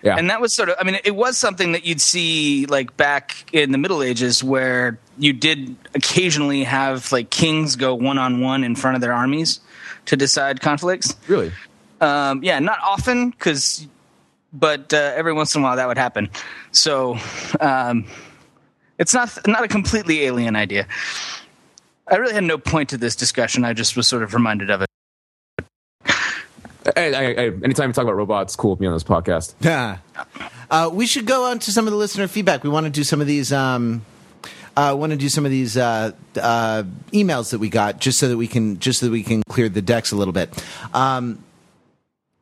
Yeah. 0.03 0.15
And 0.17 0.31
that 0.31 0.41
was 0.41 0.53
sort 0.53 0.69
of, 0.69 0.77
I 0.79 0.83
mean, 0.83 0.97
it 1.03 1.15
was 1.15 1.37
something 1.37 1.73
that 1.73 1.85
you'd 1.85 2.01
see 2.01 2.65
like 2.65 2.97
back 2.97 3.45
in 3.53 3.71
the 3.71 3.77
Middle 3.77 4.01
Ages 4.01 4.43
where 4.43 4.97
you 5.19 5.31
did 5.31 5.75
occasionally 5.93 6.63
have 6.63 7.11
like 7.11 7.29
kings 7.29 7.75
go 7.75 7.93
one 7.93 8.17
on 8.17 8.41
one 8.41 8.63
in 8.63 8.75
front 8.75 8.95
of 8.95 9.01
their 9.01 9.13
armies 9.13 9.59
to 10.07 10.17
decide 10.17 10.59
conflicts. 10.59 11.15
Really. 11.27 11.51
Um, 11.99 12.43
yeah, 12.43 12.57
not 12.57 12.79
often, 12.81 13.29
because, 13.29 13.87
but 14.51 14.91
uh, 14.91 15.13
every 15.15 15.33
once 15.33 15.53
in 15.53 15.61
a 15.61 15.63
while 15.63 15.75
that 15.75 15.87
would 15.87 15.99
happen. 15.99 16.31
So 16.71 17.19
um, 17.59 18.07
it's 19.01 19.15
not 19.15 19.35
not 19.47 19.63
a 19.63 19.67
completely 19.67 20.21
alien 20.21 20.55
idea. 20.55 20.87
I 22.07 22.17
really 22.17 22.33
had 22.33 22.43
no 22.43 22.57
point 22.57 22.89
to 22.89 22.97
this 22.97 23.15
discussion. 23.15 23.65
I 23.65 23.73
just 23.73 23.97
was 23.97 24.07
sort 24.07 24.21
of 24.21 24.33
reminded 24.33 24.69
of 24.69 24.83
it. 24.83 24.87
Hey, 26.95 27.13
hey, 27.13 27.35
hey, 27.35 27.47
anytime 27.63 27.89
you 27.89 27.93
talk 27.93 28.03
about 28.03 28.15
robots, 28.15 28.55
cool 28.55 28.71
with 28.71 28.79
me 28.79 28.87
on 28.87 28.93
this 28.93 29.03
podcast. 29.03 29.55
Yeah. 29.59 29.97
Uh, 30.71 30.89
we 30.89 31.05
should 31.05 31.25
go 31.25 31.43
on 31.43 31.59
to 31.59 31.69
some 31.69 31.85
of 31.85 31.91
the 31.91 31.97
listener 31.97 32.29
feedback. 32.29 32.63
We 32.63 32.69
want 32.69 32.85
to 32.85 32.89
do 32.89 33.03
some 33.03 33.19
of 33.19 33.27
these. 33.27 33.51
Um, 33.51 34.05
uh, 34.77 34.95
want 34.97 35.11
to 35.11 35.17
do 35.17 35.27
some 35.27 35.43
of 35.43 35.51
these 35.51 35.75
uh, 35.75 36.13
uh, 36.41 36.83
emails 37.11 37.51
that 37.51 37.59
we 37.59 37.67
got, 37.67 37.99
just 37.99 38.17
so 38.17 38.29
that 38.29 38.37
we 38.37 38.47
can 38.47 38.79
just 38.79 39.01
so 39.01 39.07
that 39.07 39.11
we 39.11 39.21
can 39.21 39.43
clear 39.49 39.67
the 39.67 39.81
decks 39.81 40.13
a 40.13 40.15
little 40.15 40.31
bit. 40.31 40.63
Um, 40.93 41.43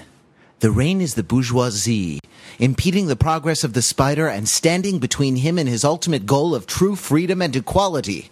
The 0.60 0.70
rain 0.70 1.00
is 1.00 1.14
the 1.14 1.22
bourgeoisie, 1.22 2.20
impeding 2.58 3.06
the 3.06 3.16
progress 3.16 3.64
of 3.64 3.72
the 3.72 3.82
spider 3.82 4.28
and 4.28 4.48
standing 4.48 4.98
between 4.98 5.36
him 5.36 5.58
and 5.58 5.68
his 5.68 5.84
ultimate 5.84 6.26
goal 6.26 6.54
of 6.54 6.66
true 6.66 6.94
freedom 6.94 7.42
and 7.42 7.56
equality. 7.56 8.30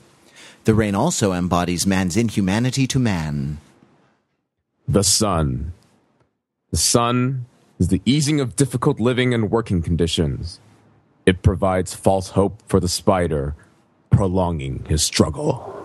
The 0.64 0.75
rain 0.75 0.95
also 0.95 1.33
embodies 1.33 1.87
man's 1.87 2.16
inhumanity 2.16 2.87
to 2.87 2.99
man. 2.99 3.59
The 4.87 5.03
sun. 5.03 5.73
The 6.70 6.77
sun 6.77 7.47
is 7.79 7.89
the 7.89 8.03
easing 8.05 8.41
of 8.41 8.55
difficult 8.55 9.01
living 9.01 9.35
and 9.35 9.51
working 9.51 9.83
conditions. 9.83 10.61
It 11.27 11.43
provides 11.43 11.95
false 11.95 12.31
hope 12.31 12.62
for 12.66 12.81
the 12.81 12.89
spider, 12.89 13.55
prolonging 14.11 14.85
his 14.89 15.03
struggle. 15.03 15.82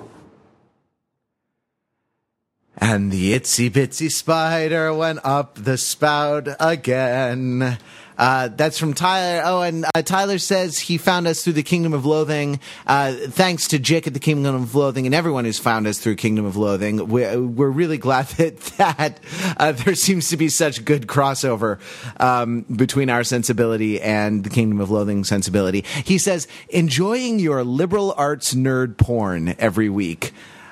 And 2.79 3.11
the 3.11 3.33
itsy 3.33 3.71
bitsy 3.71 4.11
spider 4.11 4.93
went 4.93 5.19
up 5.23 5.55
the 5.55 5.77
spout 5.77 6.47
again. 6.59 7.77
Uh, 8.17 8.47
that's 8.47 8.79
from 8.79 8.93
Tyler. 8.93 9.43
Oh, 9.45 9.61
and 9.61 9.85
uh, 9.93 10.01
Tyler 10.01 10.39
says 10.39 10.79
he 10.79 10.97
found 10.97 11.27
us 11.27 11.43
through 11.43 11.53
the 11.53 11.63
Kingdom 11.63 11.93
of 11.93 12.05
Loathing. 12.05 12.59
Uh, 12.85 13.13
thanks 13.13 13.67
to 13.69 13.79
Jake 13.79 14.07
at 14.07 14.13
the 14.13 14.19
Kingdom 14.19 14.55
of 14.55 14.73
Loathing 14.73 15.05
and 15.05 15.13
everyone 15.13 15.45
who's 15.45 15.59
found 15.59 15.85
us 15.85 15.99
through 15.99 16.15
Kingdom 16.15 16.45
of 16.45 16.57
Loathing. 16.57 17.07
We're, 17.07 17.39
we're 17.39 17.69
really 17.69 17.97
glad 17.97 18.25
that, 18.37 18.59
that 18.77 19.19
uh, 19.57 19.71
there 19.73 19.95
seems 19.95 20.29
to 20.29 20.37
be 20.37 20.49
such 20.49 20.83
good 20.83 21.07
crossover 21.07 21.79
um, 22.19 22.61
between 22.61 23.09
our 23.09 23.23
sensibility 23.23 24.01
and 24.01 24.43
the 24.43 24.49
Kingdom 24.49 24.81
of 24.81 24.89
Loathing 24.89 25.23
sensibility. 25.23 25.83
He 26.03 26.17
says, 26.17 26.47
enjoying 26.69 27.39
your 27.39 27.63
liberal 27.63 28.13
arts 28.17 28.53
nerd 28.55 28.97
porn 28.97 29.55
every 29.59 29.89
week. 29.89 30.31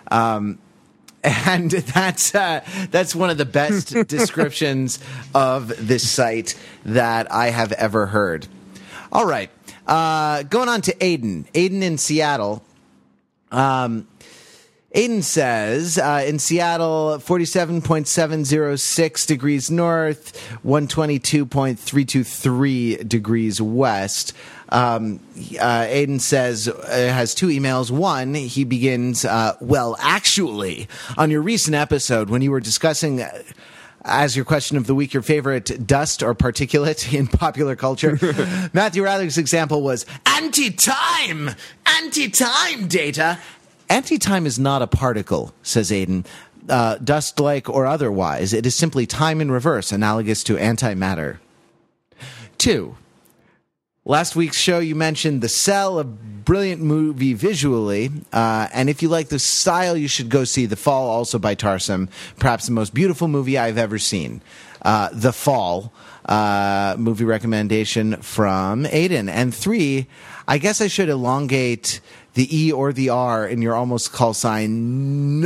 Um, 0.10 0.60
and 1.26 1.72
that's 1.72 2.36
uh, 2.36 2.64
that's 2.92 3.16
one 3.16 3.30
of 3.30 3.38
the 3.38 3.46
best 3.46 3.94
descriptions 4.08 5.00
of 5.34 5.88
this 5.88 6.10
site 6.10 6.60
that 6.86 7.32
I 7.32 7.50
have 7.50 7.72
ever 7.74 8.08
heard. 8.08 8.48
All 9.12 9.26
right, 9.26 9.50
uh, 9.88 10.44
going 10.44 10.70
on 10.70 10.82
to 10.82 10.94
Aiden. 10.96 11.46
Aiden 11.54 11.82
in 11.82 11.98
Seattle. 11.98 12.64
Um, 13.52 14.08
Aiden 14.96 15.24
says 15.24 15.98
uh, 15.98 16.24
in 16.26 16.40
Seattle, 16.40 17.18
47.706 17.18 19.28
degrees 19.28 19.70
north, 19.70 20.58
122.323 20.66 23.08
degrees 23.08 23.62
west. 23.62 24.34
Um, 24.70 25.20
uh, 25.60 25.84
Aiden 25.84 26.22
says, 26.22 26.70
uh, 26.70 26.88
has 26.88 27.36
two 27.36 27.48
emails. 27.48 27.92
One, 27.92 28.36
he 28.36 28.64
begins, 28.64 29.26
uh, 29.26 29.58
well, 29.60 29.98
actually, 30.00 30.88
on 31.18 31.30
your 31.30 31.42
recent 31.42 31.76
episode 31.76 32.30
when 32.30 32.42
you 32.42 32.52
were 32.52 32.62
discussing. 32.62 33.22
Uh, 33.22 33.44
as 34.08 34.36
your 34.36 34.46
question 34.46 34.78
of 34.78 34.86
the 34.86 34.94
week, 34.94 35.16
your 35.16 35.24
favorite 35.24 35.88
dust 35.88 36.22
or 36.22 36.36
particulate 36.36 37.12
in 37.18 37.26
popular 37.26 37.76
culture. 37.76 38.20
Matthew 38.72 39.04
Wrather's 39.04 39.40
example 39.40 39.82
was 39.82 40.06
anti 40.28 40.70
time! 40.70 41.50
Anti 41.88 42.30
time 42.30 42.88
data! 42.88 43.40
Anti 43.90 44.18
time 44.18 44.46
is 44.46 44.58
not 44.58 44.82
a 44.82 44.88
particle, 44.88 45.54
says 45.64 45.92
Aiden. 45.92 46.26
Uh, 46.68 46.98
dust 46.98 47.40
like 47.40 47.70
or 47.70 47.86
otherwise, 47.86 48.52
it 48.52 48.66
is 48.66 48.76
simply 48.76 49.06
time 49.06 49.40
in 49.40 49.52
reverse, 49.52 49.92
analogous 49.92 50.44
to 50.44 50.56
antimatter. 50.56 51.38
Two, 52.58 52.98
Last 54.08 54.36
week's 54.36 54.58
show, 54.58 54.78
you 54.78 54.94
mentioned 54.94 55.42
The 55.42 55.50
Cell, 55.50 55.98
a 55.98 56.04
brilliant 56.04 56.80
movie 56.80 57.34
visually. 57.34 58.12
Uh, 58.32 58.68
and 58.72 58.88
if 58.88 59.02
you 59.02 59.10
like 59.10 59.30
the 59.30 59.40
style, 59.40 59.98
you 59.98 60.08
should 60.08 60.30
go 60.30 60.44
see 60.44 60.68
The 60.68 60.76
Fall, 60.76 61.10
also 61.10 61.40
by 61.40 61.56
Tarsem, 61.56 62.10
perhaps 62.38 62.68
the 62.68 62.72
most 62.72 62.94
beautiful 62.94 63.28
movie 63.28 63.58
I've 63.58 63.80
ever 63.80 63.98
seen. 63.98 64.44
Uh, 64.84 65.10
the 65.12 65.34
Fall, 65.34 65.92
uh, 66.26 66.96
movie 67.00 67.26
recommendation 67.26 68.18
from 68.18 68.84
Aiden. 68.84 69.28
And 69.28 69.56
three, 69.56 70.06
I 70.48 70.60
guess 70.60 70.82
I 70.82 70.88
should 70.88 71.10
elongate 71.10 72.00
the 72.36 72.48
E 72.66 72.72
or 72.72 72.94
the 72.94 73.10
R 73.10 73.46
in 73.48 73.62
your 73.62 73.76
almost 73.76 74.14
call 74.14 74.34
sign 74.34 75.42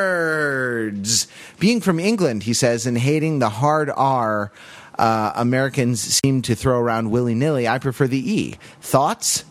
nerds. 0.00 1.26
Being 1.58 1.80
from 1.80 1.98
England, 1.98 2.44
he 2.44 2.54
says, 2.54 2.86
and 2.86 2.96
hating 2.96 3.40
the 3.40 3.48
hard 3.50 3.90
R 3.94 4.52
uh, 4.98 5.32
Americans 5.34 6.20
seem 6.24 6.42
to 6.42 6.54
throw 6.54 6.78
around 6.78 7.10
willy 7.10 7.34
nilly. 7.34 7.66
I 7.66 7.78
prefer 7.78 8.06
the 8.06 8.32
E. 8.32 8.56
Thoughts? 8.80 9.44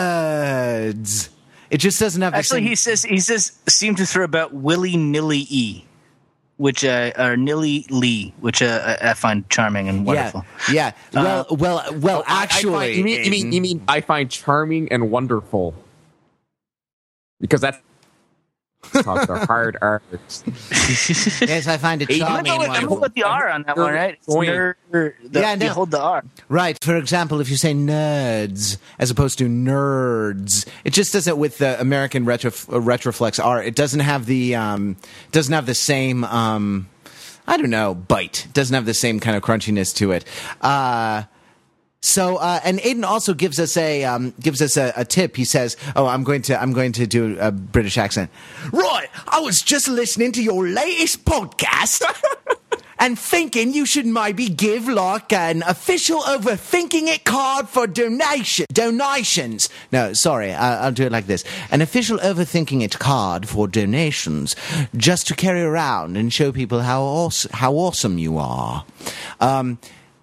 Nerds. 0.00 1.28
It 1.70 1.78
just 1.78 2.00
doesn't 2.00 2.20
have 2.22 2.32
the 2.32 2.38
Actually, 2.38 2.60
same- 2.60 2.68
he 2.68 2.74
says 2.74 3.02
he 3.04 3.20
says 3.20 3.52
seem 3.68 3.94
to 3.96 4.04
throw 4.06 4.24
about 4.24 4.52
willy 4.52 4.96
nilly 4.96 5.46
e, 5.48 5.84
which 6.60 6.84
uh, 6.84 7.10
or 7.16 7.38
nilly 7.38 7.86
lee, 7.88 8.34
which 8.40 8.60
uh, 8.60 8.96
I 9.00 9.10
I 9.10 9.14
find 9.14 9.48
charming 9.48 9.88
and 9.88 10.04
wonderful. 10.04 10.44
Yeah, 10.70 10.92
yeah. 11.10 11.22
Well, 11.22 11.46
well, 11.50 11.94
well. 11.96 12.22
I- 12.26 12.40
I 12.40 12.42
Actually, 12.42 12.72
find- 12.74 12.96
you 12.96 13.04
mean 13.04 13.24
you 13.24 13.30
mean 13.30 13.52
you 13.52 13.60
mean 13.62 13.82
I 13.88 14.02
find 14.02 14.30
charming 14.30 14.92
and 14.92 15.10
wonderful 15.10 15.74
because 17.40 17.62
that's 17.62 17.78
talks 18.82 19.28
are 19.28 19.46
hard 19.46 19.76
arts. 19.82 20.42
yes, 21.40 21.66
I 21.66 21.76
find 21.76 22.02
it 22.02 22.08
charming. 22.08 22.44
going 22.44 22.58
with, 22.60 22.70
I'm 22.70 22.86
going 22.86 23.00
with 23.00 23.14
the 23.14 23.22
R 23.24 23.48
on 23.50 23.62
that 23.64 23.76
one, 23.76 23.92
right? 23.94 24.14
It's 24.14 24.26
Point. 24.26 24.48
the, 24.90 25.14
Yeah, 25.32 25.54
no. 25.54 25.66
you 25.66 25.72
hold 25.72 25.90
the 25.90 26.00
R. 26.00 26.24
Right. 26.48 26.76
For 26.82 26.96
example, 26.96 27.40
if 27.40 27.50
you 27.50 27.56
say 27.56 27.72
nerds 27.74 28.78
as 28.98 29.10
opposed 29.10 29.38
to 29.38 29.48
nerds, 29.48 30.66
it 30.84 30.92
just 30.92 31.12
doesn't 31.12 31.36
with 31.36 31.58
the 31.58 31.80
American 31.80 32.24
retro, 32.24 32.50
uh, 32.50 32.80
retroflex 32.80 33.42
R. 33.44 33.62
It 33.62 33.74
doesn't 33.76 34.00
have 34.00 34.26
the 34.26 34.54
um, 34.56 34.96
doesn't 35.32 35.52
have 35.54 35.66
the 35.66 35.74
same 35.74 36.24
um, 36.24 36.88
I 37.46 37.56
don't 37.56 37.70
know 37.70 37.94
bite. 37.94 38.46
It 38.46 38.52
doesn't 38.52 38.74
have 38.74 38.86
the 38.86 38.94
same 38.94 39.20
kind 39.20 39.36
of 39.36 39.42
crunchiness 39.42 39.94
to 39.96 40.12
it. 40.12 40.24
Uh, 40.60 41.24
so 42.02 42.36
uh, 42.36 42.60
and 42.64 42.78
Aiden 42.80 43.04
also 43.04 43.34
gives 43.34 43.58
us 43.58 43.76
a 43.76 44.04
um, 44.04 44.32
gives 44.40 44.62
us 44.62 44.76
a, 44.76 44.92
a 44.96 45.04
tip. 45.04 45.36
He 45.36 45.44
says, 45.44 45.76
"Oh, 45.94 46.06
I'm 46.06 46.24
going 46.24 46.42
to 46.42 46.60
I'm 46.60 46.72
going 46.72 46.92
to 46.92 47.06
do 47.06 47.36
a 47.38 47.52
British 47.52 47.98
accent." 47.98 48.30
Right. 48.72 49.08
I 49.28 49.40
was 49.40 49.62
just 49.62 49.88
listening 49.88 50.32
to 50.32 50.42
your 50.42 50.66
latest 50.66 51.24
podcast. 51.24 52.02
and 53.00 53.18
thinking 53.18 53.72
you 53.72 53.86
should 53.86 54.04
maybe 54.06 54.48
give 54.48 54.86
like 54.86 55.32
an 55.32 55.62
official 55.66 56.20
overthinking 56.20 57.08
it 57.08 57.24
card 57.24 57.68
for 57.68 57.86
donation 57.86 58.66
donations. 58.72 59.70
No, 59.90 60.12
sorry, 60.12 60.52
I, 60.52 60.84
I'll 60.84 60.92
do 60.92 61.04
it 61.04 61.12
like 61.12 61.26
this: 61.26 61.44
an 61.70 61.80
official 61.80 62.18
overthinking 62.18 62.82
it 62.82 62.98
card 62.98 63.48
for 63.48 63.66
donations, 63.66 64.54
just 64.96 65.26
to 65.28 65.34
carry 65.34 65.62
around 65.62 66.16
and 66.16 66.32
show 66.32 66.52
people 66.52 66.80
how 66.80 67.02
awesome, 67.02 67.50
how 67.52 67.74
awesome 67.74 68.18
you 68.18 68.38
are. 68.38 68.84
Um, 69.40 69.78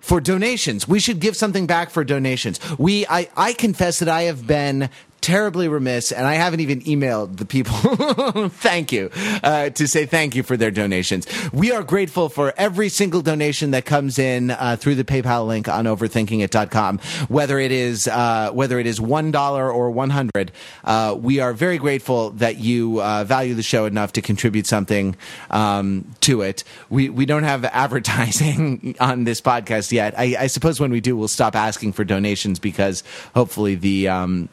for 0.08 0.22
donations, 0.22 0.88
we 0.88 1.02
should 1.02 1.20
give 1.20 1.36
something 1.36 1.68
back 1.68 1.90
for 1.90 2.06
donations. 2.06 2.62
We, 2.80 3.06
I, 3.08 3.30
I 3.36 3.52
confess 3.52 4.00
that 4.00 4.08
I 4.08 4.24
have 4.24 4.48
been 4.48 4.90
terribly 5.22 5.68
remiss, 5.68 6.12
and 6.12 6.26
I 6.26 6.36
haven't 6.36 6.60
even 6.60 6.82
emailed 6.82 7.38
the 7.38 7.46
people. 7.46 7.76
thank 8.50 8.92
you 8.92 9.10
uh, 9.44 9.70
to 9.72 9.88
say 9.88 10.06
thank 10.06 10.36
you 10.36 10.44
for 10.44 10.58
their 10.58 10.72
donations. 10.72 11.28
We 11.52 11.72
are 11.72 11.84
grateful 11.84 12.30
for 12.30 12.54
every 12.58 12.90
single 12.90 13.22
donation 13.22 13.72
that 13.72 13.86
comes 13.86 14.20
in 14.20 14.52
uh, 14.52 14.78
through 14.80 14.96
the 14.96 15.04
PayPal 15.04 15.48
link 15.48 15.68
on 15.68 15.86
overthinkingit.com, 15.86 17.00
whether 17.28 17.60
it 17.60 17.72
is 17.72 18.08
uh, 18.08 18.52
whether 18.54 18.80
it 18.80 18.86
is 18.86 19.02
one 19.02 19.32
dollar 19.32 19.72
or 19.72 19.92
one 19.92 20.10
hundred. 20.10 20.52
Uh, 20.84 21.16
we 21.20 21.40
are 21.40 21.54
very 21.54 21.78
grateful 21.78 22.32
that 22.32 22.58
you 22.58 23.02
uh, 23.02 23.24
value 23.24 23.54
the 23.54 23.64
show 23.64 23.86
enough 23.86 24.14
to 24.14 24.22
contribute 24.22 24.68
something 24.68 25.16
um, 25.50 26.06
to 26.22 26.42
it. 26.42 26.64
We 26.90 27.10
we 27.10 27.26
don't 27.26 27.44
have 27.44 27.66
advertising 27.66 28.96
on 29.00 29.24
this 29.24 29.42
podcast 29.42 29.92
yet. 29.92 30.14
I, 30.18 30.36
I 30.40 30.48
suppose 30.48 30.80
when 30.80 30.92
we 30.92 31.02
do, 31.02 31.18
we'll 31.18 31.28
stop 31.28 31.56
asking 31.56 31.94
for 31.94 32.04
donations 32.04 32.60
because 32.60 33.04
hopefully 33.34 33.76
the 33.76 34.08
um, 34.08 34.50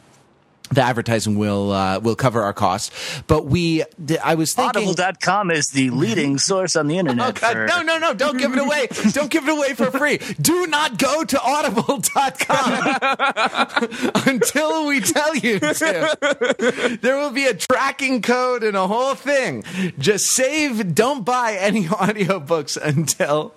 the 0.75 0.83
advertising 0.83 1.37
will 1.37 1.73
uh, 1.73 1.99
will 2.01 2.17
cover 2.17 2.43
our 2.43 2.53
costs. 2.53 3.23
But 3.27 3.47
we, 3.47 3.85
I 4.23 4.35
was 4.35 4.55
thinking, 4.55 4.89
Audible.com 4.89 5.51
is 5.51 5.71
the 5.71 5.91
leading 5.91 6.39
source 6.39 6.77
on 6.77 6.87
the 6.87 6.99
internet. 7.05 7.43
Oh, 7.43 7.53
for- 7.53 7.67
no, 7.67 7.83
no, 7.83 7.99
no! 7.99 8.15
Don't 8.15 8.39
give 8.39 8.53
it 8.53 8.59
away! 8.59 8.89
don't 9.13 9.31
give 9.31 9.47
it 9.49 9.53
away 9.53 9.75
for 9.75 9.91
free! 9.91 10.19
Do 10.41 10.67
not 10.67 10.99
go 10.99 11.25
to 11.25 11.41
Audible.com 11.41 14.23
until 14.27 14.87
we 14.87 15.01
tell 15.01 15.35
you 15.37 15.59
to. 15.61 16.99
There 17.01 17.17
will 17.17 17.31
be 17.31 17.47
a 17.47 17.55
tracking 17.55 18.23
code 18.23 18.63
and 18.63 18.77
a 18.77 18.87
whole 18.87 19.15
thing. 19.15 19.65
Just 19.99 20.27
save. 20.27 20.95
Don't 20.95 21.25
buy 21.25 21.55
any 21.55 21.85
audiobooks 21.95 22.77
until 22.81 23.55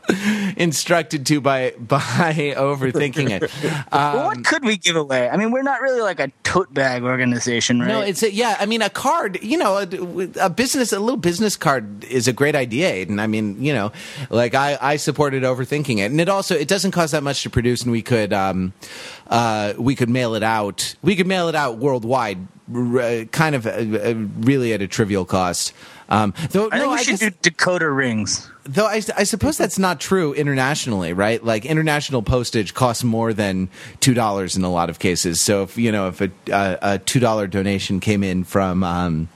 instructed 0.55 1.26
to 1.28 1.41
by 1.41 1.72
by 1.78 2.53
overthinking 2.55 3.30
it. 3.30 3.51
Well, 3.91 4.26
what 4.28 4.45
could 4.45 4.63
we 4.63 4.78
give 4.78 4.95
away? 4.95 5.30
I 5.30 5.38
mean, 5.38 5.51
we're 5.51 5.63
not 5.63 5.82
really 5.82 6.01
like 6.01 6.20
a 6.20 6.32
tote 6.43 6.74
bag 6.74 7.03
organization, 7.08 7.80
right? 7.80 7.88
No, 7.88 8.01
it's 8.01 8.24
a, 8.24 8.32
yeah. 8.32 8.58
I 8.60 8.66
mean, 8.66 8.82
a 8.82 8.89
card. 8.89 9.39
You 9.41 9.58
know, 9.58 9.78
a, 9.78 10.45
a 10.45 10.49
business, 10.49 10.93
a 10.93 10.99
little 10.99 11.18
business 11.18 11.55
card 11.55 12.03
is 12.05 12.28
a 12.28 12.34
great 12.34 12.55
idea. 12.55 12.93
And 13.08 13.20
I 13.20 13.28
mean, 13.28 13.62
you 13.64 13.74
know, 13.74 13.91
like 14.30 14.53
I, 14.55 14.78
I 14.82 14.97
supported 14.97 15.43
overthinking 15.43 15.97
it, 15.97 16.12
and 16.12 16.22
it 16.22 16.30
also 16.30 16.55
it 16.55 16.68
doesn't 16.68 16.91
cost 16.91 17.12
that 17.14 17.24
much 17.24 17.43
to 17.43 17.49
produce, 17.49 17.84
and 17.84 17.91
we 17.91 18.01
could, 18.01 18.34
um, 18.34 18.74
uh, 19.28 19.74
we 19.78 19.95
could 19.95 20.10
mail 20.10 20.36
it 20.36 20.43
out. 20.43 20.95
We 21.01 21.16
could 21.16 21.28
mail 21.28 21.49
it 21.49 21.55
out 21.55 21.78
worldwide, 21.78 22.39
r- 22.74 23.26
kind 23.32 23.55
of, 23.55 23.66
uh, 23.66 23.70
uh, 23.72 24.14
really 24.39 24.74
at 24.74 24.82
a 24.82 24.88
trivial 24.88 25.26
cost. 25.26 25.74
Um, 26.10 26.34
though, 26.51 26.68
I 26.68 26.78
think 26.78 26.84
no, 26.84 26.89
we 26.89 26.95
I 26.95 27.01
should 27.03 27.20
guess, 27.20 27.34
do 27.41 27.49
decoder 27.51 27.95
rings. 27.95 28.49
Though 28.68 28.86
I, 28.86 29.01
I 29.15 29.24
suppose 29.24 29.57
that's 29.57 29.80
not 29.80 29.99
true 29.99 30.34
internationally, 30.34 31.13
right? 31.13 31.43
Like 31.43 31.65
international 31.65 32.22
postage 32.22 32.74
costs 32.74 33.03
more 33.03 33.34
than 33.34 33.70
two 33.99 34.13
dollars 34.13 34.55
in 34.55 34.63
a 34.63 34.72
lot 34.72 34.89
of 34.89 34.99
cases. 34.99 35.41
So 35.41 35.63
if 35.63 35.78
you 35.78 35.91
know 35.91 36.09
if 36.09 36.22
a, 36.22 36.32
a, 36.51 36.78
a 36.82 36.99
two 36.99 37.20
dollar 37.20 37.47
donation 37.47 37.99
came 37.99 38.24
in 38.24 38.43
from, 38.43 38.84
um, 38.84 39.30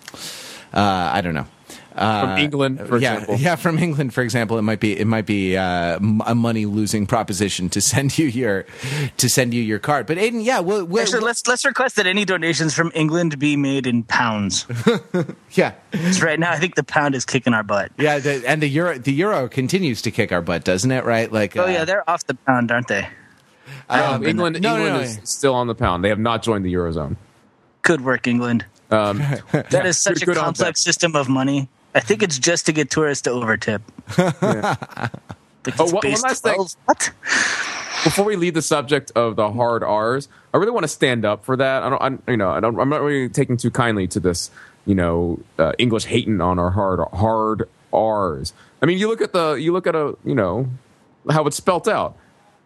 uh, 0.73 1.11
I 1.13 1.21
don't 1.21 1.33
know. 1.33 1.47
Uh, 1.93 2.21
From 2.21 2.37
England, 2.37 2.79
for 2.87 2.97
yeah, 2.97 3.13
example. 3.15 3.35
yeah, 3.35 3.55
from 3.57 3.77
England, 3.77 4.13
for 4.13 4.21
example, 4.21 4.57
it 4.57 4.61
might 4.61 4.79
be 4.79 4.97
it 4.97 5.05
might 5.07 5.25
be 5.25 5.57
uh, 5.57 5.95
m- 5.95 6.21
a 6.25 6.33
money 6.33 6.65
losing 6.65 7.05
proposition 7.05 7.67
to 7.69 7.81
send 7.91 8.17
you 8.17 8.27
your 8.27 8.65
to 9.17 9.29
send 9.29 9.53
you 9.53 9.61
your 9.61 9.77
card. 9.79 10.05
But 10.07 10.17
Aiden, 10.17 10.41
yeah, 10.43 10.59
we'll, 10.61 10.85
we'll, 10.85 11.01
Actually, 11.03 11.21
let's 11.21 11.45
let's 11.47 11.65
request 11.65 11.97
that 11.97 12.07
any 12.07 12.23
donations 12.23 12.73
from 12.73 12.91
England 12.95 13.37
be 13.39 13.57
made 13.57 13.85
in 13.87 14.03
pounds. 14.03 14.65
yeah, 15.51 15.73
'Cause 15.91 16.21
right 16.21 16.39
now, 16.39 16.51
I 16.51 16.59
think 16.59 16.75
the 16.75 16.83
pound 16.83 17.13
is 17.13 17.25
kicking 17.25 17.53
our 17.53 17.63
butt. 17.63 17.91
yeah, 17.97 18.19
the, 18.19 18.41
and 18.47 18.61
the 18.61 18.67
euro 18.69 18.97
the 18.97 19.11
euro 19.13 19.49
continues 19.49 20.01
to 20.03 20.11
kick 20.11 20.31
our 20.31 20.41
butt, 20.41 20.63
doesn't 20.63 20.91
it? 20.91 21.03
Right? 21.03 21.29
Like, 21.31 21.57
Oh 21.57 21.65
uh, 21.65 21.67
yeah, 21.67 21.83
they're 21.85 22.09
off 22.09 22.25
the 22.25 22.35
pound, 22.35 22.71
aren't 22.71 22.87
they? 22.87 23.07
Um, 23.89 24.25
England, 24.25 24.61
no, 24.61 24.77
no, 24.77 24.85
England 24.85 24.95
no. 24.95 25.01
is 25.01 25.19
still 25.29 25.55
on 25.55 25.67
the 25.67 25.75
pound. 25.75 26.03
They 26.05 26.09
have 26.09 26.19
not 26.19 26.41
joined 26.43 26.63
the 26.63 26.73
eurozone. 26.73 27.17
Good 27.81 28.01
work, 28.01 28.27
England. 28.27 28.65
Um, 28.89 29.17
That 29.51 29.85
is 29.85 29.97
such 29.97 30.19
good- 30.19 30.25
good 30.27 30.37
a 30.37 30.39
complex 30.41 30.81
system 30.81 31.15
of 31.15 31.27
money. 31.27 31.67
I 31.93 31.99
think 31.99 32.23
it's 32.23 32.39
just 32.39 32.65
to 32.67 32.71
get 32.71 32.89
tourists 32.89 33.23
to 33.23 33.31
overtip. 33.31 33.81
Like 35.63 35.79
Oh, 35.79 35.83
it's 35.83 35.93
one- 35.93 35.93
one 35.93 36.01
based- 36.01 36.23
last 36.23 36.43
thing. 36.43 36.57
What? 36.85 37.11
before 38.03 38.25
we 38.25 38.35
leave 38.35 38.55
the 38.55 38.63
subject 38.63 39.11
of 39.15 39.35
the 39.35 39.51
hard 39.51 39.83
R's, 39.83 40.27
I 40.53 40.57
really 40.57 40.71
want 40.71 40.85
to 40.85 40.87
stand 40.87 41.23
up 41.23 41.45
for 41.45 41.55
that. 41.55 41.83
I 41.83 41.89
don't, 41.89 42.01
I, 42.27 42.31
you 42.31 42.37
know, 42.37 42.49
I 42.49 42.59
don't, 42.59 42.79
I'm 42.79 42.89
not 42.89 43.01
really 43.01 43.29
taking 43.29 43.57
too 43.57 43.69
kindly 43.69 44.07
to 44.07 44.19
this, 44.19 44.49
you 44.87 44.95
know, 44.95 45.39
uh, 45.59 45.73
English 45.77 46.05
hating 46.05 46.41
on 46.41 46.57
our 46.57 46.71
hard 46.71 46.99
hard 47.13 47.69
R's. 47.93 48.53
I 48.81 48.87
mean, 48.87 48.97
you 48.97 49.07
look 49.07 49.21
at 49.21 49.33
the, 49.33 49.53
you 49.53 49.71
look 49.71 49.85
at 49.85 49.95
a, 49.95 50.17
you 50.25 50.33
know, 50.33 50.67
how 51.29 51.45
it's 51.45 51.57
spelt 51.57 51.87
out. 51.87 52.17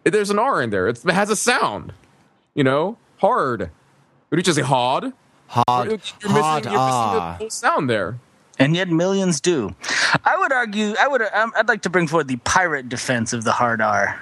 There's 0.04 0.30
an 0.30 0.38
R 0.38 0.62
in 0.62 0.70
there. 0.70 0.88
It's, 0.88 1.04
it 1.04 1.12
has 1.12 1.28
a 1.28 1.36
sound. 1.36 1.92
You 2.54 2.64
know, 2.64 2.96
hard. 3.18 3.70
Would 4.30 4.38
you 4.38 4.42
just 4.42 4.56
say 4.56 4.62
hard? 4.62 5.12
hard, 5.48 5.86
You're 5.88 5.96
missing, 5.98 6.32
hard, 6.32 6.64
you're 6.64 6.72
missing 6.72 6.72
the 6.72 7.34
whole 7.40 7.50
sound 7.50 7.90
there. 7.90 8.18
And 8.58 8.74
yet 8.74 8.88
millions 8.88 9.40
do. 9.40 9.74
I 10.24 10.36
would 10.38 10.52
argue. 10.52 10.94
I 10.98 11.08
would. 11.08 11.22
Um, 11.22 11.52
I'd 11.56 11.68
like 11.68 11.82
to 11.82 11.90
bring 11.90 12.06
forward 12.06 12.28
the 12.28 12.36
pirate 12.38 12.88
defense 12.88 13.32
of 13.32 13.44
the 13.44 13.52
hard 13.52 13.80
R. 13.82 14.18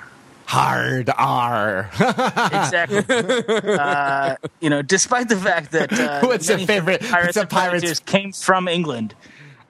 hard 0.47 1.09
R. 1.17 1.89
Exactly. 1.99 3.05
uh, 3.79 4.37
you 4.61 4.71
know, 4.71 4.83
despite 4.83 5.29
the 5.29 5.37
fact 5.37 5.71
that 5.73 5.93
uh, 5.93 6.21
What's 6.27 6.49
many 6.49 6.67
favorite- 6.67 7.03
pirates 7.03 7.35
the 7.35 7.47
pirate's- 7.47 8.01
came 8.01 8.33
from 8.33 8.67
England. 8.69 9.15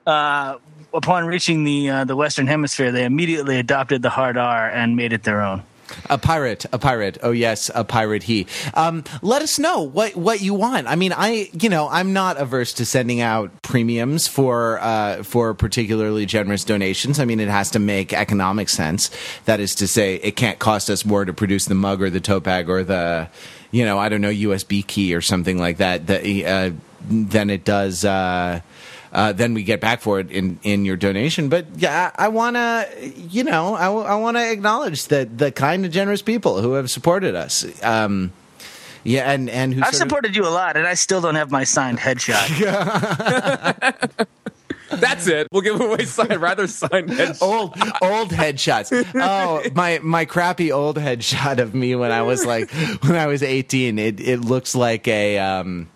Uh, 0.07 0.59
upon 0.93 1.27
reaching 1.27 1.65
the 1.65 1.91
uh, 1.91 2.05
the 2.05 2.17
Western 2.17 2.47
Hemisphere, 2.47 2.91
they 2.93 3.05
immediately 3.05 3.59
adopted 3.59 4.03
the 4.03 4.11
hard 4.11 4.37
R 4.37 4.69
and 4.69 4.97
made 4.97 5.13
it 5.13 5.23
their 5.25 5.43
own. 5.43 5.63
A 6.11 6.19
pirate, 6.19 6.67
a 6.73 6.79
pirate. 6.79 7.19
Oh 7.23 7.31
yes, 7.31 7.71
a 7.75 7.85
pirate. 7.85 8.25
He. 8.25 8.47
Um, 8.75 9.05
let 9.23 9.43
us 9.43 9.59
know 9.59 9.83
what 9.83 10.17
what 10.17 10.41
you 10.41 10.55
want. 10.55 10.87
I 10.87 10.97
mean, 10.97 11.13
I 11.13 11.51
you 11.53 11.69
know 11.69 11.89
I'm 11.89 12.13
not 12.13 12.37
averse 12.37 12.73
to 12.75 12.87
sending 12.87 13.21
out 13.21 13.51
premiums 13.63 14.27
for 14.27 14.79
uh, 14.81 15.23
for 15.23 15.55
particularly 15.55 16.27
generous 16.27 16.65
donations. 16.65 17.19
I 17.19 17.25
mean, 17.25 17.41
it 17.41 17.49
has 17.49 17.71
to 17.73 17.79
make 17.79 18.13
economic 18.13 18.69
sense. 18.69 19.11
That 19.45 19.61
is 19.61 19.75
to 19.77 19.87
say, 19.87 20.17
it 20.17 20.37
can't 20.37 20.59
cost 20.59 20.91
us 20.91 21.05
more 21.05 21.25
to 21.25 21.33
produce 21.33 21.67
the 21.67 21.75
mug 21.75 22.03
or 22.03 22.11
the 22.11 22.21
tote 22.21 22.45
bag 22.45 22.69
or 22.69 22.83
the 22.85 23.29
you 23.71 23.85
know 23.85 23.99
I 23.99 24.09
don't 24.09 24.21
know 24.21 24.31
USB 24.31 24.87
key 24.87 25.15
or 25.15 25.21
something 25.21 25.59
like 25.59 25.79
that. 25.79 26.09
uh, 26.11 26.71
than 27.09 27.51
it 27.51 27.65
does. 27.65 28.05
Uh, 28.05 28.61
uh, 29.15 29.33
then 29.33 29.55
we 29.55 29.63
get 29.63 29.81
back 29.81 30.01
for 30.01 30.19
it 30.21 30.31
in, 30.31 30.59
in 30.65 30.85
your 30.85 30.97
donation. 30.97 31.49
But 31.49 31.67
yeah, 31.77 32.11
I, 32.17 32.27
I 32.27 32.29
want 32.29 32.57
to, 32.57 33.13
you 33.31 33.45
know, 33.45 33.75
I, 33.75 33.87
I 33.87 34.15
want 34.17 34.37
to 34.37 34.51
acknowledge 34.51 35.07
that 35.09 35.39
the 35.39 35.53
kind 35.53 35.87
of 35.87 35.93
generous 35.93 36.21
people 36.21 36.61
who 36.61 36.73
have 36.73 36.91
supported 36.91 37.35
us. 37.35 37.65
Um, 37.83 38.33
yeah, 39.05 39.31
and 39.31 39.49
and 39.51 39.73
who 39.75 39.81
I've 39.83 39.89
sort 39.89 39.95
of- 39.95 40.09
supported 40.09 40.37
you 40.37 40.47
a 40.47 40.51
lot, 40.51 40.77
and 40.77 40.87
I 40.87 40.95
still 40.95 41.21
don't 41.21 41.35
have 41.37 41.51
my 41.51 41.65
signed 41.65 41.99
headshot. 41.99 42.49
That's 44.91 45.27
it. 45.27 45.49
We'll 45.51 45.63
give 45.63 45.81
away 45.81 46.05
sign, 46.05 46.39
rather 46.39 46.67
signed 46.67 47.11
headshots. 47.11 47.43
old 47.43 47.75
old 48.03 48.31
headshots. 48.31 48.93
Oh, 49.15 49.63
my 49.75 49.99
my 50.03 50.25
crappy 50.25 50.73
old 50.73 50.97
headshot 50.97 51.59
of 51.59 51.75
me 51.75 51.95
when 51.95 52.13
I 52.13 52.23
was 52.23 52.45
like 52.47 52.71
when 53.03 53.17
I 53.17 53.27
was 53.27 53.43
eighteen. 53.43 53.99
It 53.99 54.21
it 54.21 54.41
looks 54.41 54.75
like 54.75 55.07
a 55.09 55.39
um. 55.39 55.89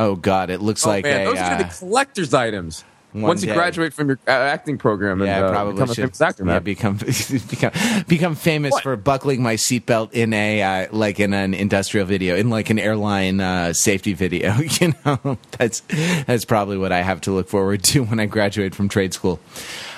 Oh 0.00 0.16
God! 0.16 0.48
It 0.50 0.60
looks 0.60 0.86
Oh, 0.86 0.88
like 0.88 1.04
man, 1.04 1.22
a 1.26 1.30
those 1.30 1.38
are 1.38 1.54
uh, 1.54 1.58
the 1.58 1.64
collector's 1.78 2.32
items. 2.32 2.84
one 3.12 3.22
Once 3.24 3.42
you 3.44 3.52
graduate 3.52 3.92
from 3.92 4.08
your 4.08 4.18
uh, 4.26 4.30
acting 4.30 4.78
program 4.78 5.20
and 5.20 5.28
yeah, 5.28 5.40
uh, 5.44 5.50
probably 5.50 5.72
become 5.74 5.90
a 5.90 5.94
should. 5.94 6.02
famous 6.04 6.20
actor, 6.20 6.44
yeah, 6.46 6.58
become 6.60 6.96
become 7.50 7.72
become 8.06 8.34
famous 8.36 8.72
What? 8.72 8.82
for 8.84 8.96
buckling 8.96 9.42
my 9.42 9.56
seatbelt 9.56 10.12
in 10.12 10.32
a 10.32 10.62
uh, 10.62 10.86
like 10.92 11.18
in 11.20 11.34
an 11.34 11.52
industrial 11.52 12.06
video, 12.06 12.36
in 12.36 12.50
like 12.50 12.70
an 12.70 12.78
airline 12.78 13.40
uh, 13.40 13.72
safety 13.72 14.14
video. 14.14 14.54
You 14.80 14.94
know, 15.04 15.38
that's 15.58 15.82
that's 16.26 16.44
probably 16.44 16.78
what 16.78 16.92
I 16.92 17.02
have 17.02 17.20
to 17.22 17.32
look 17.32 17.48
forward 17.48 17.82
to 17.92 18.04
when 18.04 18.20
I 18.20 18.26
graduate 18.26 18.74
from 18.74 18.88
trade 18.88 19.12
school. 19.12 19.38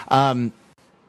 Um, 0.08 0.52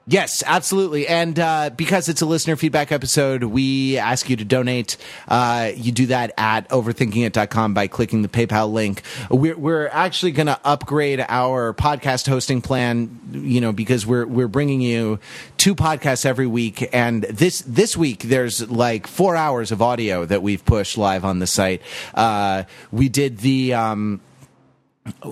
Yes, 0.05 0.43
absolutely. 0.45 1.07
And 1.07 1.39
uh, 1.39 1.69
because 1.69 2.09
it's 2.09 2.21
a 2.21 2.25
listener 2.25 2.57
feedback 2.57 2.91
episode, 2.91 3.43
we 3.43 3.97
ask 3.97 4.29
you 4.29 4.35
to 4.35 4.43
donate. 4.43 4.97
Uh, 5.29 5.71
you 5.75 5.93
do 5.93 6.07
that 6.07 6.33
at 6.37 6.67
overthinkingit.com 6.69 7.73
by 7.73 7.87
clicking 7.87 8.21
the 8.21 8.27
PayPal 8.27 8.73
link. 8.73 9.01
We're, 9.31 9.55
we're 9.55 9.87
actually 9.87 10.33
going 10.33 10.47
to 10.47 10.59
upgrade 10.65 11.25
our 11.29 11.73
podcast 11.73 12.27
hosting 12.27 12.61
plan, 12.61 13.17
you 13.31 13.61
know, 13.61 13.71
because 13.71 14.05
we're, 14.05 14.25
we're 14.25 14.49
bringing 14.49 14.81
you 14.81 15.19
two 15.55 15.73
podcasts 15.73 16.25
every 16.25 16.47
week. 16.47 16.89
And 16.91 17.23
this, 17.23 17.61
this 17.61 17.95
week, 17.95 18.23
there's 18.23 18.69
like 18.69 19.07
four 19.07 19.37
hours 19.37 19.71
of 19.71 19.81
audio 19.81 20.25
that 20.25 20.43
we've 20.43 20.65
pushed 20.65 20.97
live 20.97 21.23
on 21.23 21.39
the 21.39 21.47
site. 21.47 21.81
Uh, 22.13 22.63
we 22.91 23.07
did 23.07 23.37
the, 23.37 23.73
um, 23.73 24.19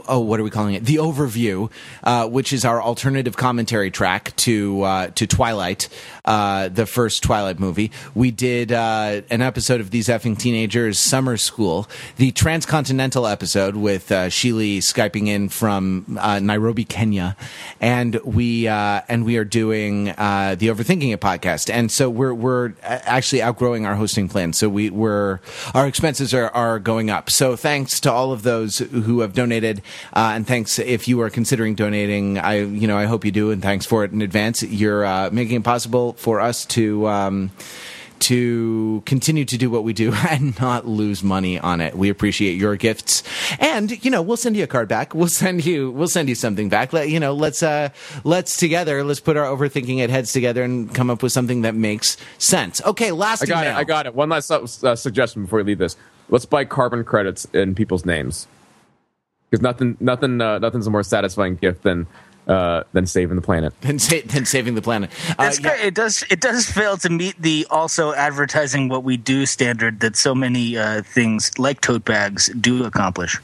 oh, 0.08 0.20
what 0.20 0.40
are 0.40 0.44
we 0.44 0.50
calling 0.50 0.74
it? 0.76 0.86
The 0.86 0.98
overview, 0.98 1.72
uh, 2.04 2.28
which 2.28 2.52
is 2.52 2.66
our 2.66 2.82
alternative 2.82 3.38
commentary 3.38 3.92
track 3.92 4.36
to 4.38 4.82
uh, 4.84 5.08
to 5.16 5.28
Twilight, 5.28 5.88
uh, 6.26 6.68
the 6.68 6.86
first 6.86 7.24
Twilight 7.24 7.60
movie. 7.60 7.92
We 8.14 8.32
did 8.32 8.72
uh, 8.72 9.22
an 9.30 9.42
episode 9.42 9.80
of 9.82 9.92
These 9.92 10.08
Effing 10.08 10.38
Teenagers 10.38 11.00
Summer 11.00 11.38
School, 11.38 11.88
the 12.18 12.32
transcontinental 12.32 13.26
episode 13.26 13.76
with 13.76 14.12
uh, 14.12 14.28
Sheely 14.28 14.80
skyping 14.80 15.28
in 15.28 15.50
from 15.50 16.18
uh, 16.20 16.40
Nairobi, 16.40 16.84
Kenya, 16.84 17.38
and 17.80 18.16
we 18.26 18.68
uh, 18.68 19.02
and 19.08 19.26
we 19.26 19.38
are 19.38 19.46
doing 19.46 20.06
the 20.06 20.12
Overthinking 20.68 21.14
It 21.14 21.22
podcast. 21.22 21.70
And 21.74 21.92
so 21.92 22.10
we're 22.10 22.34
we're 22.34 22.74
actually 22.82 23.42
outgrowing 23.42 23.86
our 23.86 23.96
hosting 23.96 24.28
plan. 24.28 24.54
So 24.54 24.68
we 24.68 24.90
we're 24.90 25.40
our 25.74 25.88
expenses 25.88 26.34
are 26.34 26.50
are 26.50 26.80
going 26.80 27.10
up. 27.10 27.30
So 27.30 27.56
thanks 27.56 28.00
to 28.02 28.12
all 28.12 28.34
of 28.34 28.44
those 28.44 28.80
who 28.80 29.22
have 29.22 29.34
donated 29.34 29.61
donated, 29.62 29.84
uh, 30.14 30.34
and 30.36 30.46
thanks 30.48 30.80
if 30.80 31.08
you 31.08 31.22
are 31.22 31.30
considering 31.30 31.76
donating. 31.76 32.38
I 32.38 32.62
you 32.62 32.88
know 32.88 32.98
I 32.98 33.06
hope 33.06 33.26
you 33.26 33.32
do, 33.32 33.52
and 33.52 33.62
thanks 33.62 33.86
for 33.86 34.04
it 34.04 34.12
in 34.12 34.22
advance. 34.22 34.64
You're 34.64 35.06
uh, 35.06 35.30
making 35.32 35.58
it 35.58 35.64
possible 35.64 36.14
for 36.14 36.40
us 36.40 36.66
to. 36.68 37.08
Um, 37.08 37.52
to 38.22 39.02
continue 39.08 39.44
to 39.44 39.58
do 39.58 39.72
what 39.72 39.84
we 39.84 39.94
do 39.94 40.14
and 40.30 40.60
not 40.62 40.86
lose 40.86 41.24
money 41.24 41.58
on 41.58 41.82
it. 41.82 41.98
We 41.98 42.10
appreciate 42.10 42.54
your 42.54 42.76
gifts, 42.76 43.24
and 43.58 44.06
you 44.06 44.12
know 44.12 44.22
we'll 44.22 44.38
send 44.38 44.56
you 44.56 44.64
a 44.64 44.68
card 44.68 44.88
back. 44.88 45.16
We'll 45.16 45.28
send 45.28 45.66
you 45.66 45.90
we'll 45.90 46.08
send 46.08 46.30
you 46.30 46.36
something 46.36 46.70
back. 46.70 46.94
Let 46.94 47.10
you 47.10 47.20
know 47.20 47.34
let's 47.34 47.64
uh 47.64 47.90
let's 48.24 48.58
together 48.58 49.04
let's 49.04 49.20
put 49.20 49.38
our 49.38 49.48
overthinking 49.48 49.98
it 49.98 50.12
heads 50.12 50.34
together 50.34 50.62
and 50.62 50.94
come 50.94 51.10
up 51.10 51.24
with 51.24 51.32
something 51.32 51.64
that 51.64 51.74
makes 51.74 52.16
sense. 52.38 52.80
Okay, 52.86 53.12
last 53.12 53.42
I 53.42 53.46
got 53.48 53.64
email. 53.64 53.78
it. 53.78 53.80
I 53.80 53.84
got 53.86 54.06
it. 54.06 54.14
One 54.14 54.30
last 54.30 54.52
uh, 54.52 54.68
uh, 54.84 54.96
suggestion 54.96 55.42
before 55.42 55.58
we 55.58 55.64
leave 55.64 55.80
this. 55.80 55.98
Let's 56.30 56.46
buy 56.46 56.64
carbon 56.66 57.04
credits 57.04 57.46
in 57.46 57.74
people's 57.74 58.06
names 58.06 58.48
because 59.52 59.62
nothing, 59.62 59.98
nothing, 60.00 60.42
uh, 60.42 60.58
nothing's 60.60 60.88
a 60.88 60.90
more 60.90 61.04
satisfying 61.04 61.58
gift 61.58 61.84
than 61.84 62.08
uh, 62.48 62.84
than 62.94 63.06
saving 63.06 63.36
the 63.36 63.42
planet. 63.42 63.74
than, 63.82 64.00
sa- 64.00 64.16
than 64.26 64.46
saving 64.46 64.76
the 64.76 64.82
planet. 64.82 65.12
Uh, 65.30 65.44
That's 65.44 65.60
yeah. 65.60 65.76
It 65.76 65.94
does. 65.94 66.24
It 66.30 66.40
does 66.42 66.66
fail 66.66 66.98
to 66.98 67.10
meet 67.10 67.40
the 67.40 67.68
also 67.70 68.14
advertising 68.14 68.90
what 68.90 69.04
we 69.04 69.18
do 69.18 69.46
standard 69.46 70.00
that 70.00 70.16
so 70.16 70.34
many 70.34 70.78
uh, 70.78 71.04
things 71.04 71.52
like 71.60 71.82
tote 71.82 72.06
bags 72.06 72.50
do 72.60 72.84
accomplish. 72.84 73.40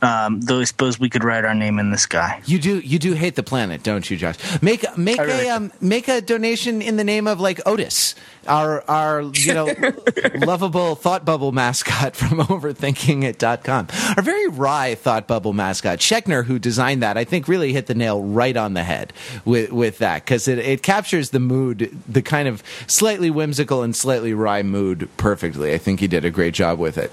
Um, 0.00 0.40
though 0.40 0.60
I 0.60 0.64
suppose 0.64 1.00
we 1.00 1.10
could 1.10 1.24
write 1.24 1.44
our 1.44 1.54
name 1.54 1.80
in 1.80 1.90
the 1.90 1.98
sky. 1.98 2.40
You 2.46 2.60
do 2.60 2.78
you 2.78 3.00
do 3.00 3.14
hate 3.14 3.34
the 3.34 3.42
planet, 3.42 3.82
don't 3.82 4.08
you, 4.08 4.16
Josh? 4.16 4.36
Make 4.62 4.84
make 4.96 5.18
really 5.18 5.48
a 5.48 5.56
um, 5.56 5.72
make 5.80 6.06
a 6.06 6.20
donation 6.20 6.80
in 6.80 6.96
the 6.96 7.04
name 7.04 7.26
of 7.26 7.40
like 7.40 7.60
Otis, 7.66 8.14
our 8.46 8.88
our 8.88 9.22
you 9.22 9.54
know 9.54 9.68
lovable 10.36 10.94
thought 10.94 11.24
bubble 11.24 11.50
mascot 11.50 12.14
from 12.14 12.38
overthinkingit.com. 12.38 13.88
Our 14.16 14.22
very 14.22 14.46
wry 14.46 14.94
thought 14.94 15.26
bubble 15.26 15.52
mascot, 15.52 15.98
Schechner, 15.98 16.44
who 16.44 16.60
designed 16.60 17.02
that, 17.02 17.16
I 17.16 17.24
think 17.24 17.48
really 17.48 17.72
hit 17.72 17.86
the 17.86 17.94
nail 17.94 18.22
right 18.22 18.56
on 18.56 18.74
the 18.74 18.84
head 18.84 19.12
with 19.44 19.72
with 19.72 19.98
that 19.98 20.24
because 20.24 20.46
it, 20.46 20.58
it 20.58 20.82
captures 20.84 21.30
the 21.30 21.40
mood, 21.40 21.96
the 22.08 22.22
kind 22.22 22.46
of 22.46 22.62
slightly 22.86 23.30
whimsical 23.30 23.82
and 23.82 23.96
slightly 23.96 24.32
wry 24.32 24.62
mood 24.62 25.08
perfectly. 25.16 25.74
I 25.74 25.78
think 25.78 25.98
he 25.98 26.06
did 26.06 26.24
a 26.24 26.30
great 26.30 26.54
job 26.54 26.78
with 26.78 26.98
it. 26.98 27.10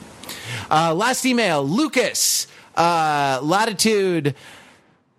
Uh, 0.70 0.94
last 0.94 1.26
email, 1.26 1.64
Lucas, 1.64 2.48
uh, 2.76 3.40
latitude. 3.42 4.36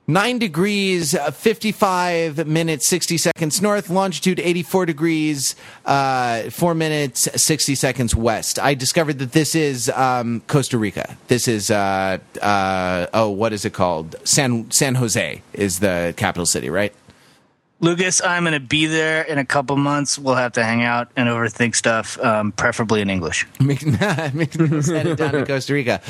9 0.08 0.38
degrees, 0.38 1.16
uh, 1.16 1.32
55 1.32 2.46
minutes, 2.46 2.86
60 2.86 3.18
seconds 3.18 3.60
north, 3.60 3.90
longitude 3.90 4.38
84 4.38 4.86
degrees, 4.86 5.56
uh, 5.84 6.42
4 6.48 6.74
minutes, 6.76 7.28
60 7.34 7.74
seconds 7.74 8.14
west. 8.14 8.60
I 8.60 8.74
discovered 8.74 9.18
that 9.18 9.32
this 9.32 9.56
is 9.56 9.88
um, 9.90 10.42
Costa 10.46 10.78
Rica. 10.78 11.16
This 11.26 11.48
is, 11.48 11.72
uh, 11.72 12.18
uh, 12.40 13.06
oh, 13.14 13.30
what 13.30 13.52
is 13.52 13.64
it 13.64 13.72
called? 13.72 14.14
San, 14.22 14.70
San 14.70 14.94
Jose 14.94 15.42
is 15.52 15.80
the 15.80 16.14
capital 16.16 16.46
city, 16.46 16.70
right? 16.70 16.94
Lucas, 17.80 18.22
I'm 18.22 18.44
going 18.44 18.54
to 18.54 18.60
be 18.60 18.86
there 18.86 19.22
in 19.22 19.36
a 19.36 19.44
couple 19.44 19.76
months. 19.76 20.18
We'll 20.18 20.34
have 20.34 20.52
to 20.52 20.64
hang 20.64 20.82
out 20.82 21.10
and 21.14 21.28
overthink 21.28 21.76
stuff, 21.76 22.18
um, 22.20 22.52
preferably 22.52 23.02
in 23.02 23.10
English. 23.10 23.46
Makes 23.60 23.84
makes 23.84 24.58
me 24.58 24.94
headed 24.94 25.18
down 25.18 25.32
to 25.32 25.44
Costa 25.46 25.74
Rica. 25.74 26.00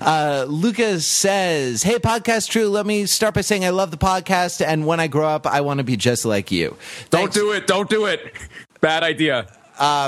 Uh, 0.00 0.46
Lucas 0.48 1.06
says, 1.06 1.84
"Hey, 1.84 1.98
podcast 1.98 2.48
true. 2.48 2.68
Let 2.68 2.86
me 2.86 3.06
start 3.06 3.34
by 3.34 3.42
saying 3.42 3.64
I 3.64 3.70
love 3.70 3.92
the 3.92 3.96
podcast, 3.96 4.64
and 4.66 4.84
when 4.84 4.98
I 4.98 5.06
grow 5.06 5.28
up, 5.28 5.46
I 5.46 5.60
want 5.60 5.78
to 5.78 5.84
be 5.84 5.96
just 5.96 6.24
like 6.24 6.50
you." 6.50 6.76
Don't 7.10 7.32
do 7.32 7.52
it. 7.52 7.68
Don't 7.68 7.88
do 7.88 8.06
it. 8.06 8.32
Bad 8.80 9.04
idea. 9.04 9.46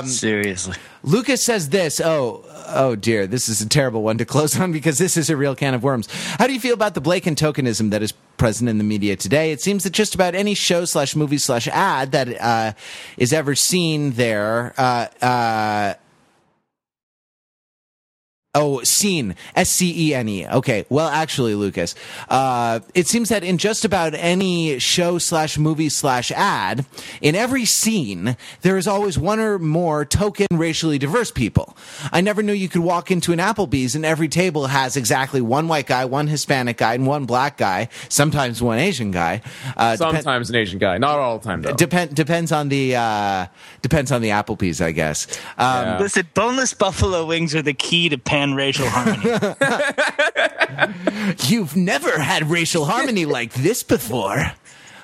Seriously. 0.05 0.75
Lucas 1.03 1.43
says 1.43 1.69
this. 1.69 2.01
Oh, 2.01 2.43
oh 2.67 2.95
dear, 2.95 3.27
this 3.27 3.47
is 3.47 3.61
a 3.61 3.69
terrible 3.69 4.01
one 4.01 4.17
to 4.17 4.25
close 4.25 4.59
on 4.59 4.71
because 4.71 4.97
this 4.97 5.17
is 5.17 5.29
a 5.29 5.37
real 5.37 5.55
can 5.55 5.73
of 5.73 5.83
worms. 5.83 6.07
How 6.37 6.47
do 6.47 6.53
you 6.53 6.59
feel 6.59 6.73
about 6.73 6.93
the 6.93 7.01
blatant 7.01 7.39
tokenism 7.39 7.91
that 7.91 8.01
is 8.01 8.11
present 8.37 8.69
in 8.69 8.77
the 8.77 8.83
media 8.83 9.15
today? 9.15 9.51
It 9.51 9.61
seems 9.61 9.83
that 9.83 9.93
just 9.93 10.15
about 10.15 10.35
any 10.35 10.53
show 10.53 10.85
slash 10.85 11.15
movie 11.15 11.37
slash 11.37 11.67
ad 11.67 12.11
that 12.11 12.41
uh, 12.41 12.73
is 13.17 13.33
ever 13.33 13.55
seen 13.55 14.11
there. 14.11 14.73
Uh, 14.77 15.07
uh, 15.21 15.93
Oh, 18.57 18.81
scene. 18.83 19.35
S 19.55 19.69
C 19.69 20.09
E 20.09 20.15
N 20.15 20.29
E. 20.29 20.47
Okay. 20.47 20.85
Well, 20.89 21.07
actually, 21.09 21.55
Lucas, 21.55 21.93
uh, 22.29 22.79
it 22.93 23.05
seems 23.07 23.27
that 23.29 23.43
in 23.43 23.57
just 23.57 23.83
about 23.83 24.13
any 24.15 24.79
show 24.79 25.17
slash 25.17 25.57
movie 25.57 25.89
slash 25.89 26.31
ad, 26.31 26.85
in 27.21 27.35
every 27.35 27.65
scene, 27.65 28.37
there 28.61 28.77
is 28.77 28.87
always 28.87 29.19
one 29.19 29.39
or 29.41 29.59
more 29.59 30.05
token 30.05 30.47
racially 30.51 30.97
diverse 30.97 31.31
people. 31.31 31.75
I 32.13 32.21
never 32.21 32.41
knew 32.41 32.53
you 32.53 32.69
could 32.69 32.81
walk 32.81 33.11
into 33.11 33.33
an 33.33 33.39
Applebee's 33.39 33.93
and 33.93 34.05
every 34.05 34.29
table 34.29 34.67
has 34.67 34.95
exactly 34.95 35.41
one 35.41 35.67
white 35.67 35.85
guy, 35.87 36.05
one 36.05 36.27
Hispanic 36.27 36.77
guy, 36.77 36.93
and 36.93 37.05
one 37.05 37.25
black 37.25 37.57
guy, 37.57 37.89
sometimes 38.07 38.61
one 38.61 38.79
Asian 38.79 39.11
guy. 39.11 39.41
Uh, 39.75 39.93
depen- 39.93 39.97
Sometimes 39.97 40.49
an 40.49 40.55
Asian 40.55 40.79
guy, 40.79 40.97
not 40.97 41.19
all 41.19 41.39
the 41.39 41.43
time 41.45 41.61
though. 41.61 41.73
Depend, 41.73 42.15
depends 42.15 42.53
on 42.53 42.69
the 42.69 42.95
uh, 42.95 43.47
depends 43.81 44.13
on 44.13 44.21
the 44.21 44.29
Applebee's, 44.29 44.79
I 44.79 44.91
guess. 44.93 45.27
Um, 45.57 45.85
Yeah. 45.85 45.97
Listen, 45.99 46.27
boneless 46.33 46.73
buffalo 46.73 47.25
wings 47.25 47.53
are 47.53 47.61
the 47.61 47.73
key 47.73 48.07
to 48.09 48.17
pan 48.17 48.44
racial 48.53 48.87
harmony. 48.89 49.55
You've 51.47 51.75
never 51.75 52.19
had 52.19 52.49
racial 52.49 52.85
harmony 52.85 53.25
like 53.25 53.53
this 53.53 53.83
before. 53.83 54.51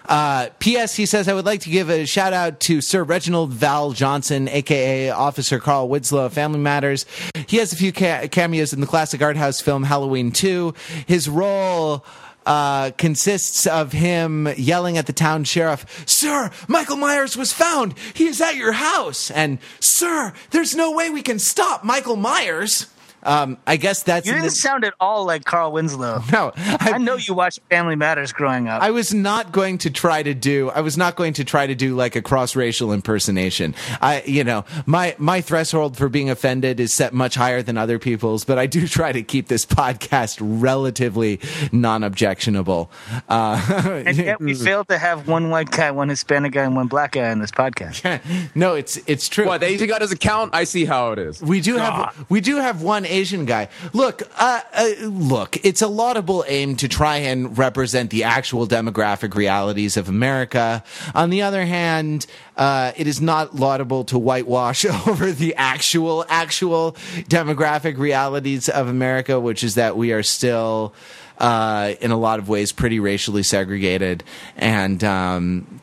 Uh, 0.05 0.49
P.S. 0.59 0.95
He 0.95 1.05
says, 1.05 1.27
I 1.27 1.33
would 1.33 1.45
like 1.45 1.61
to 1.61 1.69
give 1.69 1.89
a 1.89 2.05
shout 2.05 2.33
out 2.33 2.59
to 2.61 2.81
Sir 2.81 3.03
Reginald 3.03 3.53
VelJohnson, 3.53 4.51
aka 4.51 5.09
Officer 5.11 5.59
Carl 5.59 5.87
Winslow 5.87 6.25
of 6.25 6.33
Family 6.33 6.59
Matters. 6.59 7.05
He 7.47 7.57
has 7.57 7.71
a 7.71 7.75
few 7.75 7.93
ca- 7.93 8.27
cameos 8.27 8.73
in 8.73 8.81
the 8.81 8.87
classic 8.87 9.21
art 9.21 9.37
house 9.37 9.61
film 9.61 9.83
Halloween 9.83 10.31
2. 10.31 10.73
His 11.05 11.29
role 11.29 12.03
uh, 12.45 12.91
consists 12.97 13.67
of 13.67 13.91
him 13.91 14.47
yelling 14.57 14.97
at 14.97 15.05
the 15.05 15.13
town 15.13 15.43
sheriff, 15.43 16.03
Sir, 16.07 16.49
Michael 16.67 16.97
Myers 16.97 17.37
was 17.37 17.53
found. 17.53 17.93
He 18.13 18.25
is 18.25 18.41
at 18.41 18.55
your 18.55 18.71
house. 18.71 19.29
And, 19.31 19.59
Sir, 19.79 20.33
there's 20.49 20.75
no 20.75 20.91
way 20.91 21.09
we 21.09 21.21
can 21.21 21.39
stop 21.39 21.83
Michael 21.83 22.15
Myers. 22.15 22.87
Um, 23.23 23.57
I 23.67 23.77
guess 23.77 24.03
that's 24.03 24.25
You 24.25 24.33
didn't 24.33 24.45
the- 24.45 24.51
sound 24.51 24.83
at 24.85 24.93
all 24.99 25.25
like 25.25 25.45
Carl 25.45 25.71
Winslow. 25.71 26.23
no. 26.31 26.51
I 26.55 26.97
know 26.97 27.15
you 27.15 27.33
watched 27.33 27.59
Family 27.69 27.95
Matters 27.95 28.31
growing 28.33 28.67
up. 28.67 28.81
I 28.81 28.91
was 28.91 29.13
not 29.13 29.51
going 29.51 29.77
to 29.79 29.89
try 29.91 30.23
to 30.23 30.33
do. 30.33 30.69
I 30.69 30.81
was 30.81 30.97
not 30.97 31.15
going 31.15 31.33
to 31.33 31.43
try 31.43 31.67
to 31.67 31.75
do 31.75 31.95
like 31.95 32.15
a 32.15 32.21
cross-racial 32.21 32.91
impersonation. 32.93 33.75
I, 34.01 34.23
you 34.25 34.43
know, 34.43 34.65
my 34.85 35.15
my 35.17 35.41
threshold 35.41 35.97
for 35.97 36.09
being 36.09 36.29
offended 36.29 36.79
is 36.79 36.93
set 36.93 37.13
much 37.13 37.35
higher 37.35 37.61
than 37.61 37.77
other 37.77 37.99
people's, 37.99 38.43
but 38.45 38.57
I 38.57 38.65
do 38.65 38.87
try 38.87 39.11
to 39.11 39.21
keep 39.23 39.47
this 39.47 39.65
podcast 39.65 40.37
relatively 40.41 41.39
non-objectionable. 41.71 42.91
Uh, 43.29 44.03
and 44.05 44.17
yet 44.17 44.39
we 44.39 44.53
failed 44.53 44.87
to 44.89 44.97
have 44.97 45.27
one 45.27 45.49
white 45.49 45.69
guy, 45.69 45.91
one 45.91 46.09
Hispanic 46.09 46.53
guy, 46.53 46.63
and 46.63 46.75
one 46.75 46.87
black 46.87 47.13
guy 47.13 47.29
on 47.29 47.39
this 47.39 47.51
podcast. 47.51 48.01
no, 48.55 48.75
it's 48.75 48.97
it's 49.07 49.29
true. 49.29 49.45
what 49.45 49.59
the 49.59 49.67
Asian 49.67 49.87
guy 49.87 49.99
doesn't 49.99 50.19
count? 50.19 50.53
I 50.55 50.63
see 50.63 50.85
how 50.85 51.11
it 51.11 51.19
is. 51.19 51.41
We 51.41 51.61
do 51.61 51.77
have 51.77 52.25
we 52.29 52.41
do 52.41 52.57
have 52.57 52.81
one 52.81 53.05
Asian 53.11 53.45
guy. 53.45 53.67
Look, 53.93 54.23
uh, 54.37 54.61
uh, 54.73 54.89
look, 55.01 55.63
it's 55.65 55.81
a 55.81 55.87
laudable 55.87 56.45
aim 56.47 56.75
to 56.77 56.87
try 56.87 57.17
and 57.17 57.57
represent 57.57 58.09
the 58.09 58.23
actual 58.23 58.65
demographic 58.67 59.35
realities 59.35 59.97
of 59.97 60.09
America. 60.09 60.83
On 61.13 61.29
the 61.29 61.41
other 61.41 61.65
hand, 61.65 62.25
uh, 62.57 62.93
it 62.95 63.07
is 63.07 63.21
not 63.21 63.55
laudable 63.55 64.03
to 64.05 64.17
whitewash 64.17 64.85
over 65.07 65.31
the 65.31 65.53
actual 65.55 66.25
actual 66.29 66.93
demographic 67.27 67.97
realities 67.97 68.69
of 68.69 68.87
America, 68.87 69.39
which 69.39 69.63
is 69.63 69.75
that 69.75 69.97
we 69.97 70.11
are 70.13 70.23
still. 70.23 70.93
Uh, 71.37 71.95
in 72.01 72.11
a 72.11 72.17
lot 72.17 72.37
of 72.37 72.47
ways, 72.49 72.71
pretty 72.71 72.99
racially 72.99 73.41
segregated, 73.41 74.23
and 74.57 75.03
um, 75.03 75.80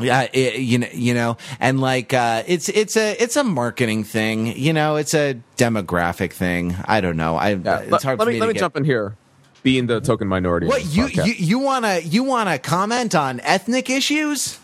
yeah, 0.00 0.28
it, 0.32 0.60
you 0.60 0.78
know, 0.78 0.88
you 0.92 1.14
know, 1.14 1.36
and 1.60 1.80
like 1.80 2.14
uh, 2.14 2.42
it's 2.46 2.68
it's 2.68 2.96
a 2.96 3.12
it's 3.22 3.36
a 3.36 3.44
marketing 3.44 4.04
thing. 4.04 4.46
You 4.56 4.72
know, 4.72 4.96
it's 4.96 5.14
a 5.14 5.38
demographic 5.56 6.32
thing. 6.32 6.74
I 6.86 7.00
don't 7.00 7.16
know. 7.16 7.36
I 7.36 7.50
Yeah, 7.54 7.80
it's 7.80 7.90
let, 7.92 8.02
hard 8.02 8.18
let 8.18 8.24
for 8.24 8.28
me 8.30 8.34
me, 8.36 8.40
let 8.40 8.46
me 8.48 8.52
get- 8.54 8.60
jump 8.60 8.76
in 8.76 8.84
here, 8.84 9.16
being 9.62 9.86
the 9.86 10.00
token 10.00 10.28
minority. 10.28 10.66
What 10.66 10.84
you 10.86 11.08
you 11.08 11.24
you 11.34 11.58
wanna 11.58 11.98
you 12.00 12.24
wanna 12.24 12.58
comment 12.58 13.14
on 13.14 13.40
ethnic 13.40 13.90
issues? 13.90 14.58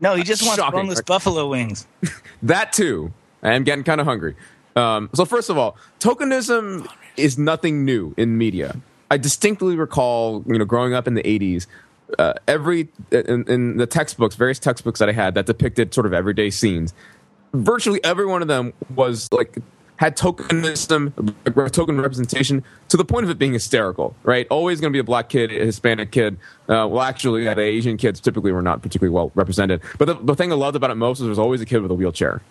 No, 0.00 0.14
he 0.16 0.22
just 0.24 0.42
wants 0.42 0.56
Shocking. 0.56 0.80
boneless 0.80 1.02
buffalo 1.02 1.48
wings. 1.48 1.86
That 2.42 2.72
too. 2.72 3.12
I 3.44 3.52
am 3.54 3.62
getting 3.62 3.84
kind 3.84 4.00
of 4.00 4.06
hungry. 4.06 4.34
Um, 4.74 5.10
so 5.14 5.24
first 5.24 5.48
of 5.48 5.56
all, 5.58 5.76
tokenism 6.00 6.88
is 7.16 7.38
nothing 7.38 7.84
new 7.84 8.14
in 8.16 8.36
media. 8.38 8.76
I 9.10 9.16
distinctly 9.16 9.76
recall, 9.76 10.42
you 10.46 10.58
know, 10.58 10.64
growing 10.64 10.92
up 10.94 11.06
in 11.06 11.14
the 11.14 11.22
'80s, 11.22 11.66
uh, 12.18 12.34
every 12.48 12.88
in, 13.10 13.44
in 13.48 13.76
the 13.76 13.86
textbooks, 13.86 14.34
various 14.34 14.58
textbooks 14.58 14.98
that 14.98 15.08
I 15.08 15.12
had 15.12 15.34
that 15.34 15.46
depicted 15.46 15.94
sort 15.94 16.06
of 16.06 16.12
everyday 16.12 16.50
scenes, 16.50 16.94
virtually 17.52 18.02
every 18.04 18.26
one 18.26 18.42
of 18.42 18.48
them 18.48 18.72
was 18.94 19.28
like 19.32 19.58
had 19.96 20.16
tokenism, 20.16 21.12
token 21.72 22.00
representation 22.00 22.64
to 22.88 22.96
the 22.96 23.04
point 23.04 23.22
of 23.24 23.30
it 23.30 23.38
being 23.38 23.52
hysterical, 23.52 24.16
right? 24.24 24.48
Always 24.50 24.80
going 24.80 24.92
to 24.92 24.96
be 24.96 24.98
a 24.98 25.04
black 25.04 25.28
kid, 25.28 25.52
a 25.52 25.64
Hispanic 25.64 26.10
kid. 26.10 26.38
Uh, 26.68 26.88
well, 26.90 27.02
actually, 27.02 27.44
yeah, 27.44 27.54
the 27.54 27.62
Asian 27.62 27.96
kids 27.96 28.18
typically 28.18 28.50
were 28.50 28.62
not 28.62 28.82
particularly 28.82 29.14
well 29.14 29.30
represented. 29.36 29.80
But 29.98 30.06
the, 30.06 30.14
the 30.14 30.34
thing 30.34 30.50
I 30.50 30.56
loved 30.56 30.74
about 30.74 30.90
it 30.90 30.96
most 30.96 31.18
was 31.18 31.26
there 31.26 31.28
was 31.28 31.38
always 31.38 31.60
a 31.60 31.66
kid 31.66 31.82
with 31.82 31.90
a 31.92 31.94
wheelchair. 31.94 32.42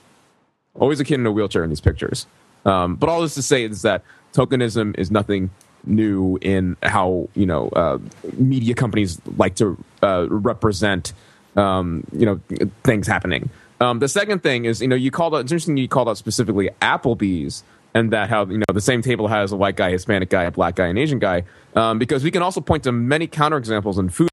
Always 0.75 1.01
a 1.01 1.03
kid 1.03 1.15
in 1.15 1.25
a 1.25 1.31
wheelchair 1.31 1.63
in 1.63 1.69
these 1.69 1.81
pictures. 1.81 2.25
Um, 2.63 2.95
but 2.95 3.09
all 3.09 3.21
this 3.21 3.33
to 3.33 3.41
say 3.41 3.65
is 3.65 3.81
that 3.81 4.03
tokenism 4.33 4.97
is 4.97 5.11
nothing 5.11 5.49
new 5.85 6.37
in 6.41 6.77
how 6.83 7.29
you 7.35 7.45
know 7.45 7.69
uh, 7.69 7.97
media 8.37 8.73
companies 8.73 9.19
like 9.37 9.55
to 9.55 9.77
uh, 10.03 10.27
represent 10.29 11.13
um, 11.55 12.03
you 12.11 12.25
know 12.25 12.39
things 12.83 13.07
happening. 13.07 13.49
Um, 13.79 13.97
the 13.97 14.07
second 14.07 14.43
thing 14.43 14.65
is, 14.65 14.79
you 14.79 14.87
know, 14.87 14.95
you 14.95 15.09
called 15.09 15.33
out. 15.33 15.39
It's 15.39 15.51
interesting 15.51 15.77
you 15.77 15.87
called 15.87 16.07
out 16.07 16.17
specifically 16.17 16.69
Applebee's 16.81 17.63
and 17.93 18.11
that 18.11 18.29
how 18.29 18.45
you 18.45 18.59
know 18.59 18.65
the 18.73 18.81
same 18.81 19.01
table 19.01 19.27
has 19.27 19.51
a 19.51 19.57
white 19.57 19.75
guy, 19.75 19.91
Hispanic 19.91 20.29
guy, 20.29 20.43
a 20.43 20.51
black 20.51 20.75
guy, 20.75 20.87
an 20.87 20.97
Asian 20.97 21.19
guy, 21.19 21.43
um, 21.75 21.99
because 21.99 22.23
we 22.23 22.31
can 22.31 22.41
also 22.41 22.61
point 22.61 22.83
to 22.83 22.91
many 22.91 23.27
counterexamples 23.27 23.97
in 23.97 24.09
food 24.09 24.29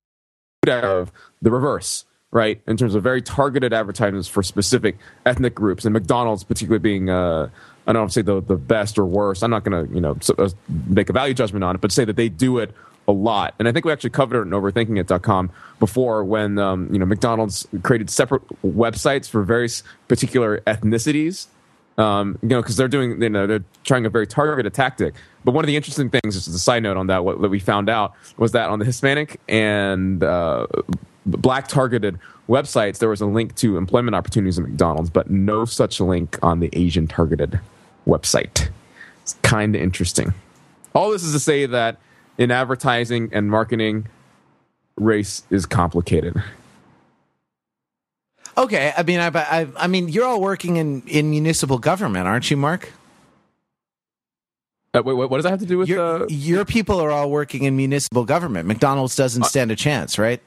of 0.68 1.12
the 1.40 1.50
reverse, 1.50 2.04
right? 2.30 2.60
In 2.66 2.76
terms 2.76 2.94
of 2.94 3.02
very 3.02 3.22
targeted 3.22 3.72
advertisements 3.72 4.28
for 4.28 4.42
specific 4.42 4.98
ethnic 5.24 5.54
groups, 5.54 5.84
and 5.84 5.92
McDonald's 5.92 6.44
particularly 6.44 6.80
being. 6.80 7.10
Uh, 7.10 7.50
I 7.88 7.92
don't 7.94 8.12
say 8.12 8.22
the, 8.22 8.40
the 8.40 8.56
best 8.56 8.98
or 8.98 9.06
worst. 9.06 9.42
I'm 9.42 9.50
not 9.50 9.64
going 9.64 9.88
to, 9.88 9.92
you 9.92 10.00
know, 10.00 10.16
uh, 10.38 10.50
make 10.86 11.08
a 11.08 11.12
value 11.12 11.32
judgment 11.32 11.64
on 11.64 11.74
it, 11.74 11.80
but 11.80 11.90
say 11.90 12.04
that 12.04 12.16
they 12.16 12.28
do 12.28 12.58
it 12.58 12.74
a 13.08 13.12
lot. 13.12 13.54
And 13.58 13.66
I 13.66 13.72
think 13.72 13.86
we 13.86 13.92
actually 13.92 14.10
covered 14.10 14.38
it 14.38 14.42
in 14.42 14.50
overthinkingit.com 14.50 15.50
before 15.80 16.22
when 16.22 16.58
um, 16.58 16.92
you 16.92 16.98
know 16.98 17.06
McDonald's 17.06 17.66
created 17.82 18.10
separate 18.10 18.46
websites 18.62 19.28
for 19.28 19.42
various 19.42 19.82
particular 20.06 20.60
ethnicities. 20.66 21.46
Um, 21.96 22.38
you 22.42 22.48
know, 22.50 22.62
because 22.62 22.76
they're 22.76 22.86
doing, 22.86 23.20
you 23.20 23.28
know, 23.28 23.48
they're 23.48 23.64
trying 23.82 24.06
a 24.06 24.10
very 24.10 24.26
targeted 24.26 24.72
tactic. 24.72 25.14
But 25.44 25.50
one 25.50 25.64
of 25.64 25.66
the 25.66 25.74
interesting 25.74 26.10
things, 26.10 26.36
just 26.36 26.46
as 26.46 26.54
a 26.54 26.58
side 26.60 26.84
note 26.84 26.96
on 26.96 27.08
that, 27.08 27.24
what, 27.24 27.40
what 27.40 27.50
we 27.50 27.58
found 27.58 27.88
out 27.88 28.14
was 28.36 28.52
that 28.52 28.68
on 28.68 28.78
the 28.78 28.84
Hispanic 28.84 29.40
and 29.48 30.22
uh, 30.22 30.68
black 31.26 31.66
targeted 31.66 32.20
websites, 32.48 32.98
there 32.98 33.08
was 33.08 33.20
a 33.20 33.26
link 33.26 33.56
to 33.56 33.76
employment 33.76 34.14
opportunities 34.14 34.60
at 34.60 34.64
McDonald's, 34.64 35.10
but 35.10 35.28
no 35.28 35.64
such 35.64 36.00
link 36.00 36.38
on 36.40 36.60
the 36.60 36.70
Asian 36.72 37.08
targeted 37.08 37.58
website. 38.08 38.68
It's 39.22 39.34
kind 39.42 39.76
of 39.76 39.82
interesting. 39.82 40.34
All 40.94 41.12
this 41.12 41.22
is 41.22 41.32
to 41.34 41.40
say 41.40 41.66
that 41.66 41.98
in 42.38 42.50
advertising 42.50 43.28
and 43.32 43.50
marketing, 43.50 44.08
race 44.96 45.42
is 45.50 45.66
complicated. 45.66 46.42
Okay, 48.56 48.92
I 48.96 49.04
mean, 49.04 49.20
I, 49.20 49.28
I, 49.28 49.68
I 49.76 49.86
mean, 49.86 50.08
you're 50.08 50.24
all 50.24 50.40
working 50.40 50.78
in, 50.78 51.02
in 51.06 51.30
municipal 51.30 51.78
government, 51.78 52.26
aren't 52.26 52.50
you, 52.50 52.56
Mark? 52.56 52.92
Uh, 54.94 55.02
wait, 55.04 55.14
what 55.14 55.30
does 55.30 55.44
that 55.44 55.50
have 55.50 55.60
to 55.60 55.66
do 55.66 55.78
with 55.78 55.88
your, 55.88 56.24
uh... 56.24 56.26
your 56.28 56.64
people 56.64 57.00
are 57.00 57.10
all 57.10 57.30
working 57.30 57.64
in 57.64 57.76
municipal 57.76 58.24
government? 58.24 58.66
McDonald's 58.66 59.14
doesn't 59.14 59.42
uh, 59.42 59.46
stand 59.46 59.70
a 59.70 59.76
chance, 59.76 60.18
right? 60.18 60.40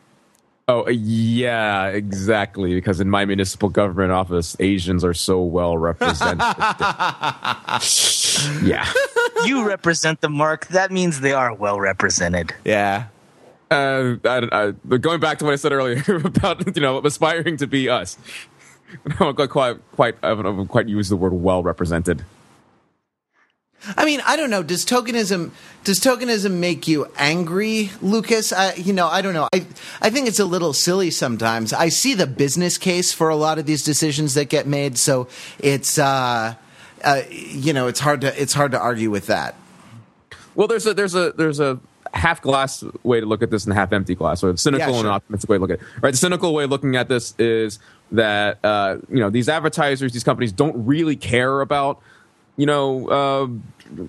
Oh 0.71 0.87
yeah, 0.87 1.87
exactly. 1.87 2.73
Because 2.73 3.01
in 3.01 3.09
my 3.09 3.25
municipal 3.25 3.67
government 3.67 4.13
office, 4.13 4.55
Asians 4.61 5.03
are 5.03 5.13
so 5.13 5.41
well 5.41 5.77
represented. 5.77 6.39
yeah, 8.63 8.89
you 9.43 9.67
represent 9.67 10.21
the 10.21 10.29
mark. 10.29 10.67
That 10.67 10.89
means 10.89 11.19
they 11.19 11.33
are 11.33 11.53
well 11.53 11.77
represented. 11.77 12.53
Yeah. 12.63 13.07
Uh, 13.69 14.15
I, 14.23 14.47
I, 14.51 14.71
going 14.97 15.19
back 15.19 15.39
to 15.39 15.45
what 15.45 15.51
I 15.51 15.57
said 15.57 15.73
earlier 15.73 16.01
about 16.23 16.73
you 16.73 16.81
know 16.81 17.01
aspiring 17.03 17.57
to 17.57 17.67
be 17.67 17.89
us, 17.89 18.17
I 19.05 19.15
don't 19.33 19.49
quite 19.49 19.75
quite 19.91 20.15
I 20.23 20.29
haven't 20.29 20.69
quite 20.69 20.87
used 20.87 21.11
the 21.11 21.17
word 21.17 21.33
well 21.33 21.63
represented. 21.63 22.23
I 23.97 24.05
mean, 24.05 24.21
I 24.25 24.35
don't 24.35 24.49
know. 24.49 24.63
Does 24.63 24.85
tokenism 24.85 25.51
does 25.83 25.99
tokenism 25.99 26.51
make 26.51 26.87
you 26.87 27.07
angry, 27.17 27.89
Lucas? 28.01 28.53
I, 28.53 28.75
you 28.75 28.93
know, 28.93 29.07
I 29.07 29.21
don't 29.21 29.33
know. 29.33 29.47
I 29.53 29.65
I 30.01 30.09
think 30.09 30.27
it's 30.27 30.39
a 30.39 30.45
little 30.45 30.73
silly 30.73 31.09
sometimes. 31.09 31.73
I 31.73 31.89
see 31.89 32.13
the 32.13 32.27
business 32.27 32.77
case 32.77 33.11
for 33.11 33.29
a 33.29 33.35
lot 33.35 33.57
of 33.57 33.65
these 33.65 33.83
decisions 33.83 34.35
that 34.35 34.49
get 34.49 34.67
made, 34.67 34.97
so 34.97 35.27
it's 35.59 35.97
uh, 35.97 36.55
uh, 37.03 37.21
you 37.29 37.73
know, 37.73 37.87
it's 37.87 37.99
hard 37.99 38.21
to 38.21 38.41
it's 38.41 38.53
hard 38.53 38.71
to 38.71 38.79
argue 38.79 39.09
with 39.09 39.27
that. 39.27 39.55
Well, 40.53 40.67
there's 40.67 40.85
a 40.85 40.93
there's 40.93 41.15
a 41.15 41.31
there's 41.31 41.59
a 41.59 41.79
half 42.13 42.41
glass 42.41 42.83
way 43.03 43.19
to 43.19 43.25
look 43.25 43.41
at 43.41 43.49
this 43.49 43.63
and 43.63 43.71
a 43.71 43.75
half 43.75 43.93
empty 43.93 44.15
glass. 44.15 44.43
A 44.43 44.55
cynical 44.57 44.87
yeah, 44.87 44.93
sure. 44.93 45.05
and 45.05 45.07
optimistic 45.07 45.49
way 45.49 45.57
to 45.57 45.61
look 45.61 45.71
at 45.71 45.79
it. 45.79 45.85
Right. 46.01 46.11
The 46.11 46.17
cynical 46.17 46.53
way 46.53 46.65
of 46.65 46.69
looking 46.69 46.95
at 46.95 47.07
this 47.07 47.33
is 47.39 47.79
that 48.11 48.59
uh, 48.63 48.97
you 49.09 49.19
know 49.19 49.29
these 49.29 49.49
advertisers, 49.49 50.11
these 50.13 50.23
companies 50.23 50.51
don't 50.51 50.85
really 50.85 51.15
care 51.15 51.61
about 51.61 52.01
you 52.61 52.67
know, 52.67 53.07
uh, 53.09 53.47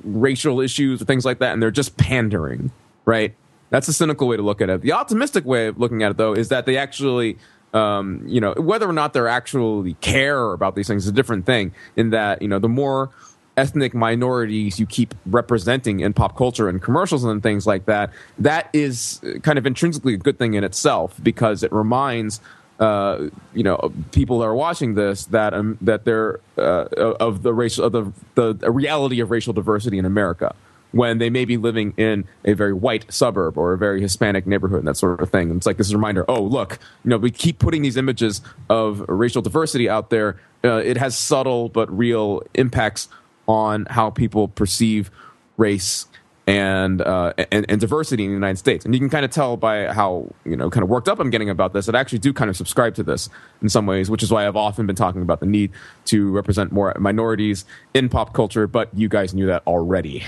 racial 0.04 0.60
issues 0.60 1.00
or 1.00 1.06
things 1.06 1.24
like 1.24 1.38
that, 1.38 1.54
and 1.54 1.62
they're 1.62 1.70
just 1.70 1.96
pandering, 1.96 2.70
right? 3.06 3.34
That's 3.70 3.88
a 3.88 3.94
cynical 3.94 4.28
way 4.28 4.36
to 4.36 4.42
look 4.42 4.60
at 4.60 4.68
it. 4.68 4.82
The 4.82 4.92
optimistic 4.92 5.46
way 5.46 5.68
of 5.68 5.80
looking 5.80 6.02
at 6.02 6.10
it, 6.10 6.16
though, 6.18 6.34
is 6.34 6.50
that 6.50 6.66
they 6.66 6.76
actually, 6.76 7.38
um, 7.72 8.22
you 8.26 8.42
know, 8.42 8.52
whether 8.58 8.86
or 8.86 8.92
not 8.92 9.14
they 9.14 9.20
actually 9.20 9.94
care 10.02 10.52
about 10.52 10.76
these 10.76 10.86
things 10.86 11.04
is 11.04 11.08
a 11.08 11.14
different 11.14 11.46
thing. 11.46 11.72
In 11.96 12.10
that, 12.10 12.42
you 12.42 12.48
know, 12.48 12.58
the 12.58 12.68
more 12.68 13.08
ethnic 13.56 13.94
minorities 13.94 14.78
you 14.78 14.84
keep 14.84 15.14
representing 15.24 16.00
in 16.00 16.12
pop 16.12 16.36
culture 16.36 16.68
and 16.68 16.82
commercials 16.82 17.24
and 17.24 17.42
things 17.42 17.66
like 17.66 17.86
that, 17.86 18.10
that 18.38 18.68
is 18.74 19.22
kind 19.42 19.56
of 19.56 19.64
intrinsically 19.64 20.12
a 20.12 20.18
good 20.18 20.38
thing 20.38 20.52
in 20.52 20.62
itself 20.62 21.18
because 21.22 21.62
it 21.62 21.72
reminds 21.72 22.42
uh, 22.82 23.30
you 23.54 23.62
know 23.62 23.92
people 24.10 24.40
that 24.40 24.46
are 24.46 24.54
watching 24.54 24.94
this 24.94 25.26
that 25.26 25.54
um, 25.54 25.78
that 25.80 26.04
they're 26.04 26.40
uh, 26.58 26.86
of 27.20 27.42
the 27.42 27.54
racial 27.54 27.84
of 27.84 27.92
the 27.92 28.54
the 28.54 28.70
reality 28.70 29.20
of 29.20 29.30
racial 29.30 29.52
diversity 29.52 29.98
in 29.98 30.04
America 30.04 30.52
when 30.90 31.18
they 31.18 31.30
may 31.30 31.44
be 31.44 31.56
living 31.56 31.94
in 31.96 32.24
a 32.44 32.54
very 32.54 32.72
white 32.72 33.10
suburb 33.10 33.56
or 33.56 33.72
a 33.72 33.78
very 33.78 34.00
Hispanic 34.00 34.48
neighborhood 34.48 34.80
and 34.80 34.88
that 34.88 34.96
sort 34.96 35.20
of 35.20 35.30
thing. 35.30 35.48
And 35.48 35.58
it's 35.58 35.66
like 35.66 35.76
this 35.76 35.86
is 35.86 35.92
a 35.92 35.96
reminder: 35.96 36.24
oh, 36.28 36.42
look, 36.42 36.80
you 37.04 37.10
know, 37.10 37.18
we 37.18 37.30
keep 37.30 37.60
putting 37.60 37.82
these 37.82 37.96
images 37.96 38.42
of 38.68 39.04
racial 39.08 39.42
diversity 39.42 39.88
out 39.88 40.10
there. 40.10 40.40
Uh, 40.64 40.78
it 40.78 40.96
has 40.96 41.16
subtle 41.16 41.68
but 41.68 41.96
real 41.96 42.42
impacts 42.54 43.08
on 43.46 43.86
how 43.90 44.10
people 44.10 44.48
perceive 44.48 45.08
race 45.56 46.06
and, 46.46 47.00
uh, 47.00 47.32
and 47.50 47.66
and 47.68 47.80
diversity 47.80 48.24
in 48.24 48.30
the 48.30 48.34
United 48.34 48.58
States. 48.58 48.84
And 48.84 48.94
you 48.94 49.00
can 49.00 49.10
kind 49.10 49.24
of 49.24 49.30
tell 49.30 49.56
by 49.56 49.92
how 49.92 50.32
you 50.44 50.56
know 50.56 50.70
kind 50.70 50.82
of 50.82 50.88
worked 50.88 51.08
up 51.08 51.20
I'm 51.20 51.30
getting 51.30 51.50
about 51.50 51.72
this. 51.72 51.86
that 51.86 51.94
I 51.94 52.00
actually 52.00 52.18
do 52.18 52.32
kind 52.32 52.50
of 52.50 52.56
subscribe 52.56 52.94
to 52.96 53.02
this 53.02 53.28
in 53.60 53.68
some 53.68 53.86
ways, 53.86 54.10
which 54.10 54.22
is 54.22 54.30
why 54.30 54.46
I've 54.46 54.56
often 54.56 54.86
been 54.86 54.96
talking 54.96 55.22
about 55.22 55.40
the 55.40 55.46
need 55.46 55.72
to 56.06 56.30
represent 56.32 56.72
more 56.72 56.94
minorities 56.98 57.64
in 57.94 58.08
pop 58.08 58.34
culture. 58.34 58.66
But 58.66 58.88
you 58.94 59.08
guys 59.08 59.34
knew 59.34 59.46
that 59.46 59.62
already. 59.66 60.24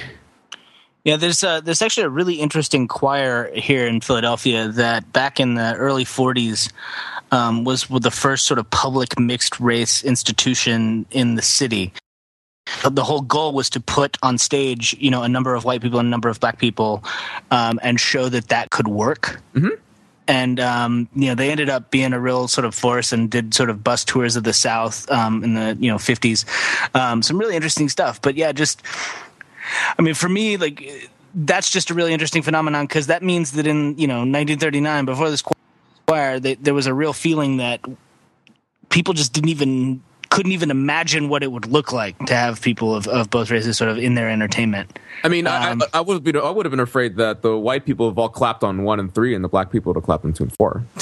Yeah, 1.05 1.17
there's 1.17 1.43
a, 1.43 1.61
there's 1.63 1.83
actually 1.83 2.05
a 2.05 2.09
really 2.09 2.37
interesting 2.37 2.89
choir 2.89 3.55
here 3.55 3.87
in 3.87 4.01
Philadelphia 4.01 4.69
that 4.69 5.13
back 5.13 5.39
in 5.39 5.55
the 5.55 5.75
early 5.75 6.07
40s 6.07 6.73
um, 7.31 7.65
was 7.65 7.87
the 7.87 8.11
first 8.11 8.47
sort 8.47 8.59
of 8.59 8.71
public 8.71 9.19
mixed 9.19 9.61
race 9.61 10.03
institution 10.03 11.05
in 11.11 11.35
the 11.35 11.43
city 11.43 11.93
the 12.91 13.05
whole 13.05 13.21
goal 13.21 13.53
was 13.53 13.71
to 13.71 13.81
put 13.81 14.17
on 14.23 14.39
stage, 14.39 14.97
you 14.99 15.11
know, 15.11 15.23
a 15.23 15.29
number 15.29 15.55
of 15.55 15.65
white 15.65 15.83
people 15.83 15.99
and 15.99 16.07
a 16.07 16.11
number 16.11 16.29
of 16.29 16.41
black 16.41 16.59
people, 16.59 17.05
um, 17.51 17.79
and 17.83 18.01
show 18.01 18.29
that 18.29 18.49
that 18.49 18.71
could 18.71 18.89
work. 18.89 19.41
Mm-hmm. 19.55 19.81
And 20.27 20.59
um, 20.59 21.09
you 21.15 21.29
know, 21.29 21.35
they 21.35 21.51
ended 21.51 21.69
up 21.69 21.91
being 21.91 22.15
a 22.15 22.21
real 22.21 22.49
sort 22.49 22.65
of 22.65 22.75
force 22.75 23.13
and 23.13 23.31
did 23.31 23.53
sort 23.53 23.69
of 23.69 23.85
bus 23.85 24.05
tours 24.05 24.37
of 24.37 24.45
the 24.45 24.55
South 24.55 25.11
um, 25.11 25.45
in 25.45 25.55
the 25.55 25.77
you 25.79 25.91
know 25.91 25.99
fifties. 25.99 26.47
Um, 26.95 27.23
some 27.23 27.39
really 27.39 27.55
interesting 27.55 27.91
stuff. 27.91 28.23
But 28.23 28.35
yeah, 28.35 28.53
just 28.53 28.83
I 29.99 30.03
mean, 30.03 30.15
for 30.15 30.29
me, 30.29 30.57
like 30.57 31.11
that's 31.35 31.71
just 31.71 31.91
a 31.91 31.95
really 31.95 32.13
interesting 32.13 32.43
phenomenon 32.43 32.87
because 32.87 33.09
that 33.09 33.23
means 33.23 33.53
that 33.53 33.67
in 33.67 33.99
you 33.99 34.07
know 34.07 34.19
1939, 34.21 35.05
before 35.05 35.29
this 35.29 35.43
choir, 36.07 36.41
they, 36.41 36.55
there 36.55 36.75
was 36.75 36.87
a 36.87 36.95
real 36.95 37.13
feeling 37.13 37.59
that 37.59 37.81
people 38.89 39.13
just 39.13 39.33
didn't 39.33 39.51
even 39.51 40.03
couldn't 40.35 40.51
even 40.51 40.73
imagine 40.73 41.29
what 41.29 41.45
it 41.45 41.53
would 41.53 41.67
look 41.67 41.93
like 41.93 42.19
to 42.27 42.35
have 42.35 42.61
people 42.61 42.93
of, 42.93 43.07
of 43.07 43.31
both 43.31 43.53
races 43.53 43.79
sort 43.79 43.89
of 43.89 43.99
in 43.99 44.17
their 44.17 44.29
entertainment. 44.29 44.99
I 45.23 45.29
mean, 45.29 45.47
um, 45.47 45.81
I, 45.81 45.99
I, 45.99 46.01
would 46.01 46.25
be, 46.25 46.37
I 46.37 46.51
would 46.51 46.67
have 46.67 46.73
been 46.73 46.81
afraid 46.81 47.17
that 47.17 47.43
the 47.43 47.57
white 47.57 47.87
people 47.87 48.09
have 48.09 48.19
all 48.19 48.29
clapped 48.29 48.65
on 48.65 48.83
one 48.83 48.99
and 48.99 49.15
three, 49.15 49.37
and 49.37 49.45
the 49.45 49.49
black 49.49 49.71
people 49.71 49.91
would 49.91 49.97
have 49.97 50.05
clapped 50.05 50.25
on 50.25 50.33
two 50.33 50.43
and 50.43 50.53
four. 50.57 50.85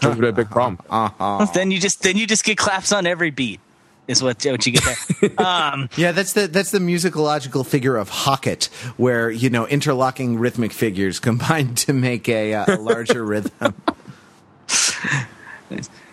That 0.00 0.04
would 0.04 0.20
be 0.20 0.28
a 0.28 0.32
big 0.32 0.50
problem. 0.50 0.78
Uh-huh. 0.90 1.46
Then 1.54 1.70
you 1.70 1.78
just 1.78 2.02
then 2.02 2.16
you 2.16 2.26
just 2.26 2.44
get 2.44 2.58
claps 2.58 2.92
on 2.92 3.06
every 3.06 3.30
beat. 3.30 3.60
Is 4.08 4.22
what 4.22 4.44
what 4.44 4.66
you 4.66 4.72
get 4.72 4.82
there. 4.82 5.30
Um, 5.38 5.88
yeah, 5.96 6.10
that's 6.10 6.32
the 6.32 6.48
that's 6.48 6.72
the 6.72 6.80
musicological 6.80 7.64
figure 7.64 7.96
of 7.96 8.08
hocket, 8.08 8.64
where 8.96 9.30
you 9.30 9.50
know 9.50 9.66
interlocking 9.68 10.38
rhythmic 10.38 10.72
figures 10.72 11.20
combine 11.20 11.74
to 11.76 11.92
make 11.92 12.28
a, 12.28 12.54
uh, 12.54 12.76
a 12.76 12.80
larger 12.80 13.24
rhythm. 13.24 13.74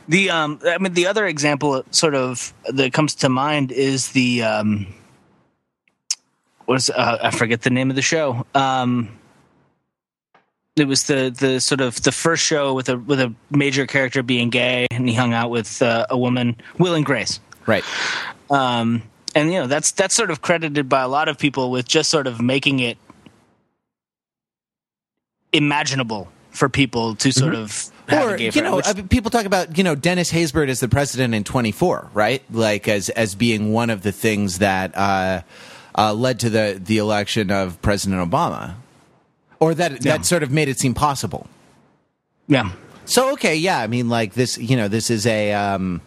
The 0.07 0.29
um, 0.29 0.59
I 0.65 0.77
mean, 0.77 0.93
the 0.93 1.07
other 1.07 1.25
example 1.25 1.83
sort 1.91 2.15
of 2.15 2.53
that 2.69 2.93
comes 2.93 3.15
to 3.15 3.29
mind 3.29 3.71
is 3.71 4.09
the 4.09 4.43
um, 4.43 4.87
was 6.65 6.89
uh, 6.89 7.17
I 7.21 7.31
forget 7.31 7.61
the 7.61 7.69
name 7.69 7.89
of 7.89 7.95
the 7.95 8.01
show. 8.01 8.45
Um, 8.55 9.17
it 10.77 10.87
was 10.87 11.03
the 11.03 11.35
the 11.37 11.59
sort 11.59 11.81
of 11.81 12.01
the 12.03 12.11
first 12.11 12.43
show 12.43 12.73
with 12.73 12.89
a 12.89 12.97
with 12.97 13.19
a 13.19 13.33
major 13.49 13.85
character 13.85 14.23
being 14.23 14.49
gay, 14.49 14.87
and 14.91 15.09
he 15.09 15.15
hung 15.15 15.33
out 15.33 15.49
with 15.49 15.81
uh, 15.81 16.05
a 16.09 16.17
woman, 16.17 16.55
Will 16.77 16.93
and 16.93 17.05
Grace. 17.05 17.39
Right. 17.65 17.83
Um, 18.49 19.03
and 19.35 19.51
you 19.51 19.59
know 19.59 19.67
that's 19.67 19.91
that's 19.91 20.15
sort 20.15 20.31
of 20.31 20.41
credited 20.41 20.87
by 20.87 21.01
a 21.01 21.07
lot 21.07 21.27
of 21.27 21.37
people 21.37 21.69
with 21.69 21.87
just 21.87 22.09
sort 22.09 22.27
of 22.27 22.41
making 22.41 22.79
it 22.79 22.97
imaginable 25.53 26.29
for 26.51 26.69
people 26.69 27.15
to 27.15 27.31
sort 27.31 27.55
of 27.55 27.61
have 27.61 27.91
or 28.11 28.37
you 28.37 28.61
know, 28.61 28.77
which- 28.77 28.87
I 28.87 28.93
mean, 28.93 29.07
people 29.07 29.31
talk 29.31 29.45
about 29.45 29.77
you 29.77 29.83
know 29.83 29.95
Dennis 29.95 30.31
Haysbert 30.31 30.69
as 30.69 30.79
the 30.79 30.87
president 30.87 31.33
in 31.35 31.43
24, 31.43 32.09
right? 32.13 32.41
Like 32.51 32.87
as 32.87 33.09
as 33.09 33.35
being 33.35 33.73
one 33.73 33.89
of 33.89 34.01
the 34.03 34.11
things 34.11 34.59
that 34.59 34.95
uh, 34.97 35.41
uh, 35.95 36.13
led 36.13 36.39
to 36.41 36.49
the 36.49 36.79
the 36.83 36.97
election 36.99 37.51
of 37.51 37.81
President 37.81 38.21
Obama, 38.29 38.75
or 39.59 39.73
that 39.73 39.91
Yeah. 40.03 40.17
that 40.17 40.25
sort 40.25 40.43
of 40.43 40.51
made 40.51 40.69
it 40.69 40.79
seem 40.79 40.93
possible. 40.93 41.47
yeah. 42.47 42.71
So 43.05 43.31
okay, 43.33 43.55
yeah, 43.55 43.79
I 43.79 43.87
mean, 43.87 44.09
like 44.09 44.33
this, 44.33 44.57
you 44.57 44.75
know, 44.75 44.89
this 44.89 45.09
is 45.09 45.25
a 45.25 45.53
um, 45.53 46.01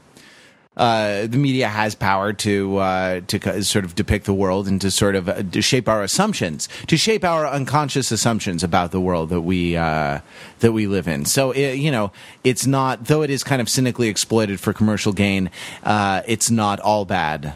uh, 0.81 1.27
the 1.27 1.37
media 1.37 1.69
has 1.69 1.95
power 1.95 2.33
to 2.33 2.79
uh, 2.79 3.21
to 3.27 3.63
sort 3.63 3.85
of 3.85 3.95
depict 3.95 4.25
the 4.25 4.33
world 4.33 4.67
and 4.67 4.81
to 4.81 4.91
sort 4.91 5.15
of 5.15 5.29
uh, 5.29 5.43
to 5.43 5.61
shape 5.61 5.91
our 5.91 6.03
assumptions, 6.03 6.71
to 6.87 6.97
shape 6.97 7.23
our 7.23 7.47
unconscious 7.47 8.11
assumptions 8.11 8.65
about 8.65 8.91
the 8.91 9.01
world 9.01 9.29
that 9.29 9.43
we 9.43 9.77
uh, 9.77 10.21
that 10.61 10.73
we 10.73 10.87
live 10.87 11.07
in. 11.07 11.27
So 11.27 11.51
it, 11.51 11.75
you 11.75 11.91
know, 11.91 12.13
it's 12.45 12.67
not 12.67 13.05
though 13.05 13.21
it 13.21 13.29
is 13.29 13.45
kind 13.45 13.61
of 13.61 13.69
cynically 13.69 14.09
exploited 14.09 14.59
for 14.59 14.73
commercial 14.73 15.13
gain. 15.13 15.51
Uh, 15.85 16.23
it's 16.27 16.51
not 16.51 16.81
all 16.81 17.05
bad. 17.05 17.53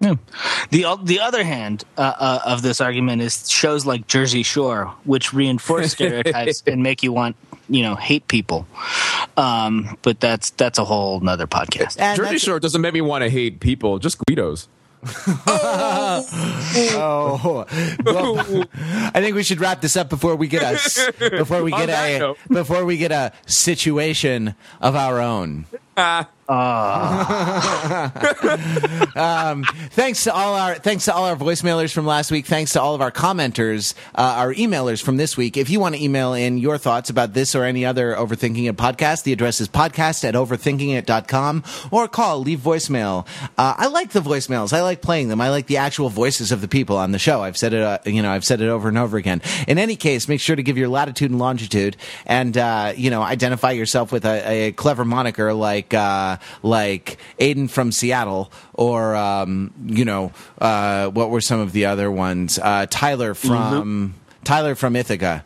Yeah. 0.00 0.14
The 0.70 0.96
the 1.02 1.20
other 1.20 1.44
hand 1.44 1.84
uh, 1.98 2.14
uh, 2.18 2.40
of 2.46 2.62
this 2.62 2.80
argument 2.80 3.20
is 3.20 3.50
shows 3.50 3.84
like 3.84 4.06
Jersey 4.06 4.42
Shore, 4.42 4.94
which 5.04 5.34
reinforce 5.34 5.92
stereotypes 5.92 6.62
and 6.66 6.82
make 6.82 7.02
you 7.02 7.12
want 7.12 7.36
you 7.68 7.82
know 7.82 7.94
hate 7.94 8.26
people. 8.28 8.66
Um, 9.36 9.96
but 10.02 10.20
that's 10.20 10.50
that's 10.50 10.78
a 10.78 10.84
whole 10.84 11.20
nother 11.20 11.46
podcast. 11.46 11.98
And 12.00 12.16
Jersey 12.16 12.38
Shore 12.38 12.58
doesn't 12.60 12.80
make 12.80 12.94
me 12.94 13.00
want 13.00 13.22
to 13.22 13.30
hate 13.30 13.60
people, 13.60 13.98
just 13.98 14.18
Guidos. 14.26 14.68
Oh, 17.00 17.66
well, 18.04 18.64
I 19.14 19.20
think 19.20 19.34
we 19.36 19.42
should 19.42 19.60
wrap 19.60 19.80
this 19.80 19.96
up 19.96 20.08
before 20.08 20.36
we 20.36 20.48
get 20.48 20.62
a 20.62 20.74
s- 20.74 21.10
before 21.18 21.62
we 21.62 21.70
get 21.82 21.88
a 21.90 22.18
note. 22.18 22.38
before 22.48 22.84
we 22.84 22.96
get 22.96 23.12
a 23.12 23.32
situation 23.46 24.54
of 24.80 24.96
our 24.96 25.20
own. 25.20 25.66
um, 26.48 26.56
thanks 29.90 30.24
to 30.24 30.32
all 30.32 30.54
our 30.54 30.76
thanks 30.76 31.04
to 31.04 31.12
all 31.12 31.26
our 31.26 31.36
voicemailers 31.36 31.92
from 31.92 32.06
last 32.06 32.30
week. 32.30 32.46
Thanks 32.46 32.72
to 32.72 32.80
all 32.80 32.94
of 32.94 33.02
our 33.02 33.10
commenters, 33.10 33.92
uh, 34.14 34.36
our 34.38 34.54
emailers 34.54 35.02
from 35.02 35.18
this 35.18 35.36
week. 35.36 35.58
If 35.58 35.68
you 35.68 35.78
want 35.78 35.96
to 35.96 36.02
email 36.02 36.32
in 36.32 36.56
your 36.56 36.78
thoughts 36.78 37.10
about 37.10 37.34
this 37.34 37.54
or 37.54 37.64
any 37.64 37.84
other 37.84 38.14
Overthinking 38.14 38.66
It 38.66 38.78
podcast, 38.78 39.24
the 39.24 39.34
address 39.34 39.60
is 39.60 39.68
podcast 39.68 40.24
at 40.24 40.32
overthinkingit.com 40.32 41.64
or 41.90 42.08
call, 42.08 42.40
leave 42.40 42.60
voicemail. 42.60 43.26
Uh, 43.58 43.74
I 43.76 43.88
like 43.88 44.12
the 44.12 44.20
voicemails. 44.20 44.72
I 44.72 44.80
like 44.80 45.02
playing 45.02 45.28
them. 45.28 45.42
I 45.42 45.50
like 45.50 45.66
the 45.66 45.76
actual 45.76 46.08
voices 46.08 46.50
of 46.50 46.62
the 46.62 46.68
people 46.68 46.96
on 46.96 47.12
the 47.12 47.18
show. 47.18 47.42
I've 47.42 47.58
said 47.58 47.74
it, 47.74 47.82
uh, 47.82 47.98
you 48.06 48.22
know, 48.22 48.30
I've 48.30 48.46
said 48.46 48.62
it 48.62 48.68
over 48.68 48.88
and 48.88 48.96
over 48.96 49.18
again. 49.18 49.42
In 49.66 49.76
any 49.76 49.96
case, 49.96 50.28
make 50.28 50.40
sure 50.40 50.56
to 50.56 50.62
give 50.62 50.78
your 50.78 50.88
latitude 50.88 51.30
and 51.30 51.38
longitude 51.38 51.98
and, 52.24 52.56
uh, 52.56 52.94
you 52.96 53.10
know, 53.10 53.20
identify 53.20 53.72
yourself 53.72 54.12
with 54.12 54.24
a, 54.24 54.68
a 54.68 54.72
clever 54.72 55.04
moniker 55.04 55.52
like, 55.52 55.87
uh, 55.94 56.38
like 56.62 57.18
Aiden 57.38 57.68
from 57.70 57.92
Seattle 57.92 58.52
or, 58.74 59.16
um, 59.16 59.72
you 59.86 60.04
know, 60.04 60.32
uh, 60.60 61.08
what 61.08 61.30
were 61.30 61.40
some 61.40 61.60
of 61.60 61.72
the 61.72 61.86
other 61.86 62.10
ones? 62.10 62.58
Uh, 62.58 62.86
Tyler 62.88 63.34
from, 63.34 64.14
Tyler 64.44 64.74
from 64.74 64.96
Ithaca. 64.96 65.44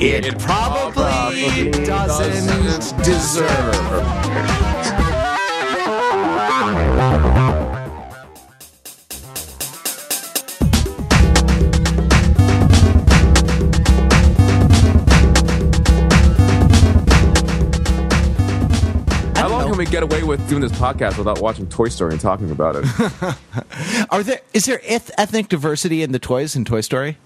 it, 0.00 0.26
It 0.26 0.38
probably, 0.38 0.92
probably 0.92 1.70
doesn't, 1.84 2.46
doesn't 2.46 3.04
deserve. 3.04 4.67
Can 19.78 19.84
we 19.86 19.90
get 19.92 20.02
away 20.02 20.24
with 20.24 20.48
doing 20.48 20.60
this 20.60 20.72
podcast 20.72 21.18
without 21.18 21.40
watching 21.40 21.68
Toy 21.68 21.88
Story 21.88 22.10
and 22.10 22.20
talking 22.20 22.50
about 22.50 22.74
it? 22.74 22.84
Are 24.10 24.24
there, 24.24 24.40
is 24.52 24.64
there 24.64 24.80
eth- 24.82 25.12
ethnic 25.16 25.48
diversity 25.48 26.02
in 26.02 26.10
the 26.10 26.18
toys 26.18 26.56
in 26.56 26.64
Toy 26.64 26.80
Story? 26.80 27.16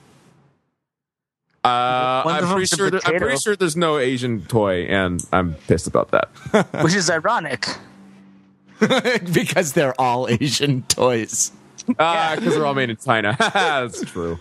Uh, 1.65 2.23
One 2.25 2.37
of 2.37 2.45
I'm 2.45 2.51
pretty 2.51 2.61
them's 2.61 2.73
a 2.73 2.77
sure. 2.77 2.91
There, 2.91 3.01
I'm 3.05 3.05
potato. 3.05 3.25
pretty 3.25 3.41
sure 3.41 3.57
there's 3.57 3.77
no 3.77 3.97
Asian 3.97 4.43
toy, 4.43 4.83
and 4.83 5.25
I'm 5.33 5.55
pissed 5.67 5.87
about 5.87 6.11
that. 6.11 6.29
which 6.85 6.95
is 6.95 7.09
ironic. 7.09 7.67
because 9.33 9.73
they're 9.73 9.99
all 9.99 10.29
Asian 10.29 10.83
toys. 10.83 11.53
Ah, 11.99 12.35
because 12.37 12.55
they're 12.55 12.67
all 12.67 12.75
made 12.75 12.91
in 12.91 12.97
China. 12.99 13.35
That's 13.39 14.05
true. 14.05 14.39